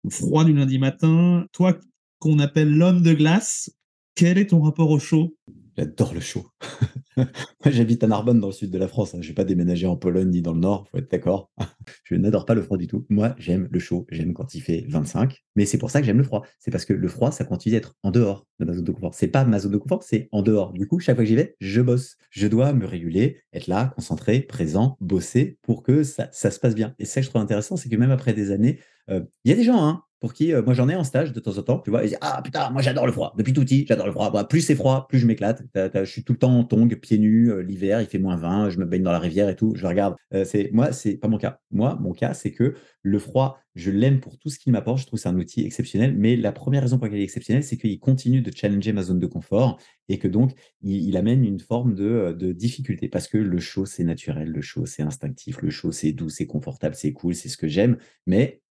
le 0.04 0.10
froid 0.10 0.44
du 0.44 0.52
lundi 0.52 0.78
matin. 0.78 1.46
Toi, 1.52 1.76
qu'on 2.20 2.38
appelle 2.38 2.70
l'homme 2.70 3.02
de 3.02 3.12
glace, 3.12 3.70
quel 4.14 4.38
est 4.38 4.50
ton 4.50 4.60
rapport 4.60 4.90
au 4.90 5.00
chaud? 5.00 5.36
J'adore 5.76 6.14
le 6.14 6.20
chaud. 6.20 6.46
Moi, 7.18 7.26
j'habite 7.72 8.04
à 8.04 8.06
Narbonne, 8.06 8.40
dans 8.40 8.48
le 8.48 8.52
sud 8.52 8.70
de 8.70 8.78
la 8.78 8.88
France, 8.88 9.14
hein. 9.14 9.18
Je 9.20 9.28
vais 9.28 9.34
pas 9.34 9.44
déménager 9.44 9.86
en 9.86 9.96
Pologne 9.96 10.30
ni 10.30 10.42
dans 10.42 10.52
le 10.52 10.60
nord, 10.60 10.86
faut 10.90 10.98
être 10.98 11.10
d'accord. 11.10 11.50
Je 12.04 12.14
n'adore 12.14 12.44
pas 12.46 12.54
le 12.54 12.62
froid 12.62 12.76
du 12.78 12.86
tout. 12.86 13.06
Moi, 13.08 13.34
j'aime 13.38 13.68
le 13.70 13.78
chaud, 13.78 14.06
j'aime 14.10 14.32
quand 14.34 14.54
il 14.54 14.60
fait 14.60 14.84
25, 14.88 15.44
mais 15.56 15.66
c'est 15.66 15.78
pour 15.78 15.90
ça 15.90 16.00
que 16.00 16.06
j'aime 16.06 16.18
le 16.18 16.24
froid. 16.24 16.44
C'est 16.58 16.70
parce 16.70 16.84
que 16.84 16.92
le 16.92 17.08
froid, 17.08 17.30
ça 17.32 17.44
continue 17.44 17.74
d'être 17.74 17.94
en 18.02 18.10
dehors 18.10 18.46
de 18.60 18.64
ma 18.64 18.72
zone 18.72 18.84
de 18.84 18.92
confort. 18.92 19.14
C'est 19.14 19.28
pas 19.28 19.44
ma 19.44 19.58
zone 19.58 19.72
de 19.72 19.78
confort, 19.78 20.02
c'est 20.02 20.28
en 20.32 20.42
dehors. 20.42 20.72
Du 20.72 20.86
coup, 20.86 20.98
chaque 21.00 21.16
fois 21.16 21.24
que 21.24 21.28
j'y 21.28 21.36
vais, 21.36 21.56
je 21.60 21.80
bosse. 21.80 22.16
Je 22.30 22.46
dois 22.46 22.72
me 22.72 22.86
réguler, 22.86 23.38
être 23.52 23.66
là, 23.66 23.92
concentré, 23.94 24.40
présent, 24.40 24.96
bosser 25.00 25.58
pour 25.62 25.82
que 25.82 26.02
ça 26.02 26.30
se 26.32 26.58
passe 26.60 26.74
bien. 26.74 26.94
Et 26.98 27.04
ça 27.04 27.20
je 27.20 27.28
trouve 27.28 27.42
intéressant, 27.42 27.76
c'est 27.76 27.88
que 27.88 27.96
même 27.96 28.10
après 28.10 28.32
des 28.32 28.50
années, 28.50 28.78
heu, 29.10 29.26
il 29.44 29.50
y 29.50 29.52
a 29.52 29.56
des 29.56 29.64
gens, 29.64 29.82
hein, 29.84 30.02
pour 30.20 30.32
qui, 30.34 30.52
heu, 30.52 30.62
moi 30.62 30.74
j'en 30.74 30.88
ai 30.88 30.96
en 30.96 31.04
stage 31.04 31.32
de 31.32 31.40
temps 31.40 31.56
en 31.58 31.62
temps, 31.62 31.78
tu 31.78 31.90
vois? 31.90 32.02
Ils 32.02 32.08
disent: 32.08 32.18
«Ah 32.20 32.40
putain, 32.42 32.70
moi 32.70 32.82
j'adore 32.82 33.06
le 33.06 33.12
froid. 33.12 33.34
Depuis 33.38 33.52
tout 33.52 33.60
petit, 33.62 33.86
j'adore 33.86 34.06
le 34.06 34.12
froid. 34.12 34.48
Plus 34.48 34.60
c'est 34.62 34.74
froid, 34.74 35.06
plus 35.08 35.18
je 35.18 35.26
m'éclate. 35.26 35.62
Je 35.74 36.04
suis 36.04 36.24
tout 36.24 36.32
le 36.32 36.38
temps 36.38 36.56
en 36.58 36.64
tongs, 36.64 36.88
pieds 37.08 37.18
nus, 37.18 37.50
heu, 37.50 37.60
l'hiver, 37.60 38.00
il 38.00 38.06
fait 38.06 38.18
-20, 38.18 38.70
je 38.70 38.78
me 38.78 38.84
baigne 38.84 39.02
dans 39.02 39.12
la 39.12 39.18
rivière 39.18 39.48
et 39.48 39.56
tout, 39.56 39.74
je 39.76 39.86
regarde». 39.86 40.16
Heu, 40.34 40.44
c'est 40.44 40.70
moi, 40.72 40.92
c'est 40.92 41.16
pas 41.16 41.28
mon 41.28 41.38
cas. 41.38 41.60
Moi, 41.70 41.96
mon 42.00 42.12
cas, 42.12 42.34
c'est 42.34 42.52
que 42.52 42.74
le 43.02 43.18
froid, 43.18 43.58
je 43.74 43.90
l'aime 43.90 44.20
pour 44.20 44.38
tout 44.38 44.50
ce 44.50 44.58
qu'il 44.58 44.72
m'apporte. 44.72 44.98
Je 45.00 45.06
trouve 45.06 45.18
c'est 45.18 45.28
un 45.28 45.36
outil 45.38 45.64
exceptionnel, 45.64 46.14
mais 46.16 46.36
la 46.36 46.52
première 46.52 46.82
raison 46.82 46.96
pour 46.98 47.06
laquelle 47.06 47.18
il 47.20 47.22
est 47.22 47.24
exceptionnel, 47.24 47.62
c'est 47.64 47.76
qu'il 47.78 47.98
continue 48.00 48.42
de 48.42 48.50
challenger 48.54 48.92
ma 48.92 49.02
zone 49.02 49.18
de 49.20 49.26
confort 49.26 49.78
et 50.08 50.18
que 50.18 50.28
donc 50.28 50.52
il 50.82 51.16
amène 51.16 51.44
une 51.44 51.60
forme 51.60 51.94
de, 51.94 52.04
heu, 52.04 52.34
de 52.34 52.52
difficulté 52.52 53.08
parce 53.08 53.28
que 53.28 53.38
le 53.38 53.58
chaud, 53.60 53.86
c'est 53.86 54.04
naturel, 54.04 54.50
le 54.50 54.60
chaud, 54.62 54.86
c'est 54.86 55.02
instinctif, 55.02 55.60
le 55.62 55.70
chaud, 55.70 55.92
c'est 55.92 56.12
doux, 56.12 56.28
c'est 56.28 56.46
confortable, 56.46 56.94
c'est 56.94 57.12
cool, 57.12 57.34
c'est 57.34 57.48
ce 57.48 57.56
que 57.56 57.68
j'aime, 57.68 57.98
mais 58.26 58.62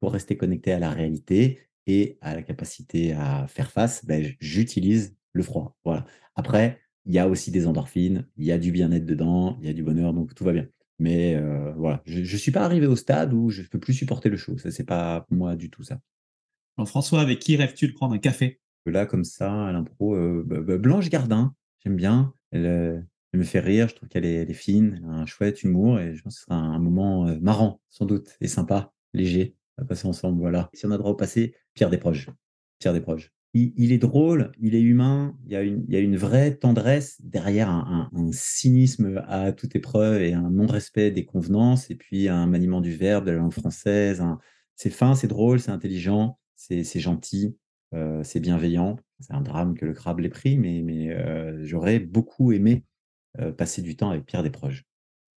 pour 0.00 0.12
rester 0.12 0.36
connecté 0.36 0.72
à 0.72 0.78
la 0.78 0.90
réalité 0.90 1.60
et 1.86 2.18
à 2.20 2.34
la 2.34 2.42
capacité 2.42 3.12
à 3.12 3.46
faire 3.48 3.70
face, 3.70 4.04
beh, 4.04 4.36
j'utilise 4.40 5.16
le 5.32 5.42
froid, 5.42 5.76
voilà. 5.84 6.06
Après, 6.36 6.80
il 7.06 7.14
y 7.14 7.18
a 7.18 7.28
aussi 7.28 7.50
des 7.50 7.66
endorphines, 7.66 8.26
il 8.36 8.44
y 8.44 8.52
a 8.52 8.58
du 8.58 8.72
bien-être 8.72 9.06
dedans, 9.06 9.58
il 9.60 9.66
y 9.66 9.70
a 9.70 9.72
du 9.72 9.82
bonheur, 9.82 10.12
donc 10.14 10.34
tout 10.34 10.44
va 10.44 10.52
bien. 10.52 10.66
Mais 10.98 11.34
heu, 11.36 11.72
voilà, 11.76 12.02
je 12.06 12.22
je 12.24 12.36
suis 12.36 12.52
pas 12.52 12.64
arrivé 12.64 12.86
au 12.86 12.96
stade 12.96 13.32
où 13.32 13.50
je 13.50 13.62
peux 13.62 13.80
plus 13.80 13.94
supporter 13.94 14.28
le 14.28 14.36
chaud, 14.36 14.58
ça 14.58 14.70
c'est 14.70 14.84
pas 14.84 15.22
pour 15.22 15.36
moi 15.36 15.56
du 15.56 15.70
tout 15.70 15.82
ça. 15.82 16.00
Jean-François, 16.78 17.20
avec 17.20 17.38
qui 17.40 17.56
rêves-tu 17.56 17.88
de 17.88 17.92
prendre 17.92 18.14
un 18.14 18.18
café? 18.18 18.60
Là 18.86 19.06
comme 19.06 19.24
ça 19.24 19.66
à 19.66 19.72
l'impro, 19.72 20.16
heu, 20.16 20.42
bah 20.46 20.60
bah, 20.62 20.78
Blanche 20.78 21.10
Gardin, 21.10 21.54
j'aime 21.84 21.96
bien, 21.96 22.34
elle, 22.50 23.06
Elle 23.32 23.40
me 23.40 23.44
fait 23.44 23.60
rire, 23.60 23.88
je 23.88 23.94
trouve 23.94 24.08
qu'elle 24.08 24.24
est, 24.24 24.52
fine, 24.54 24.96
elle 24.98 25.10
a 25.10 25.12
un 25.12 25.26
chouette 25.26 25.62
humour 25.62 26.00
et 26.00 26.14
je 26.16 26.22
pense 26.22 26.34
que 26.34 26.40
ce 26.40 26.46
sera 26.46 26.56
un 26.56 26.78
moment 26.78 27.28
euh, 27.28 27.38
marrant, 27.40 27.80
sans 27.88 28.06
doute, 28.06 28.36
et 28.40 28.48
sympa, 28.48 28.92
léger, 29.14 29.56
à 29.78 29.84
passer 29.84 30.08
ensemble. 30.08 30.40
Voilà. 30.40 30.70
Si 30.74 30.86
on 30.86 30.90
a 30.90 30.98
droit 30.98 31.12
au 31.12 31.14
passé, 31.14 31.54
Pierre 31.74 31.90
Desproges. 31.90 32.30
Pierre 32.78 32.92
Desproges. 32.94 33.32
Il, 33.52 33.72
il 33.76 33.90
est 33.90 33.98
drôle, 33.98 34.52
il 34.60 34.76
est 34.76 34.80
humain, 34.80 35.36
il 35.44 35.52
y 35.52 35.56
a 35.56 35.62
une, 35.62 35.84
il 35.88 35.94
y 35.94 35.96
a 35.96 36.00
une 36.00 36.16
vraie 36.16 36.54
tendresse 36.54 37.20
derrière 37.20 37.68
un, 37.68 38.08
un- 38.14 38.20
un 38.20 38.30
cynisme 38.32 39.22
à 39.26 39.50
toute 39.50 39.74
épreuve 39.74 40.22
et 40.22 40.34
un 40.34 40.50
non-respect 40.50 41.10
des 41.10 41.24
convenances, 41.24 41.90
et 41.90 41.96
puis 41.96 42.28
un 42.28 42.46
maniement 42.46 42.80
du 42.80 42.94
verbe, 42.94 43.26
de 43.26 43.32
la 43.32 43.38
langue 43.38 43.52
française. 43.52 44.22
C'est 44.76 44.90
fin, 44.90 45.16
c'est 45.16 45.26
drôle, 45.26 45.58
c'est 45.58 45.72
intelligent, 45.72 46.38
c'est 46.54 47.00
gentil, 47.00 47.56
euh, 47.92 48.22
c'est 48.22 48.38
bienveillant. 48.40 48.96
C'est 49.18 49.34
un 49.34 49.40
drame 49.40 49.74
que 49.74 49.84
le 49.84 49.94
crabe 49.94 50.20
l'ait 50.20 50.28
pris, 50.28 50.56
mais, 50.56 50.80
mais 50.82 51.10
euh, 51.10 51.64
j'aurais 51.64 51.98
beaucoup 51.98 52.52
aimé 52.52 52.84
euh, 53.40 53.52
passer 53.52 53.82
du 53.82 53.96
temps 53.96 54.10
avec 54.10 54.26
Pierre 54.26 54.42
Desproges. 54.42 54.84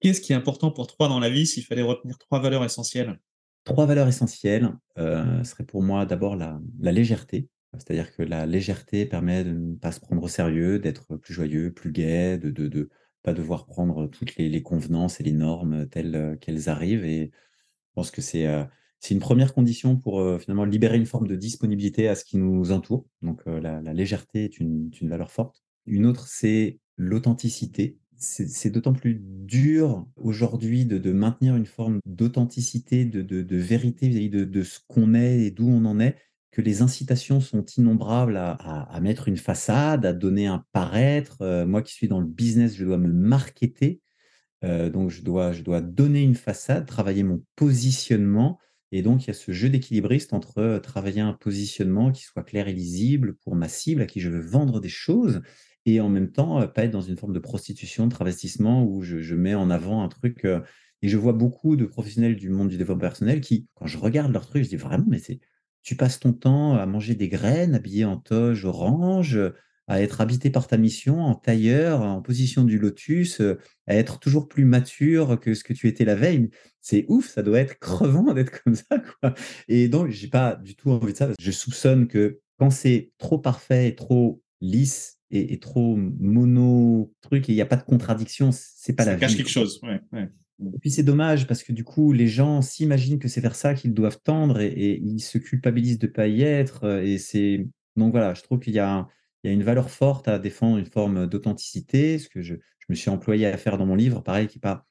Qu'est-ce 0.00 0.20
qui 0.20 0.32
est 0.32 0.36
important 0.36 0.70
pour 0.70 0.86
toi 0.86 1.08
dans 1.08 1.18
la 1.18 1.30
vie 1.30 1.46
s'il 1.46 1.64
fallait 1.64 1.82
retenir 1.82 2.18
trois 2.18 2.40
valeurs 2.40 2.62
essentielles? 2.62 3.18
Trois 3.64 3.86
valeurs 3.86 4.08
essentielles 4.08 4.70
seraient 4.96 5.64
pour 5.64 5.82
moi 5.82 6.04
d'abord 6.04 6.36
la, 6.36 6.60
la 6.80 6.92
légèreté. 6.92 7.48
C'est-à-dire 7.74 8.14
que 8.14 8.22
la 8.22 8.46
légèreté 8.46 9.06
permet 9.06 9.44
de 9.44 9.52
ne 9.52 9.74
pas 9.76 9.92
se 9.92 10.00
prendre 10.00 10.22
au 10.22 10.28
sérieux, 10.28 10.78
d'être 10.78 11.16
plus 11.16 11.34
joyeux, 11.34 11.72
plus 11.72 11.92
gai, 11.92 12.38
de 12.38 12.48
ne 12.48 12.52
de, 12.52 12.68
de 12.68 12.90
pas 13.22 13.32
devoir 13.32 13.66
prendre 13.66 14.06
toutes 14.08 14.36
les, 14.36 14.62
convenances 14.62 15.20
et 15.20 15.24
les 15.24 15.32
normes 15.32 15.88
telles 15.88 16.14
euh, 16.14 16.36
qu'elles 16.36 16.68
arrivent. 16.68 17.04
Et 17.04 17.30
je 17.32 17.94
pense 17.94 18.10
que 18.10 18.20
c'est 18.20 18.46
euh, 18.46 18.64
une 19.10 19.18
première 19.18 19.52
condition 19.52 19.96
pour 19.96 20.20
euh, 20.20 20.38
finalement 20.38 20.64
libérer 20.64 20.96
une 20.96 21.06
forme 21.06 21.26
de 21.26 21.36
disponibilité 21.36 22.08
à 22.08 22.14
ce 22.14 22.24
qui 22.24 22.38
nous 22.38 22.72
entoure. 22.72 23.06
Donc 23.20 23.42
euh, 23.46 23.60
la, 23.60 23.80
légèreté 23.92 24.44
est 24.44 24.58
une, 24.60 24.90
une 25.00 25.08
valeur 25.08 25.30
forte. 25.30 25.62
Une 25.86 26.06
autre, 26.06 26.26
c'est 26.28 26.78
l'authenticité. 26.96 27.98
C'est 28.16 28.70
d'autant 28.70 28.92
plus 28.92 29.20
dur 29.20 30.06
aujourd'hui 30.14 30.84
de, 30.84 30.96
de 30.96 31.10
maintenir 31.10 31.56
une 31.56 31.66
forme 31.66 31.98
d'authenticité, 32.06 33.04
de, 33.04 33.20
de, 33.20 33.56
vérité 33.56 34.08
vis-à-vis 34.08 34.30
de, 34.30 34.44
de 34.44 34.62
ce 34.62 34.78
qu'on 34.86 35.12
est 35.14 35.40
et 35.40 35.50
d'où 35.50 35.68
on 35.68 35.84
en 35.86 35.98
est, 35.98 36.16
que 36.52 36.60
les 36.60 36.82
incitations 36.82 37.40
sont 37.40 37.64
innombrables 37.64 38.36
à, 38.36 39.00
mettre 39.00 39.26
une 39.26 39.38
façade, 39.38 40.04
à 40.04 40.12
donner 40.12 40.46
un 40.46 40.64
paraître. 40.72 41.40
Euh, 41.40 41.66
moi 41.66 41.80
qui 41.80 41.94
suis 41.94 42.08
dans 42.08 42.20
le 42.20 42.26
business, 42.26 42.76
je 42.76 42.84
dois 42.84 42.98
me 42.98 43.10
marketer. 43.10 44.00
Euh, 44.62 44.90
donc 44.90 45.10
je 45.10 45.22
dois, 45.22 45.52
je 45.52 45.62
dois 45.62 45.80
donner 45.80 46.22
une 46.22 46.34
façade, 46.34 46.86
travailler 46.86 47.22
mon 47.22 47.42
positionnement. 47.56 48.60
Et 48.92 49.00
donc 49.00 49.24
il 49.24 49.28
y 49.28 49.30
a 49.30 49.34
ce 49.34 49.50
jeu 49.50 49.70
d'équilibriste 49.70 50.34
entre 50.34 50.58
euh, 50.58 50.78
travailler 50.78 51.22
un 51.22 51.32
positionnement 51.32 52.12
qui 52.12 52.22
soit 52.24 52.42
clair 52.42 52.68
et 52.68 52.74
lisible 52.74 53.34
pour 53.42 53.56
ma 53.56 53.68
cible 53.68 54.02
à 54.02 54.06
qui 54.06 54.20
je 54.20 54.28
veux 54.28 54.42
vendre 54.42 54.78
des 54.78 54.90
choses 54.90 55.40
et 55.86 56.02
en 56.02 56.10
même 56.10 56.30
temps 56.30 56.68
pas 56.68 56.84
être 56.84 56.90
dans 56.90 57.00
une 57.00 57.16
forme 57.16 57.32
de 57.32 57.38
prostitution, 57.38 58.06
de 58.06 58.12
travestissement 58.12 58.84
où 58.84 59.02
je, 59.02 59.34
mets 59.34 59.54
en 59.54 59.70
avant 59.70 60.04
un 60.04 60.08
truc. 60.08 60.44
et 60.44 61.08
je 61.08 61.16
vois 61.16 61.32
beaucoup 61.32 61.74
de 61.74 61.86
professionnels 61.86 62.36
du 62.36 62.50
monde 62.50 62.68
du 62.68 62.76
développement 62.76 63.00
personnel 63.00 63.40
qui, 63.40 63.66
quand 63.74 63.86
je 63.86 63.98
regarde 63.98 64.32
leur 64.32 64.46
truc, 64.46 64.62
je 64.62 64.68
dis 64.68 64.76
vraiment, 64.76 65.06
mais 65.08 65.18
c'est, 65.18 65.40
tu 65.82 65.96
passes 65.96 66.20
ton 66.20 66.32
temps 66.32 66.74
à 66.76 66.86
manger 66.86 67.14
des 67.14 67.28
graines, 67.28 67.74
habillé 67.74 68.04
en 68.04 68.16
toge 68.16 68.64
orange, 68.64 69.38
à 69.88 70.00
être 70.00 70.20
habité 70.20 70.48
par 70.50 70.68
ta 70.68 70.76
mission, 70.78 71.20
en 71.20 71.34
tailleur, 71.34 72.02
en 72.02 72.22
position 72.22 72.64
du 72.64 72.78
lotus, 72.78 73.40
à 73.86 73.94
être 73.96 74.18
toujours 74.20 74.48
plus 74.48 74.64
mature 74.64 75.38
que 75.40 75.54
ce 75.54 75.64
que 75.64 75.72
tu 75.72 75.88
étais 75.88 76.04
la 76.04 76.14
veille. 76.14 76.50
C'est 76.80 77.04
ouf, 77.08 77.28
ça 77.28 77.42
doit 77.42 77.58
être 77.58 77.78
crevant 77.78 78.32
d'être 78.34 78.62
comme 78.62 78.74
ça, 78.76 78.98
quoi. 79.20 79.34
Et 79.68 79.88
donc, 79.88 80.10
j'ai 80.10 80.28
pas 80.28 80.56
du 80.56 80.76
tout 80.76 80.90
envie 80.90 81.12
de 81.12 81.18
ça. 81.18 81.26
parce 81.26 81.36
que 81.36 81.42
Je 81.44 81.50
soupçonne 81.50 82.06
que 82.08 82.40
quand 82.58 82.70
c'est 82.70 83.10
trop 83.18 83.38
parfait, 83.38 83.88
et 83.88 83.94
trop 83.96 84.40
lisse 84.60 85.18
et, 85.30 85.52
et 85.54 85.58
trop 85.58 85.96
mono 85.96 87.12
truc, 87.20 87.48
et 87.48 87.52
il 87.52 87.56
n'y 87.56 87.60
a 87.60 87.66
pas 87.66 87.76
de 87.76 87.82
contradiction, 87.82 88.50
c'est 88.52 88.92
pas 88.92 89.04
Ça 89.04 89.12
la 89.12 89.16
cache 89.18 89.32
vie. 89.32 89.38
quelque 89.38 89.50
chose. 89.50 89.80
Ouais, 89.82 90.00
ouais. 90.12 90.28
Puis 90.80 90.90
c'est 90.90 91.02
dommage 91.02 91.46
parce 91.46 91.62
que 91.62 91.72
du 91.72 91.84
coup, 91.84 92.12
les 92.12 92.28
gens 92.28 92.62
s'imaginent 92.62 93.18
que 93.18 93.28
c'est 93.28 93.40
vers 93.40 93.54
ça 93.54 93.74
qu'ils 93.74 93.94
doivent 93.94 94.20
tendre 94.22 94.60
et, 94.60 95.00
ils 95.02 95.20
se 95.20 95.38
culpabilisent 95.38 95.98
de 95.98 96.06
pas 96.06 96.28
y 96.28 96.42
être. 96.42 96.84
euh, 96.84 97.02
Et 97.02 97.18
c'est 97.18 97.66
donc 97.96 98.12
voilà, 98.12 98.34
je 98.34 98.42
trouve 98.42 98.60
qu'il 98.60 98.72
y 98.74 98.76
y 98.76 98.78
a 98.80 99.06
une 99.44 99.62
valeur 99.64 99.90
forte 99.90 100.28
à 100.28 100.38
défendre 100.38 100.78
une 100.78 100.86
forme 100.86 101.26
d'authenticité, 101.26 102.18
ce 102.18 102.28
que 102.28 102.42
je, 102.42 102.54
je 102.54 102.86
me 102.88 102.94
suis 102.94 103.10
employé 103.10 103.46
à 103.46 103.56
faire 103.56 103.76
dans 103.78 103.86
mon 103.86 103.96
livre, 103.96 104.22
pareil, 104.22 104.46
qui 104.46 104.58
n'est 104.58 104.60
pas 104.60 104.86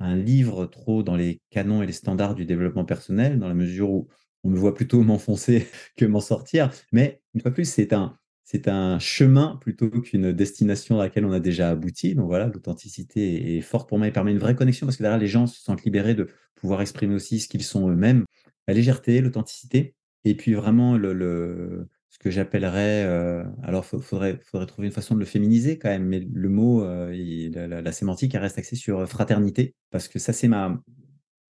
un 0.00 0.16
livre 0.16 0.66
trop 0.66 1.02
dans 1.02 1.16
les 1.16 1.40
canons 1.50 1.82
et 1.82 1.86
les 1.86 1.92
standards 1.92 2.34
du 2.34 2.44
développement 2.44 2.84
personnel, 2.84 3.38
dans 3.38 3.48
la 3.48 3.54
mesure 3.54 3.90
où 3.90 4.08
on 4.44 4.50
me 4.50 4.58
voit 4.58 4.74
plutôt 4.74 5.02
m'enfoncer 5.02 5.66
que 5.96 6.04
m'en 6.04 6.20
sortir. 6.20 6.70
Mais 6.92 7.22
une 7.34 7.40
fois 7.40 7.50
plus, 7.50 7.68
c'est 7.68 7.92
un, 7.92 8.16
c'est 8.44 8.68
un 8.68 8.98
chemin 8.98 9.56
plutôt 9.60 9.88
qu'une 9.88 10.32
destination 10.32 11.00
à 11.00 11.04
laquelle 11.04 11.24
on 11.24 11.32
a 11.32 11.40
déjà 11.40 11.70
abouti. 11.70 12.14
Donc 12.14 12.26
voilà, 12.26 12.46
l'authenticité 12.46 13.56
est 13.56 13.62
forte 13.62 13.88
pour 13.88 13.98
moi 13.98 14.06
et 14.06 14.12
permet 14.12 14.32
une 14.32 14.38
vraie 14.38 14.54
connexion 14.54 14.86
parce 14.86 14.98
que 14.98 15.02
derrière, 15.02 15.18
les 15.18 15.26
gens 15.26 15.46
se 15.46 15.60
sentent 15.60 15.84
libérés 15.84 16.14
de 16.14 16.28
pouvoir 16.54 16.82
exprimer 16.82 17.14
aussi 17.14 17.40
ce 17.40 17.48
qu'ils 17.48 17.62
sont 17.62 17.88
eux-mêmes. 17.88 18.24
La 18.68 18.74
légèreté, 18.74 19.20
l'authenticité, 19.22 19.94
et 20.24 20.34
puis 20.36 20.54
vraiment 20.54 20.96
le, 20.96 21.88
ce 22.10 22.18
que 22.18 22.30
j'appellerais, 22.30 23.04
euh, 23.04 23.44
alors 23.62 23.84
faudrait, 23.84 24.38
faudrait 24.44 24.66
trouver 24.66 24.88
une 24.88 24.92
façon 24.92 25.14
de 25.14 25.20
le 25.20 25.26
féminiser 25.26 25.78
quand 25.78 25.88
même, 25.90 26.06
mais 26.06 26.20
le 26.20 26.48
mot, 26.48 26.84
euh, 26.84 27.12
la, 27.54 27.92
sémantique, 27.92 28.34
elle 28.34 28.42
reste 28.42 28.58
axée 28.58 28.76
sur 28.76 29.08
fraternité, 29.08 29.74
parce 29.90 30.08
que 30.08 30.18
ça, 30.18 30.32
c'est 30.32 30.48
ma, 30.48 30.80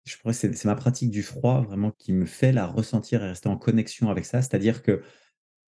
je 0.06 0.18
pourrais, 0.18 0.34
c'est 0.34 0.66
ma 0.66 0.76
pratique 0.76 1.10
du 1.10 1.24
froid 1.24 1.62
vraiment 1.62 1.92
qui 1.92 2.14
me 2.14 2.26
fait 2.26 2.52
la 2.52 2.68
ressentir 2.68 3.24
et 3.24 3.30
rester 3.30 3.50
en 3.50 3.58
connexion 3.58 4.10
avec 4.10 4.26
ça. 4.26 4.42
C'est-à-dire 4.42 4.84
que 4.84 5.02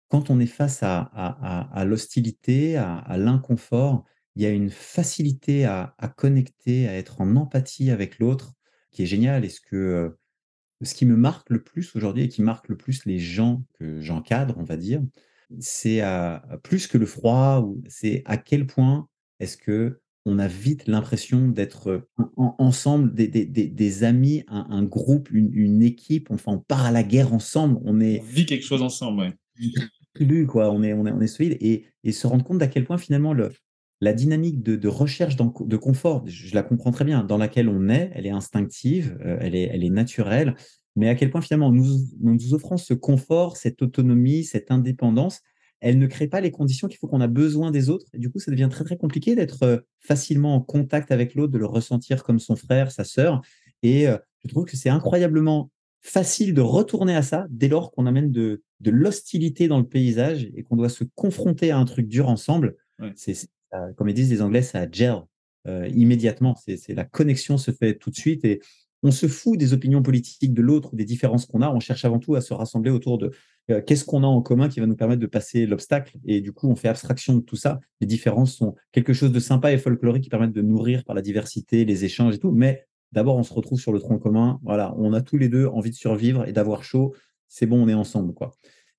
quand 0.07 0.29
on 0.29 0.39
est 0.39 0.45
face 0.45 0.79
à, 0.81 1.83
l'hostilité, 1.85 2.77
à, 2.77 3.17
l'inconfort, 3.17 4.05
il 4.35 4.43
y 4.43 4.45
a 4.45 4.49
une 4.49 4.69
facilité 4.69 5.65
à, 5.65 5.95
connecter, 6.15 6.87
à 6.87 6.95
être 6.95 7.21
en 7.21 7.35
empathie 7.35 7.89
avec 7.89 8.19
l'autre 8.19 8.53
qui 8.91 9.03
est 9.03 9.07
géniale. 9.07 9.45
Et 9.45 9.49
ce, 9.49 9.61
que, 9.61 9.75
euh, 9.75 10.09
ce 10.83 10.93
qui 10.93 11.05
me 11.05 11.15
marque 11.15 11.49
le 11.49 11.63
plus 11.63 11.95
aujourd'hui 11.95 12.23
et 12.23 12.29
qui 12.29 12.41
marque 12.41 12.69
le 12.69 12.77
plus 12.77 13.05
les 13.05 13.19
gens 13.19 13.63
que 13.79 13.99
j'encadre, 14.01 14.55
on 14.57 14.63
va 14.63 14.77
dire, 14.77 15.01
c'est 15.59 16.01
à 16.01 16.43
plus 16.63 16.87
que 16.87 16.97
le 16.97 17.05
froid, 17.05 17.67
c'est 17.87 18.23
à 18.25 18.37
quel 18.37 18.67
point 18.67 19.07
est-ce 19.39 19.57
que 19.57 20.01
on 20.25 20.39
a 20.39 20.47
vite 20.47 20.87
l'impression 20.87 21.47
d'être 21.49 22.07
en- 22.17 22.31
en- 22.35 22.55
ensemble, 22.57 23.13
des, 23.13 24.03
amis, 24.03 24.43
un, 24.47 24.83
groupe, 24.83 25.29
une, 25.31 25.51
une 25.53 25.83
équipe, 25.83 26.31
enfin 26.31 26.53
on 26.53 26.59
part 26.59 26.85
à 26.85 26.91
la 26.91 27.03
guerre 27.03 27.33
ensemble, 27.33 27.79
on 27.83 28.01
est, 28.01 28.21
On 28.21 28.23
vit 28.23 28.47
quelque 28.47 28.65
chose 28.65 28.81
ensemble. 28.81 29.21
Ouais. 29.21 29.37
Tribu, 30.15 30.47
quoi. 30.47 30.71
On 30.71 30.81
est, 30.83 31.27
solide 31.27 31.57
et, 31.61 32.11
se 32.11 32.25
rendre 32.25 32.43
compte 32.43 32.57
d'à 32.57 32.67
quel 32.67 32.85
point 32.85 32.97
finalement 32.97 33.33
le, 33.33 33.51
la 34.01 34.13
dynamique 34.13 34.63
de, 34.63 34.87
recherche 34.87 35.35
de 35.35 35.77
confort, 35.77 36.23
je, 36.25 36.55
la 36.55 36.63
comprends 36.63 36.91
très 36.91 37.05
bien, 37.05 37.23
dans 37.23 37.37
laquelle 37.37 37.69
on 37.69 37.89
est, 37.89 38.11
elle 38.15 38.25
est 38.25 38.31
instinctive, 38.31 39.17
euh, 39.23 39.37
elle, 39.39 39.55
est, 39.55 39.69
elle 39.71 39.83
est 39.83 39.89
naturelle, 39.89 40.55
mais 40.95 41.09
à 41.09 41.15
quel 41.15 41.29
point 41.29 41.41
finalement 41.41 41.71
nous, 41.71 41.97
nous 42.21 42.53
offrant 42.53 42.77
ce 42.77 42.93
confort, 42.93 43.57
cette 43.57 43.81
autonomie, 43.81 44.43
cette 44.43 44.71
indépendance, 44.71 45.41
elle 45.81 45.99
ne 45.99 46.07
crée 46.07 46.27
pas 46.27 46.41
les 46.41 46.51
conditions 46.51 46.87
qu'il 46.87 46.97
faut 46.97 47.07
qu'on 47.07 47.21
a 47.21 47.27
besoin 47.27 47.69
des 47.69 47.89
autres. 47.89 48.07
Et 48.13 48.17
du 48.17 48.31
coup, 48.31 48.39
ça 48.39 48.49
devient 48.49 48.69
très 48.71 48.85
très 48.85 48.97
compliqué 48.97 49.35
d'être 49.35 49.63
euh, 49.63 49.77
facilement 49.99 50.55
en 50.55 50.61
contact 50.61 51.11
avec 51.11 51.35
l'autre, 51.35 51.51
de 51.51 51.59
le 51.59 51.65
ressentir 51.65 52.23
comme 52.23 52.39
son 52.39 52.55
frère, 52.55 52.91
sa 52.91 53.03
sœur. 53.03 53.41
Et 53.83 54.07
euh, 54.07 54.17
je 54.45 54.49
trouve 54.49 54.65
que 54.65 54.77
c'est 54.77 54.89
incroyablement 54.89 55.69
facile 56.01 56.53
de 56.53 56.61
retourner 56.61 57.15
à 57.15 57.21
ça 57.21 57.45
dès 57.49 57.67
lors 57.67 57.91
qu'on 57.91 58.05
amène 58.05 58.31
de, 58.31 58.63
de 58.79 58.91
l'hostilité 58.91 59.67
dans 59.67 59.77
le 59.79 59.87
paysage 59.87 60.49
et 60.55 60.63
qu'on 60.63 60.75
doit 60.75 60.89
se 60.89 61.03
confronter 61.15 61.71
à 61.71 61.77
un 61.77 61.85
truc 61.85 62.07
dur 62.07 62.29
ensemble. 62.29 62.75
Ouais. 62.99 63.11
C'est, 63.15 63.33
ça- 63.33 63.47
comme 63.95 64.09
ils 64.09 64.13
disent 64.13 64.31
les 64.31 64.41
Anglais, 64.41 64.61
ça 64.61 64.87
gel 64.91 65.15
euh, 65.67 65.87
immédiatement. 65.87 66.55
C'est, 66.55 66.77
c'est 66.77 66.93
la 66.93 67.03
connexion 67.05 67.57
se 67.57 67.71
fait 67.71 67.95
tout 67.95 68.09
de 68.09 68.15
suite 68.15 68.45
et 68.45 68.61
on 69.03 69.11
se 69.11 69.27
fout 69.27 69.57
des 69.59 69.73
opinions 69.73 70.01
politiques 70.01 70.53
de 70.53 70.61
l'autre 70.61 70.93
ou 70.93 70.95
des 70.95 71.05
différences 71.05 71.45
qu'on 71.45 71.61
a. 71.61 71.69
On 71.69 71.79
cherche 71.79 72.05
avant 72.05 72.19
tout 72.19 72.35
à 72.35 72.41
se 72.41 72.53
rassembler 72.53 72.91
autour 72.91 73.17
de 73.17 73.31
euh, 73.71 73.81
qu'est-ce 73.81 74.05
qu'on 74.05 74.23
a 74.23 74.27
en 74.27 74.41
commun 74.41 74.69
qui 74.69 74.79
va 74.79 74.85
nous 74.87 74.95
permettre 74.95 75.21
de 75.21 75.27
passer 75.27 75.65
l'obstacle. 75.65 76.17
Et 76.25 76.41
du 76.41 76.51
coup, 76.53 76.69
on 76.69 76.75
fait 76.75 76.87
abstraction 76.87 77.35
de 77.35 77.41
tout 77.41 77.55
ça. 77.55 77.79
Les 78.01 78.07
différences 78.07 78.55
sont 78.55 78.75
quelque 78.91 79.13
chose 79.13 79.31
de 79.31 79.39
sympa 79.39 79.71
et 79.71 79.77
folklorique 79.77 80.23
qui 80.23 80.29
permettent 80.29 80.53
de 80.53 80.61
nourrir 80.61 81.03
par 81.03 81.15
la 81.15 81.21
diversité, 81.21 81.85
les 81.85 82.05
échanges 82.05 82.35
et 82.35 82.39
tout. 82.39 82.51
Mais 82.51 82.85
D'abord, 83.11 83.37
on 83.37 83.43
se 83.43 83.53
retrouve 83.53 83.79
sur 83.79 83.93
le 83.93 83.99
tronc 83.99 84.19
commun. 84.19 84.59
Voilà, 84.63 84.93
on 84.97 85.13
a 85.13 85.21
tous 85.21 85.37
les 85.37 85.47
deux 85.47 85.67
envie 85.67 85.89
de 85.89 85.95
survivre 85.95 86.45
et 86.47 86.51
d'avoir 86.51 86.83
chaud. 86.83 87.15
C'est 87.47 87.65
bon, 87.65 87.83
on 87.83 87.87
est 87.87 87.93
ensemble, 87.93 88.33
quoi. 88.33 88.51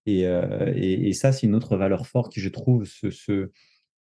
Et, 0.06 0.26
euh, 0.26 0.72
et, 0.74 1.08
et 1.08 1.12
ça, 1.12 1.32
c'est 1.32 1.46
une 1.46 1.54
autre 1.54 1.76
valeur 1.76 2.06
forte 2.06 2.32
qui, 2.32 2.40
je 2.40 2.48
trouve, 2.48 2.84
se, 2.84 3.10
se, 3.10 3.50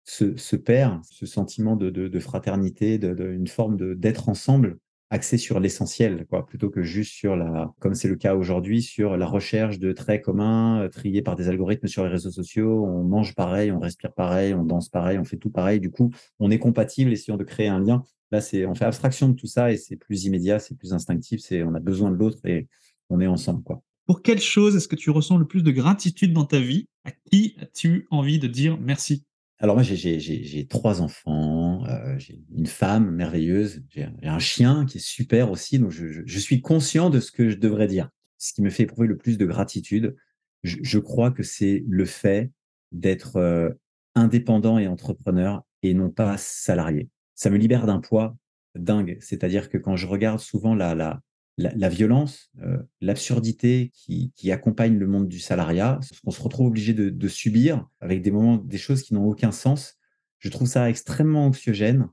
ce 0.04 1.26
sentiment 1.26 1.76
de, 1.76 1.90
de, 1.90 2.20
fraternité, 2.20 2.98
de, 2.98 3.30
une 3.30 3.48
forme 3.48 3.76
d'être 3.96 4.28
ensemble, 4.28 4.78
axé 5.10 5.38
sur 5.38 5.60
l'essentiel, 5.60 6.26
quoi, 6.28 6.46
plutôt 6.46 6.68
que 6.68 6.82
juste 6.82 7.12
sur 7.12 7.36
la, 7.36 7.72
comme 7.80 7.94
c'est 7.94 8.08
le 8.08 8.16
cas 8.16 8.34
aujourd'hui, 8.34 8.82
sur 8.82 9.16
la 9.16 9.26
recherche 9.26 9.78
de 9.78 9.92
traits 9.92 10.22
communs 10.22 10.82
euh, 10.82 10.88
triés 10.88 11.22
par 11.22 11.36
des 11.36 11.48
algorithmes 11.48 11.86
sur 11.86 12.02
les 12.04 12.10
réseaux 12.10 12.30
sociaux. 12.30 12.84
On 12.84 13.04
mange 13.04 13.34
pareil, 13.34 13.70
on 13.70 13.78
respire 13.78 14.12
pareil, 14.12 14.52
on 14.54 14.64
danse 14.64 14.88
pareil, 14.88 15.18
on 15.18 15.24
fait 15.24 15.36
tout 15.36 15.50
pareil. 15.50 15.80
Du 15.80 15.90
coup, 15.90 16.10
on 16.40 16.50
est 16.50 16.58
compatible, 16.58 17.12
essayons 17.12 17.36
de 17.36 17.44
créer 17.44 17.68
un 17.68 17.80
lien. 17.80 18.02
Là, 18.32 18.40
c'est, 18.40 18.66
on 18.66 18.74
fait 18.74 18.84
abstraction 18.84 19.28
de 19.28 19.34
tout 19.34 19.46
ça 19.46 19.70
et 19.72 19.76
c'est 19.76 19.96
plus 19.96 20.24
immédiat, 20.24 20.58
c'est 20.58 20.76
plus 20.76 20.92
instinctif, 20.92 21.40
on 21.52 21.74
a 21.74 21.80
besoin 21.80 22.10
de 22.10 22.16
l'autre 22.16 22.44
et 22.44 22.66
on 23.08 23.20
est 23.20 23.28
ensemble, 23.28 23.62
quoi. 23.62 23.82
Pour 24.06 24.22
quelle 24.22 24.40
chose 24.40 24.76
est-ce 24.76 24.88
que 24.88 24.96
tu 24.96 25.10
ressens 25.10 25.36
le 25.36 25.46
plus 25.46 25.62
de 25.62 25.72
gratitude 25.72 26.32
dans 26.32 26.44
ta 26.44 26.60
vie? 26.60 26.86
À 27.04 27.10
qui 27.10 27.56
as-tu 27.60 28.06
envie 28.10 28.38
de 28.38 28.46
dire 28.46 28.78
merci? 28.80 29.24
Alors 29.58 29.74
moi, 29.74 29.82
j'ai, 29.82 30.66
trois 30.68 31.00
enfants, 31.00 31.84
euh, 31.86 32.18
j'ai 32.18 32.44
une 32.54 32.66
femme 32.66 33.10
merveilleuse, 33.10 33.82
j'ai 33.88 34.06
un 34.22 34.38
chien 34.38 34.84
qui 34.84 34.98
est 34.98 35.04
super 35.04 35.50
aussi, 35.50 35.78
donc 35.78 35.90
je, 35.90 36.38
suis 36.38 36.60
conscient 36.60 37.08
de 37.08 37.20
ce 37.20 37.32
que 37.32 37.48
je 37.48 37.56
devrais 37.56 37.86
dire. 37.86 38.10
Ce 38.36 38.52
qui 38.52 38.60
me 38.60 38.68
fait 38.68 38.82
éprouver 38.82 39.08
le 39.08 39.16
plus 39.16 39.38
de 39.38 39.46
gratitude, 39.46 40.14
je, 40.62 40.98
crois 40.98 41.30
que 41.30 41.42
c'est 41.42 41.84
le 41.88 42.04
fait 42.04 42.52
d'être 42.92 43.36
euh, 43.36 43.70
indépendant 44.14 44.78
et 44.78 44.86
entrepreneur 44.88 45.64
et 45.82 45.94
non 45.94 46.10
pas 46.10 46.36
salarié. 46.36 47.08
Ça 47.34 47.48
me 47.48 47.56
libère 47.56 47.86
d'un 47.86 48.00
poids 48.00 48.36
dingue. 48.74 49.16
C'est-à-dire 49.20 49.70
que 49.70 49.78
quand 49.78 49.96
je 49.96 50.06
regarde 50.06 50.40
souvent 50.40 50.74
la, 50.74 50.94
la, 50.94 51.22
la, 51.58 51.88
violence, 51.88 52.50
euh, 52.62 52.78
l'absurdité 53.00 53.90
qui, 53.94 54.52
accompagne 54.52 54.98
le 54.98 55.06
monde 55.06 55.28
du 55.28 55.38
salariat, 55.38 55.98
ce 56.02 56.20
qu'on 56.20 56.30
se 56.30 56.42
retrouve 56.42 56.66
obligé 56.66 56.92
de, 56.92 57.28
subir 57.28 57.88
avec 58.00 58.22
des 58.22 58.30
moments, 58.30 58.56
des 58.56 58.78
choses 58.78 59.02
qui 59.02 59.14
n'ont 59.14 59.24
aucun 59.24 59.52
sens, 59.52 59.98
je 60.38 60.50
trouve 60.50 60.68
ça 60.68 60.88
extrêmement 60.88 61.46
anxiogène. 61.46 62.08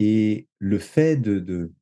Et 0.00 0.48
le 0.58 0.78
fait 0.78 1.16
de, 1.16 1.72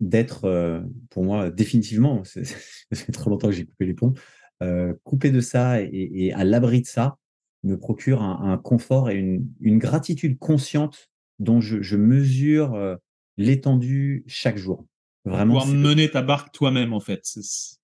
d'être, 0.00 0.46
euh, 0.46 0.80
pour 1.10 1.22
moi, 1.22 1.50
définitivement, 1.50 2.22
fait 2.24 3.12
trop 3.12 3.30
longtemps 3.30 3.48
que 3.48 3.54
j'ai 3.54 3.64
coupé 3.64 3.86
les 3.86 3.94
ponts, 3.94 4.14
euh, 4.62 4.94
coupé 5.04 5.30
de 5.30 5.40
ça 5.40 5.80
et, 5.80 6.32
à 6.32 6.44
l'abri 6.44 6.82
de 6.82 6.86
ça, 6.86 7.18
me 7.62 7.78
procure 7.78 8.22
un, 8.22 8.58
confort 8.58 9.10
et 9.10 9.16
une, 9.16 9.78
gratitude 9.78 10.38
consciente 10.40 11.08
dont 11.38 11.60
je, 11.60 11.96
mesure 11.96 12.98
l'étendue 13.36 14.24
chaque 14.26 14.56
jour. 14.56 14.84
Vraiment, 15.24 15.60
pouvoir 15.60 15.68
mener 15.68 16.10
ta 16.10 16.20
barque 16.20 16.52
toi-même, 16.52 16.92
en 16.92 16.98
fait. 16.98 17.22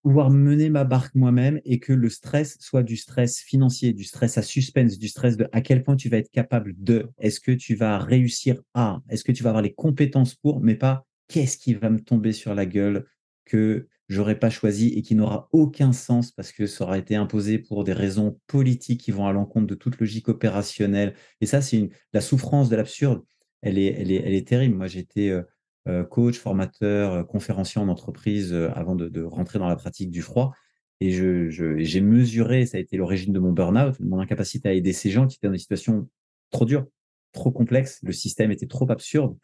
Pouvoir 0.03 0.31
mener 0.31 0.71
ma 0.71 0.85
barque 0.85 1.15
moi-même 1.15 1.61
et 1.65 1.79
que 1.79 1.93
le 1.93 2.09
stress 2.09 2.57
soit 2.61 2.83
du 2.83 2.97
stress 2.97 3.39
financier, 3.39 3.93
du 3.93 4.03
stress 4.03 4.39
à 4.39 4.43
suspense, 4.43 4.99
du 4.99 5.09
stress 5.09 5.37
de 5.37 5.49
à 5.53 5.61
quel 5.61 5.85
point 5.85 5.95
tu 5.95 6.09
vas 6.09 6.17
être 6.17 6.33
capable 6.33 6.75
de, 6.79 7.09
est-ce 7.19 7.39
que 7.39 7.53
tu 7.53 7.77
vas 7.77 7.99
réussir 7.99 8.61
à, 8.75 9.01
est-ce 9.09 9.23
que 9.23 9.31
tu 9.31 9.45
vas 9.45 9.51
avoir 9.51 9.63
les 9.63 9.73
compétences 9.73 10.35
pour, 10.35 10.61
mais 10.61 10.75
pas 10.75 11.07
qu'est-ce 11.29 11.59
qui 11.59 11.75
va 11.75 11.91
me 11.91 12.01
tomber 12.01 12.33
sur 12.33 12.55
la 12.55 12.67
gueule 12.67 13.07
que 13.45 13.87
j'aurais 14.09 14.39
pas 14.39 14.51
choisi 14.51 14.89
et 14.89 15.03
qui 15.03 15.15
n'aura 15.15 15.49
aucun 15.53 15.93
sens 15.93 16.33
parce 16.33 16.51
que 16.51 16.67
ça 16.67 16.85
aura 16.85 16.99
été 16.99 17.15
imposé 17.15 17.59
pour 17.59 17.85
des 17.85 17.93
raisons 17.93 18.41
politiques 18.47 19.03
qui 19.03 19.11
vont 19.11 19.27
à 19.27 19.33
l'encontre 19.33 19.67
de 19.67 19.75
toute 19.75 20.01
logique 20.01 20.29
opérationnelle. 20.29 21.15
Et 21.41 21.47
ça, 21.47 21.61
c'est 21.61 21.89
la 22.13 22.21
souffrance 22.21 22.69
de 22.69 22.77
l'absurde. 22.77 23.23
Elle 23.61 23.79
est, 23.79 23.95
elle 23.99 24.11
est, 24.11 24.23
elle 24.25 24.35
est 24.35 24.49
terrible. 24.49 24.77
Moi, 24.77 24.87
j'étais 24.87 25.29
euh, 25.29 25.43
coach, 25.87 26.39
formateur, 26.39 27.13
euh, 27.13 27.25
conférencier 27.25 27.81
en 27.81 27.89
entreprise 27.89 28.53
euh, 28.53 28.71
avant 28.75 28.95
de, 28.95 29.23
rentrer 29.23 29.59
dans 29.59 29.69
la 29.69 29.77
pratique 29.77 30.11
du 30.11 30.23
froid. 30.23 30.55
Et 31.01 31.11
j'ai 31.11 32.01
mesuré, 32.01 32.67
ça 32.67 32.77
a 32.77 32.81
été 32.81 32.97
l'origine 32.97 33.33
de 33.33 33.39
mon 33.39 33.53
burn-out, 33.53 34.01
mon 34.01 34.19
incapacité 34.19 34.69
à 34.69 34.73
aider 34.73 34.93
ces 34.93 35.11
gens 35.11 35.29
qui 35.29 35.37
étaient 35.37 35.47
dans 35.47 35.53
des 35.53 35.59
situations 35.59 36.09
trop 36.51 36.65
dures, 36.65 36.87
trop 37.33 37.53
complexes. 37.53 38.01
Le 38.03 38.11
système 38.11 38.51
était 38.51 38.67
trop 38.67 38.91
absurde 38.91 39.37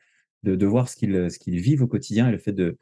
de, 0.42 0.66
voir 0.66 0.88
ce 0.88 0.96
qu'ils 0.96 1.60
vivent 1.60 1.82
au 1.82 1.86
quotidien 1.86 2.28
et 2.28 2.32
le 2.32 2.38
fait 2.38 2.52
de, 2.52 2.76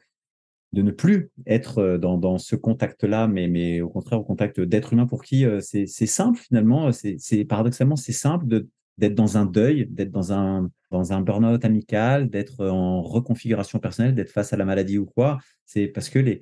de 0.71 0.81
ne 0.81 0.89
plus 0.89 1.29
être 1.45 1.97
dans, 1.97 2.39
ce 2.39 2.55
contact-là, 2.55 3.27
mais, 3.27 3.47
mais 3.47 3.79
au 3.81 3.89
contraire 3.89 4.19
au 4.19 4.23
contact 4.23 4.59
d'êtres 4.59 4.93
humains 4.93 5.05
pour 5.05 5.23
qui 5.23 5.45
c'est 5.61 5.85
simple 5.85 6.39
finalement. 6.39 6.91
C'est 6.91 7.45
paradoxalement 7.45 7.95
c'est 7.95 8.11
simple 8.11 8.47
de, 8.47 8.67
d'être 8.97 9.15
dans 9.15 9.37
un 9.37 9.45
deuil, 9.45 9.87
d'être 9.89 10.11
dans 10.11 10.33
un, 10.33 10.69
dans 10.91 11.21
burn-out 11.21 11.65
amical, 11.65 12.29
d'être 12.29 12.67
en 12.67 13.01
reconfiguration 13.01 13.79
personnelle, 13.79 14.15
d'être 14.15 14.31
face 14.31 14.53
à 14.53 14.57
la 14.57 14.65
maladie 14.65 14.97
ou 14.97 15.05
quoi. 15.05 15.39
C'est 15.65 15.87
parce 15.87 16.09
que 16.09 16.19
les, 16.19 16.41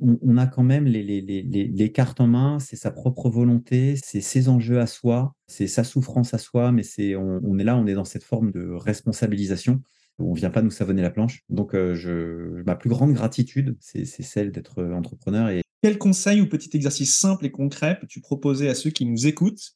on, 0.00 0.36
a 0.36 0.46
quand 0.46 0.62
même 0.62 0.86
les, 0.86 1.92
cartes 1.92 2.20
en 2.20 2.26
main, 2.26 2.58
c'est 2.58 2.76
sa 2.76 2.90
propre 2.90 3.30
volonté, 3.30 3.96
c'est 4.02 4.20
ses 4.20 4.48
enjeux 4.48 4.80
à 4.80 4.86
soi, 4.86 5.34
c'est 5.46 5.66
sa 5.66 5.84
souffrance 5.84 6.34
à 6.34 6.38
soi, 6.38 6.72
mais 6.72 6.82
on, 7.16 7.58
est 7.58 7.64
là, 7.64 7.76
on 7.76 7.86
est 7.86 7.94
dans 7.94 8.04
cette 8.04 8.24
forme 8.24 8.50
de 8.50 8.70
responsabilisation. 8.70 9.82
On 10.18 10.32
vient 10.32 10.50
pas 10.50 10.62
nous 10.62 10.70
savonner 10.70 11.02
la 11.02 11.10
planche. 11.10 11.42
Donc, 11.48 11.74
euh, 11.74 12.62
ma 12.66 12.76
plus 12.76 12.88
grande 12.88 13.14
gratitude, 13.14 13.76
c'est 13.80 14.04
celle 14.04 14.52
d'être 14.52 14.82
entrepreneur. 14.84 15.48
Et... 15.48 15.62
Quel 15.82 15.98
conseil 15.98 16.40
ou 16.40 16.48
petit 16.48 16.70
exercice 16.74 17.18
simple 17.18 17.46
et 17.46 17.50
concret 17.50 17.98
peux-tu 18.00 18.20
proposer 18.20 18.68
à 18.68 18.74
ceux 18.74 18.90
qui 18.90 19.06
nous 19.06 19.26
écoutent 19.26 19.74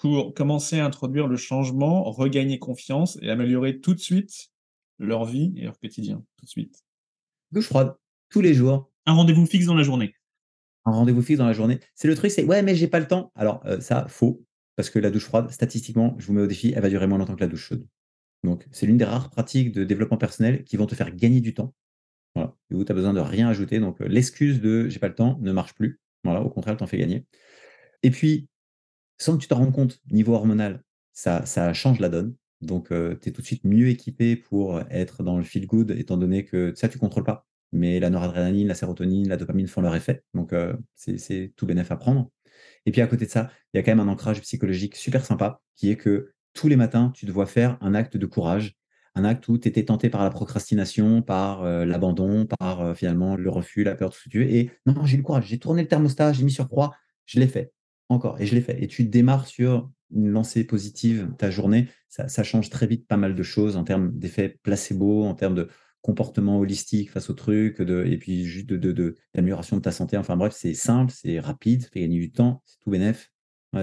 pour 0.00 0.32
commencer 0.32 0.80
à 0.80 0.86
introduire 0.86 1.28
le 1.28 1.36
changement, 1.36 2.04
regagner 2.04 2.58
confiance 2.58 3.18
et 3.20 3.28
améliorer 3.28 3.80
tout 3.80 3.92
de 3.92 4.00
suite 4.00 4.50
leur 4.98 5.26
vie 5.26 5.52
et 5.56 5.64
leur 5.64 5.78
quotidien, 5.78 6.24
tout 6.38 6.46
de 6.46 6.50
suite. 6.50 6.82
Douche 7.52 7.66
froide, 7.66 7.94
tous 8.30 8.40
les 8.40 8.54
jours. 8.54 8.90
Un 9.04 9.12
rendez-vous 9.12 9.44
fixe 9.44 9.66
dans 9.66 9.74
la 9.74 9.82
journée. 9.82 10.14
Un 10.86 10.92
rendez-vous 10.92 11.20
fixe 11.20 11.38
dans 11.38 11.46
la 11.46 11.52
journée. 11.52 11.80
C'est 11.94 12.08
le 12.08 12.14
truc, 12.14 12.30
c'est 12.30 12.44
ouais, 12.44 12.62
mais 12.62 12.74
j'ai 12.74 12.88
pas 12.88 12.98
le 12.98 13.06
temps. 13.06 13.30
Alors, 13.34 13.60
euh, 13.66 13.80
ça, 13.80 14.06
faux. 14.08 14.42
Parce 14.74 14.88
que 14.88 14.98
la 14.98 15.10
douche 15.10 15.26
froide, 15.26 15.50
statistiquement, 15.50 16.16
je 16.18 16.26
vous 16.26 16.32
mets 16.32 16.42
au 16.42 16.46
défi, 16.46 16.72
elle 16.74 16.80
va 16.80 16.88
durer 16.88 17.06
moins 17.06 17.18
longtemps 17.18 17.34
que 17.34 17.40
la 17.40 17.48
douche 17.48 17.68
chaude. 17.68 17.86
Donc, 18.42 18.66
c'est 18.72 18.86
l'une 18.86 18.96
des 18.96 19.04
rares 19.04 19.28
pratiques 19.28 19.72
de 19.72 19.84
développement 19.84 20.16
personnel 20.16 20.64
qui 20.64 20.78
vont 20.78 20.86
te 20.86 20.94
faire 20.94 21.14
gagner 21.14 21.42
du 21.42 21.52
temps. 21.52 21.74
Voilà. 22.34 22.56
Et 22.70 22.74
où 22.74 22.84
tu 22.84 22.90
as 22.90 22.94
besoin 22.94 23.12
de 23.12 23.20
rien 23.20 23.48
ajouter. 23.48 23.80
Donc, 23.80 24.00
euh, 24.00 24.08
l'excuse 24.08 24.62
de 24.62 24.88
j'ai 24.88 24.98
pas 24.98 25.08
le 25.08 25.14
temps 25.14 25.38
ne 25.42 25.52
marche 25.52 25.74
plus. 25.74 26.00
Voilà, 26.24 26.40
au 26.40 26.48
contraire, 26.48 26.72
elle 26.72 26.78
t'en 26.78 26.86
fait 26.86 26.96
gagner. 26.96 27.26
Et 28.02 28.10
puis, 28.10 28.48
sans 29.20 29.36
que 29.36 29.42
tu 29.42 29.48
t'en 29.48 29.58
rendes 29.58 29.72
compte, 29.72 30.00
niveau 30.10 30.34
hormonal, 30.34 30.82
ça, 31.12 31.72
change 31.74 32.00
la 32.00 32.08
donne. 32.08 32.34
Donc, 32.62 32.90
euh, 32.90 33.16
tu 33.20 33.28
es 33.28 33.32
tout 33.32 33.42
de 33.42 33.46
suite 33.46 33.64
mieux 33.64 33.88
équipé 33.88 34.36
pour 34.36 34.80
être 34.90 35.22
dans 35.22 35.36
le 35.36 35.44
feel 35.44 35.66
good, 35.66 35.90
étant 35.92 36.16
donné 36.16 36.44
que 36.44 36.72
ça, 36.74 36.88
tu 36.88 36.96
ne 36.96 37.00
contrôles 37.00 37.24
pas. 37.24 37.46
Mais 37.72 38.00
la 38.00 38.10
noradrénaline, 38.10 38.66
la 38.66 38.74
sérotonine, 38.74 39.28
la 39.28 39.36
dopamine 39.36 39.68
font 39.68 39.82
leur 39.82 39.94
effet. 39.94 40.24
Donc, 40.34 40.52
euh, 40.52 40.74
c'est 40.94 41.52
tout 41.56 41.66
bénéf 41.66 41.92
à 41.92 41.96
prendre. 41.96 42.30
Et 42.86 42.92
puis, 42.92 43.02
à 43.02 43.06
côté 43.06 43.26
de 43.26 43.30
ça, 43.30 43.50
il 43.72 43.76
y 43.76 43.80
a 43.80 43.82
quand 43.82 43.92
même 43.92 44.00
un 44.00 44.10
ancrage 44.10 44.40
psychologique 44.40 44.96
super 44.96 45.24
sympa, 45.24 45.60
qui 45.76 45.90
est 45.90 45.96
que 45.96 46.32
tous 46.54 46.68
les 46.68 46.76
matins, 46.76 47.12
tu 47.14 47.26
te 47.26 47.30
vois 47.30 47.46
faire 47.46 47.78
un 47.82 47.94
acte 47.94 48.16
de 48.16 48.26
courage, 48.26 48.74
un 49.14 49.24
acte 49.24 49.48
où 49.48 49.58
tu 49.58 49.68
étais 49.68 49.84
tenté 49.84 50.08
par 50.08 50.24
la 50.24 50.30
procrastination, 50.30 51.22
par 51.22 51.62
euh, 51.62 51.84
l'abandon, 51.84 52.46
par 52.46 52.96
finalement 52.96 53.36
le 53.36 53.50
refus, 53.50 53.84
la 53.84 53.94
peur, 53.94 54.10
tout 54.10 54.18
ce. 54.18 54.38
Et 54.38 54.70
non, 54.86 55.04
j'ai 55.04 55.14
eu 55.14 55.18
le 55.18 55.24
courage, 55.24 55.46
j'ai 55.46 55.58
tourné 55.58 55.82
le 55.82 55.88
thermostat, 55.88 56.32
j'ai 56.32 56.44
mis 56.44 56.50
sur 56.50 56.68
croix, 56.68 56.94
je 57.26 57.38
l'ai 57.38 57.48
fait. 57.48 57.72
Encore, 58.10 58.40
et 58.40 58.46
je 58.46 58.54
l'ai 58.56 58.60
fait. 58.60 58.82
Et 58.82 58.88
tu 58.88 59.04
démarres 59.04 59.46
sur 59.46 59.88
une 60.12 60.28
lancée 60.28 60.64
positive 60.64 61.32
ta 61.38 61.50
journée, 61.50 61.88
ça, 62.08 62.42
change 62.42 62.68
très 62.68 62.88
vite 62.88 63.06
pas 63.06 63.16
mal 63.16 63.36
de 63.36 63.42
choses 63.44 63.76
en 63.76 63.84
termes 63.84 64.10
d'effet 64.18 64.58
placebo, 64.64 65.24
en 65.24 65.34
termes 65.34 65.54
de 65.54 65.68
comportement 66.02 66.58
holistique 66.58 67.12
face 67.12 67.30
au 67.30 67.34
truc, 67.34 67.80
de, 67.80 68.04
et 68.04 68.18
puis 68.18 68.44
juste 68.44 68.66
de, 68.66 69.16
d'amélioration 69.34 69.76
de, 69.76 69.82
ta 69.82 69.92
santé. 69.92 70.16
Enfin 70.16 70.36
bref, 70.36 70.52
c'est 70.56 70.74
simple, 70.74 71.12
c'est 71.14 71.38
rapide, 71.38 71.82
ça 71.82 71.88
fait 71.88 72.00
gagner 72.00 72.18
du 72.18 72.32
temps, 72.32 72.62
c'est 72.64 72.80
tout 72.80 72.90
bénef. 72.90 73.30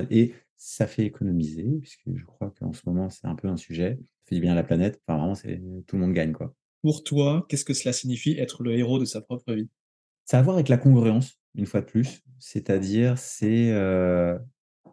Et 0.10 0.34
ça 0.58 0.88
fait 0.88 1.06
économiser, 1.06 1.66
puisque 1.82 2.14
je 2.14 2.26
crois 2.26 2.54
qu'en 2.60 2.74
ce 2.74 2.82
moment, 2.86 3.10
c'est 3.10 3.28
un 3.28 3.36
peu 3.36 3.48
un 3.48 3.56
sujet. 3.56 3.98
Ça 4.02 4.30
fait 4.30 4.36
du 4.36 4.42
bien 4.42 4.52
à 4.52 4.56
la 4.56 4.64
planète. 4.64 5.00
Enfin, 5.08 5.18
vraiment, 5.18 5.36
c'est, 5.36 5.62
tout 5.88 5.96
le 5.96 6.02
monde 6.02 6.14
gagne. 6.14 6.34
quoi. 6.34 6.54
Pour 6.82 7.06
toi, 7.06 7.46
qu'est-ce 7.48 7.64
que 7.64 7.74
cela 7.74 7.94
signifie 7.94 8.38
être 8.38 8.64
le 8.64 8.74
héros 8.74 9.00
de 9.00 9.06
sa 9.06 9.22
propre 9.22 9.54
vie? 9.54 9.70
Ça 10.26 10.38
a 10.38 10.40
à 10.42 10.44
voir 10.44 10.58
avec 10.58 10.68
la 10.68 10.78
congruence 10.78 11.37
une 11.58 11.66
fois 11.66 11.82
de 11.82 11.88
plus. 11.88 12.22
C'est-à-dire, 12.40 13.18
c'est 13.18 13.72
euh, 13.72 14.38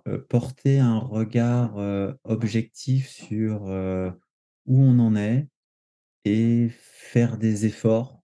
euh, 0.08 0.18
porter 0.28 0.80
un 0.80 0.98
regard 0.98 1.78
euh, 1.78 2.12
objectif 2.24 3.08
sur 3.08 3.64
où 4.66 4.82
on 4.82 4.98
en 4.98 5.14
est 5.14 5.46
et 6.24 6.70
faire 6.72 7.36
des 7.36 7.66
efforts 7.66 8.22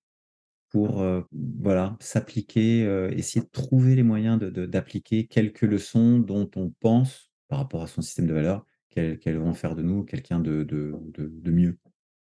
pour 0.71 1.05
voilà, 1.33 1.97
s'appliquer, 2.01 2.83
essayer 3.13 3.45
de 3.45 3.51
trouver 3.51 3.95
les 3.97 4.05
moyens 4.05 4.39
d'appliquer 4.39 5.27
quelques 5.27 5.63
leçons 5.63 6.19
dont 6.19 6.49
on 6.55 6.71
pense, 6.81 7.33
par 7.49 7.59
rapport 7.59 7.83
à 7.83 7.89
son 7.89 8.01
système 8.03 8.29
de 8.29 8.33
valeurs, 8.33 8.65
qu'elles 8.89 9.39
vont 9.39 9.53
faire 9.53 9.75
de 9.75 9.83
nous 9.83 10.05
quelqu'un 10.05 10.39
de, 10.39 10.63
de, 10.63 10.95
de, 11.13 11.51
mieux, 11.51 11.77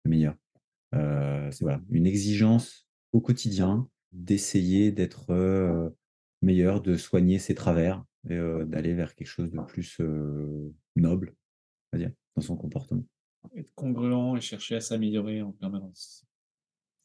de 0.05 0.09
meilleur. 0.09 0.35
c'est 0.91 1.61
voilà, 1.61 1.81
une 1.89 2.05
exigence 2.05 2.85
au 3.13 3.21
quotidien 3.21 3.87
d'essayer 4.11 4.91
d'être 4.91 5.93
meilleur, 6.43 6.81
de 6.81 6.95
soigner 6.95 7.39
ses 7.39 7.55
travers 7.55 8.03
et 8.29 8.37
d'aller 8.65 8.93
vers 8.93 9.15
quelque 9.15 9.27
chose 9.27 9.51
de 9.51 9.61
plus 9.61 9.99
noble, 10.95 11.35
on 11.91 11.97
va 11.97 12.03
dire, 12.03 12.11
dans 12.35 12.41
son 12.41 12.55
comportement. 12.55 13.03
Être 13.55 13.73
congruent 13.75 14.37
et 14.37 14.41
chercher 14.41 14.75
à 14.75 14.81
s'améliorer 14.81 15.41
en 15.41 15.51
permanence. 15.51 16.25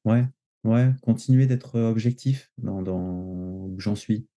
Ouais, 0.04 0.24
ouais, 0.64 0.92
continuer 1.02 1.46
d'être 1.46 1.80
objectif 1.80 2.52
dans, 2.58 2.82
où 2.82 3.74
j'en 3.78 3.96
suis. 3.96 4.28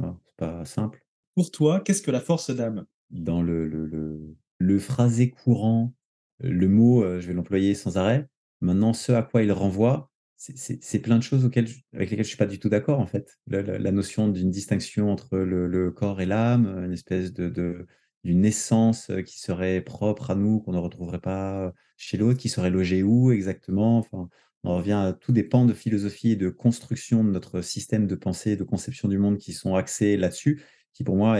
c'est 0.00 0.36
pas 0.36 0.64
simple. 0.64 1.06
Pour 1.34 1.50
toi, 1.50 1.80
qu'est-ce 1.80 2.02
que 2.02 2.10
la 2.10 2.20
force 2.20 2.50
d'âme? 2.50 2.86
Dans 3.10 3.42
le, 3.42 3.68
le, 3.68 3.86
le, 3.86 4.36
le, 4.58 4.78
phrasé 4.78 5.30
courant, 5.30 5.94
le 6.40 6.68
mot, 6.68 7.04
je 7.20 7.26
vais 7.26 7.34
l'employer 7.34 7.74
sans 7.74 7.96
arrêt. 7.96 8.28
Maintenant, 8.60 8.92
ce 8.92 9.12
à 9.12 9.22
quoi 9.22 9.42
il 9.42 9.52
renvoie, 9.52 10.10
c'est 10.36 10.98
plein 10.98 11.16
de 11.16 11.22
choses 11.22 11.44
auxquelles 11.44 11.68
avec 11.94 12.10
lesquelles 12.10 12.24
je 12.24 12.28
suis 12.28 12.36
pas 12.36 12.46
du 12.46 12.58
tout 12.58 12.68
d'accord 12.68 13.00
en 13.00 13.06
fait. 13.06 13.38
La, 13.46 13.90
notion 13.90 14.28
d'une 14.28 14.50
distinction 14.50 15.10
entre 15.10 15.38
le, 15.38 15.90
corps 15.90 16.20
et 16.20 16.26
l'âme, 16.26 16.84
une 16.84 16.92
espèce 16.92 17.32
de, 17.32 17.86
d'une 18.24 18.44
essence 18.44 19.10
qui 19.24 19.40
serait 19.40 19.80
propre 19.80 20.30
à 20.30 20.34
nous, 20.34 20.60
qu'on 20.60 20.72
ne 20.72 20.78
retrouverait 20.78 21.20
pas 21.20 21.72
chez 21.96 22.18
l'autre, 22.18 22.38
qui 22.38 22.48
serait 22.48 22.70
logée 22.70 23.02
où 23.02 23.32
exactement? 23.32 23.98
Enfin, 23.98 24.28
on 24.64 24.76
revient 24.76 24.92
à 24.92 25.12
tout 25.12 25.32
dépend 25.32 25.64
de 25.64 25.72
philosophie 25.72 26.32
et 26.32 26.36
de 26.36 26.50
construction 26.50 27.24
de 27.24 27.30
notre 27.30 27.62
système 27.62 28.06
de 28.06 28.14
pensée, 28.14 28.56
de 28.56 28.64
conception 28.64 29.08
du 29.08 29.18
monde 29.18 29.38
qui 29.38 29.52
sont 29.52 29.74
axés 29.74 30.16
là-dessus, 30.16 30.62
qui 30.92 31.04
pour 31.04 31.16
moi 31.16 31.38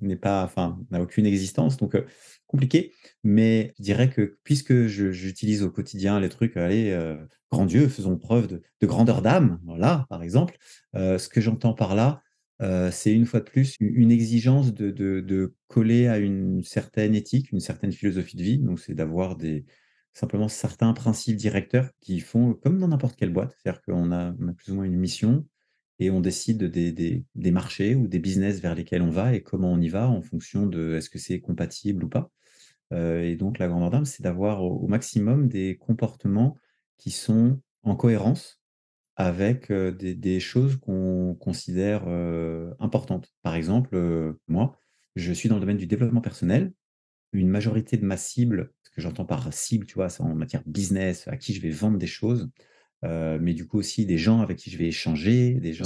n'est 0.00 0.16
pas, 0.16 0.42
enfin, 0.42 0.80
n'a 0.90 1.00
aucune 1.00 1.26
existence. 1.26 1.76
Donc 1.76 1.96
compliqué, 2.52 2.92
mais 3.24 3.74
je 3.78 3.82
dirais 3.82 4.10
que 4.10 4.38
puisque 4.44 4.86
j'utilise 4.86 5.62
au 5.62 5.70
quotidien 5.70 6.20
les 6.20 6.28
trucs, 6.28 6.56
allez, 6.56 6.90
euh, 6.90 7.16
grand 7.50 7.66
Dieu, 7.66 7.88
faisons 7.88 8.16
preuve 8.16 8.46
de, 8.46 8.86
grandeur 8.86 9.22
d'âme, 9.22 9.58
voilà, 9.64 10.06
par 10.08 10.22
exemple, 10.22 10.56
euh, 10.94 11.18
ce 11.18 11.28
que 11.28 11.40
j'entends 11.40 11.74
par 11.74 11.94
là, 11.94 12.22
euh, 12.60 12.90
c'est 12.92 13.12
une 13.12 13.26
fois 13.26 13.40
de 13.40 13.46
plus 13.46 13.76
une 13.80 14.12
exigence 14.12 14.72
de, 14.72 15.54
coller 15.66 16.06
à 16.06 16.18
une 16.18 16.62
certaine 16.62 17.14
éthique, 17.14 17.50
une 17.50 17.60
certaine 17.60 17.92
philosophie 17.92 18.36
de 18.36 18.42
vie. 18.42 18.58
Donc, 18.58 18.78
c'est 18.78 18.94
d'avoir 18.94 19.36
des 19.36 19.64
simplement 20.12 20.48
certains 20.48 20.92
principes 20.92 21.36
directeurs 21.36 21.90
qui 22.00 22.20
font 22.20 22.52
comme 22.52 22.78
dans 22.78 22.88
n'importe 22.88 23.16
quelle 23.16 23.32
boîte. 23.32 23.56
C'est-à-dire 23.56 23.80
qu'on 23.82 24.12
a, 24.12 24.34
on 24.38 24.48
a 24.48 24.52
plus 24.52 24.70
ou 24.70 24.76
moins 24.76 24.84
une 24.84 24.98
mission, 24.98 25.46
et 26.02 26.10
on 26.10 26.20
décide 26.20 26.64
des, 26.64 27.50
marchés 27.52 27.94
ou 27.94 28.08
des 28.08 28.18
business 28.18 28.60
vers 28.60 28.74
lesquels 28.74 29.02
on 29.02 29.10
va 29.10 29.34
et 29.34 29.42
comment 29.42 29.72
on 29.72 29.80
y 29.80 29.88
va 29.88 30.08
en 30.08 30.22
fonction 30.22 30.66
de 30.66 30.94
est-ce 30.94 31.10
que 31.10 31.18
c'est 31.18 31.40
compatible 31.40 32.04
ou 32.04 32.08
pas. 32.08 32.30
Euh, 32.92 33.22
et 33.22 33.36
donc 33.36 33.58
la 33.58 33.68
grande 33.68 33.90
dame, 33.90 34.04
c'est 34.04 34.22
d'avoir 34.22 34.62
au, 34.62 34.86
maximum 34.86 35.48
des 35.48 35.76
comportements 35.76 36.56
qui 36.98 37.10
sont 37.10 37.60
en 37.82 37.96
cohérence 37.96 38.60
avec 39.16 39.70
euh, 39.70 39.90
des, 39.90 40.40
choses 40.40 40.76
qu'on 40.76 41.34
considère 41.38 42.04
euh, 42.06 42.72
importantes. 42.78 43.32
Par 43.42 43.54
exemple, 43.54 44.36
moi, 44.48 44.78
je 45.16 45.32
suis 45.32 45.48
dans 45.48 45.56
le 45.56 45.60
domaine 45.60 45.76
du 45.76 45.86
développement 45.86 46.20
personnel. 46.20 46.72
Une 47.32 47.48
majorité 47.48 47.96
de 47.96 48.04
ma 48.04 48.16
cible, 48.16 48.72
ce 48.82 48.90
que 48.90 49.00
j'entends 49.00 49.24
par 49.24 49.52
cible, 49.52 49.86
tu 49.86 49.94
vois, 49.94 50.08
c'est 50.08 50.22
en 50.22 50.34
matière 50.34 50.62
business, 50.66 51.26
à 51.28 51.36
qui 51.36 51.54
je 51.54 51.62
vais 51.62 51.70
vendre 51.70 51.98
des 51.98 52.06
choses, 52.06 52.50
euh, 53.04 53.38
mais 53.40 53.52
du 53.52 53.66
coup 53.66 53.78
aussi 53.78 54.06
des 54.06 54.18
gens 54.18 54.40
avec 54.40 54.58
qui 54.58 54.70
je 54.70 54.78
vais 54.78 54.86
échanger, 54.86 55.54
des 55.54 55.72
gens 55.72 55.84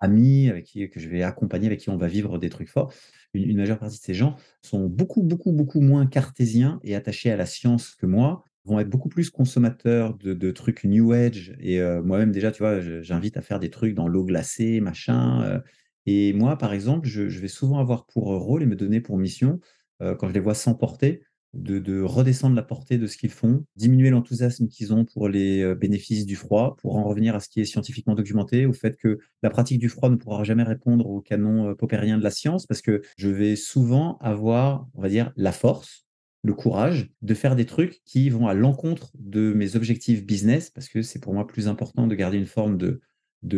amis 0.00 0.48
avec 0.48 0.64
qui 0.64 0.88
que 0.88 1.00
je 1.00 1.08
vais 1.08 1.22
accompagner, 1.22 1.66
avec 1.66 1.80
qui 1.80 1.90
on 1.90 1.96
va 1.96 2.08
vivre 2.08 2.38
des 2.38 2.50
trucs 2.50 2.68
forts. 2.68 2.92
Une, 3.32 3.56
majeure 3.56 3.78
partie 3.78 3.98
de 3.98 4.02
ces 4.02 4.14
gens 4.14 4.36
sont 4.62 4.86
beaucoup, 4.86 5.22
beaucoup, 5.22 5.52
beaucoup 5.52 5.80
moins 5.80 6.06
cartésiens 6.06 6.78
et 6.84 6.94
attachés 6.94 7.30
à 7.30 7.36
la 7.36 7.46
science 7.46 7.94
que 7.94 8.06
moi, 8.06 8.44
vont 8.64 8.80
être 8.80 8.88
beaucoup 8.88 9.08
plus 9.08 9.28
consommateurs 9.28 10.14
de, 10.14 10.50
trucs 10.50 10.84
New 10.84 11.12
Age. 11.12 11.54
Et 11.60 11.80
euh, 11.80 12.02
moi-même, 12.02 12.32
déjà, 12.32 12.50
tu 12.50 12.62
vois, 12.62 12.80
j'invite 13.02 13.36
à 13.36 13.42
faire 13.42 13.58
des 13.58 13.70
trucs 13.70 13.94
dans 13.94 14.08
l'eau 14.08 14.24
glacée, 14.24 14.80
machin. 14.80 15.42
Euh. 15.42 15.60
et 16.06 16.32
moi, 16.32 16.56
par 16.56 16.72
exemple, 16.72 17.06
je, 17.06 17.22
vais 17.22 17.48
souvent 17.48 17.78
avoir 17.78 18.06
pour 18.06 18.24
rôle 18.24 18.62
et 18.62 18.66
me 18.66 18.76
donner 18.76 19.00
pour 19.00 19.18
mission, 19.18 19.60
quand 20.00 20.28
je 20.28 20.34
les 20.34 20.40
vois 20.40 20.54
s'emporter, 20.54 21.22
de, 21.54 22.02
redescendre 22.02 22.56
la 22.56 22.62
portée 22.62 22.98
de 22.98 23.06
ce 23.06 23.16
qu'ils 23.16 23.30
font, 23.30 23.64
diminuer 23.76 24.10
l'enthousiasme 24.10 24.68
qu'ils 24.68 24.92
ont 24.92 25.04
pour 25.04 25.28
les 25.28 25.62
euh, 25.62 25.74
bénéfices 25.74 26.26
du 26.26 26.36
froid, 26.36 26.76
pour 26.80 26.96
en 26.96 27.04
revenir 27.04 27.34
à 27.34 27.40
ce 27.40 27.48
qui 27.48 27.60
est 27.60 27.64
scientifiquement 27.64 28.14
documenté, 28.14 28.66
au 28.66 28.72
fait 28.72 28.96
que 28.96 29.18
la 29.42 29.50
pratique 29.50 29.78
du 29.78 29.88
froid 29.88 30.10
ne 30.10 30.16
pourra 30.16 30.44
jamais 30.44 30.62
répondre 30.62 31.06
au 31.06 31.20
canon 31.20 31.70
euh, 31.70 31.74
popérien 31.74 32.18
de 32.18 32.22
la 32.22 32.30
science, 32.30 32.66
parce 32.66 32.82
que 32.82 33.02
je 33.16 33.28
vais 33.28 33.56
souvent 33.56 34.18
avoir, 34.18 34.86
on 34.94 35.02
va 35.02 35.08
dire, 35.08 35.32
la 35.36 35.52
force, 35.52 36.06
le 36.42 36.54
courage 36.54 37.10
de 37.22 37.34
faire 37.34 37.56
des 37.56 37.64
trucs 37.64 38.02
qui 38.04 38.28
vont 38.28 38.46
à 38.46 38.54
l'encontre 38.54 39.12
de 39.18 39.52
mes 39.54 39.76
objectifs 39.76 40.26
business, 40.26 40.70
parce 40.70 40.88
que 40.88 41.02
c'est 41.02 41.20
pour 41.20 41.32
moi 41.32 41.46
plus 41.46 41.68
important 41.68 42.06
de 42.06 42.14
garder 42.14 42.38
une 42.38 42.46
forme 42.46 42.76
de, 42.76 43.00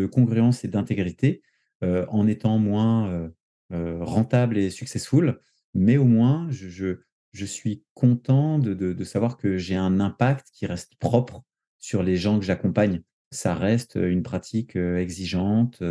congruence 0.07 0.65
et 0.65 0.69
d'intégrité 0.69 1.43
euh, 1.85 2.05
en 2.09 2.27
étant 2.27 2.59
moins 2.59 3.31
rentable 3.71 4.59
et 4.59 4.71
successful, 4.71 5.41
mais 5.75 5.97
au 5.97 6.05
moins 6.05 6.49
je 6.51 6.69
je 6.69 6.99
suis 7.45 7.83
content 7.95 8.59
de, 8.59 9.05
savoir 9.05 9.37
que 9.37 9.57
j'ai 9.57 9.77
un 9.77 10.01
impact 10.01 10.49
qui 10.53 10.67
reste 10.67 10.95
propre 10.99 11.43
sur 11.79 12.03
les 12.03 12.17
gens 12.17 12.39
que 12.39 12.45
j'accompagne. 12.45 13.03
Ça 13.31 13.55
reste 13.55 13.97
une 13.97 14.23
pratique 14.23 14.77
exigeante, 14.77 15.83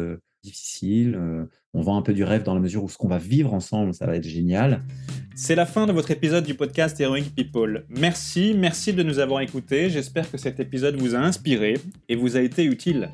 difficile. 0.43 1.19
On 1.73 1.81
vend 1.81 1.97
un 1.97 2.01
peu 2.01 2.13
du 2.13 2.23
rêve 2.23 2.43
dans 2.43 2.53
la 2.53 2.61
mesure 2.61 2.83
où 2.83 2.89
ce 2.89 2.97
qu'on 2.97 3.07
va 3.07 3.17
vivre 3.17 3.53
ensemble, 3.53 3.93
ça 3.93 4.05
va 4.05 4.15
être 4.15 4.27
génial. 4.27 4.83
C'est 5.35 5.55
la 5.55 5.65
fin 5.65 5.85
de 5.85 5.91
votre 5.91 6.11
épisode 6.11 6.45
du 6.45 6.53
podcast 6.53 6.97
Heroic 7.01 7.31
People. 7.35 7.85
Merci, 7.89 8.55
merci 8.57 8.93
de 8.93 9.03
nous 9.03 9.19
avoir 9.19 9.41
écoutés. 9.41 9.89
J'espère 9.89 10.31
que 10.31 10.37
cet 10.37 10.61
épisode 10.61 10.95
vous 10.95 11.13
a 11.13 11.17
inspiré 11.17 11.73
et 12.07 12.15
vous 12.15 12.37
a 12.37 12.41
été 12.41 12.63
utile. 12.63 13.09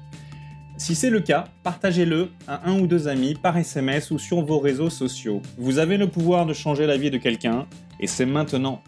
Si 0.78 0.94
c'est 0.94 1.10
le 1.10 1.20
cas, 1.20 1.46
partagez-le 1.64 2.30
à 2.48 2.70
un 2.70 2.80
ou 2.80 2.88
deux 2.88 3.08
amis 3.08 3.36
par 3.36 3.58
SMS 3.58 4.12
ou 4.12 4.20
sur 4.20 4.42
vos 4.42 4.60
réseaux 4.60 4.90
sociaux. 4.90 5.42
Vous 5.58 5.80
avez 5.80 5.98
le 5.98 6.08
pouvoir 6.08 6.46
de 6.46 6.54
changer 6.54 6.86
la 6.86 6.98
vie 6.98 7.12
de 7.12 7.18
quelqu'un, 7.18 7.68
et 8.02 8.08
c'est 8.08 8.26
maintenant. 8.26 8.82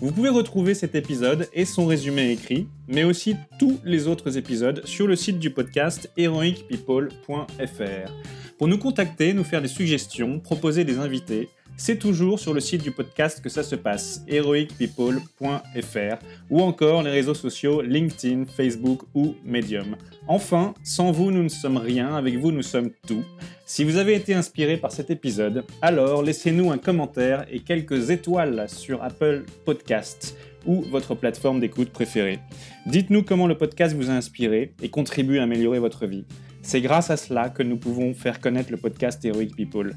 Vous 0.00 0.12
pouvez 0.12 0.28
retrouver 0.28 0.74
cet 0.74 0.94
épisode 0.94 1.48
et 1.52 1.64
son 1.64 1.86
résumé 1.86 2.30
écrit, 2.30 2.68
mais 2.86 3.02
aussi 3.02 3.34
tous 3.58 3.80
les 3.84 4.06
autres 4.06 4.36
épisodes 4.38 4.82
sur 4.84 5.08
le 5.08 5.16
site 5.16 5.40
du 5.40 5.50
podcast 5.50 6.08
heroicpeople.fr. 6.16 8.12
Pour 8.58 8.68
nous 8.68 8.78
contacter, 8.78 9.32
nous 9.32 9.42
faire 9.42 9.62
des 9.62 9.66
suggestions, 9.68 10.38
proposer 10.38 10.84
des 10.84 10.98
invités, 10.98 11.48
c'est 11.80 11.98
toujours 11.98 12.40
sur 12.40 12.54
le 12.54 12.60
site 12.60 12.82
du 12.82 12.90
podcast 12.90 13.40
que 13.40 13.48
ça 13.48 13.62
se 13.62 13.76
passe, 13.76 14.22
heroicpeople.fr, 14.26 16.18
ou 16.50 16.60
encore 16.60 17.04
les 17.04 17.10
réseaux 17.10 17.34
sociaux 17.34 17.82
LinkedIn, 17.82 18.46
Facebook 18.46 19.02
ou 19.14 19.36
Medium. 19.44 19.96
Enfin, 20.26 20.74
sans 20.82 21.12
vous, 21.12 21.30
nous 21.30 21.44
ne 21.44 21.48
sommes 21.48 21.76
rien, 21.76 22.16
avec 22.16 22.36
vous, 22.36 22.50
nous 22.50 22.62
sommes 22.62 22.90
tout. 23.06 23.24
Si 23.70 23.84
vous 23.84 23.98
avez 23.98 24.14
été 24.14 24.32
inspiré 24.32 24.78
par 24.78 24.92
cet 24.92 25.10
épisode, 25.10 25.62
alors 25.82 26.22
laissez-nous 26.22 26.70
un 26.70 26.78
commentaire 26.78 27.44
et 27.50 27.60
quelques 27.60 28.08
étoiles 28.08 28.66
sur 28.66 29.02
Apple 29.02 29.44
Podcasts 29.66 30.38
ou 30.64 30.80
votre 30.90 31.14
plateforme 31.14 31.60
d'écoute 31.60 31.90
préférée. 31.90 32.38
Dites-nous 32.86 33.24
comment 33.24 33.46
le 33.46 33.58
podcast 33.58 33.94
vous 33.94 34.08
a 34.08 34.14
inspiré 34.14 34.72
et 34.80 34.88
contribue 34.88 35.38
à 35.38 35.42
améliorer 35.42 35.80
votre 35.80 36.06
vie. 36.06 36.24
C'est 36.62 36.80
grâce 36.80 37.10
à 37.10 37.18
cela 37.18 37.50
que 37.50 37.62
nous 37.62 37.76
pouvons 37.76 38.14
faire 38.14 38.40
connaître 38.40 38.70
le 38.70 38.78
podcast 38.78 39.22
Heroic 39.22 39.54
People. 39.54 39.94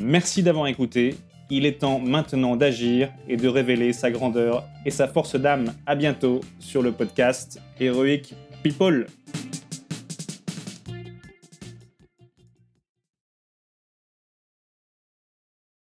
Merci 0.00 0.44
d'avoir 0.44 0.68
écouté. 0.68 1.16
Il 1.50 1.66
est 1.66 1.80
temps 1.80 1.98
maintenant 1.98 2.54
d'agir 2.54 3.10
et 3.28 3.36
de 3.36 3.48
révéler 3.48 3.92
sa 3.92 4.12
grandeur 4.12 4.64
et 4.86 4.92
sa 4.92 5.08
force 5.08 5.34
d'âme. 5.34 5.74
À 5.86 5.96
bientôt 5.96 6.38
sur 6.60 6.82
le 6.82 6.92
podcast 6.92 7.60
Heroic 7.80 8.32
People. 8.62 9.06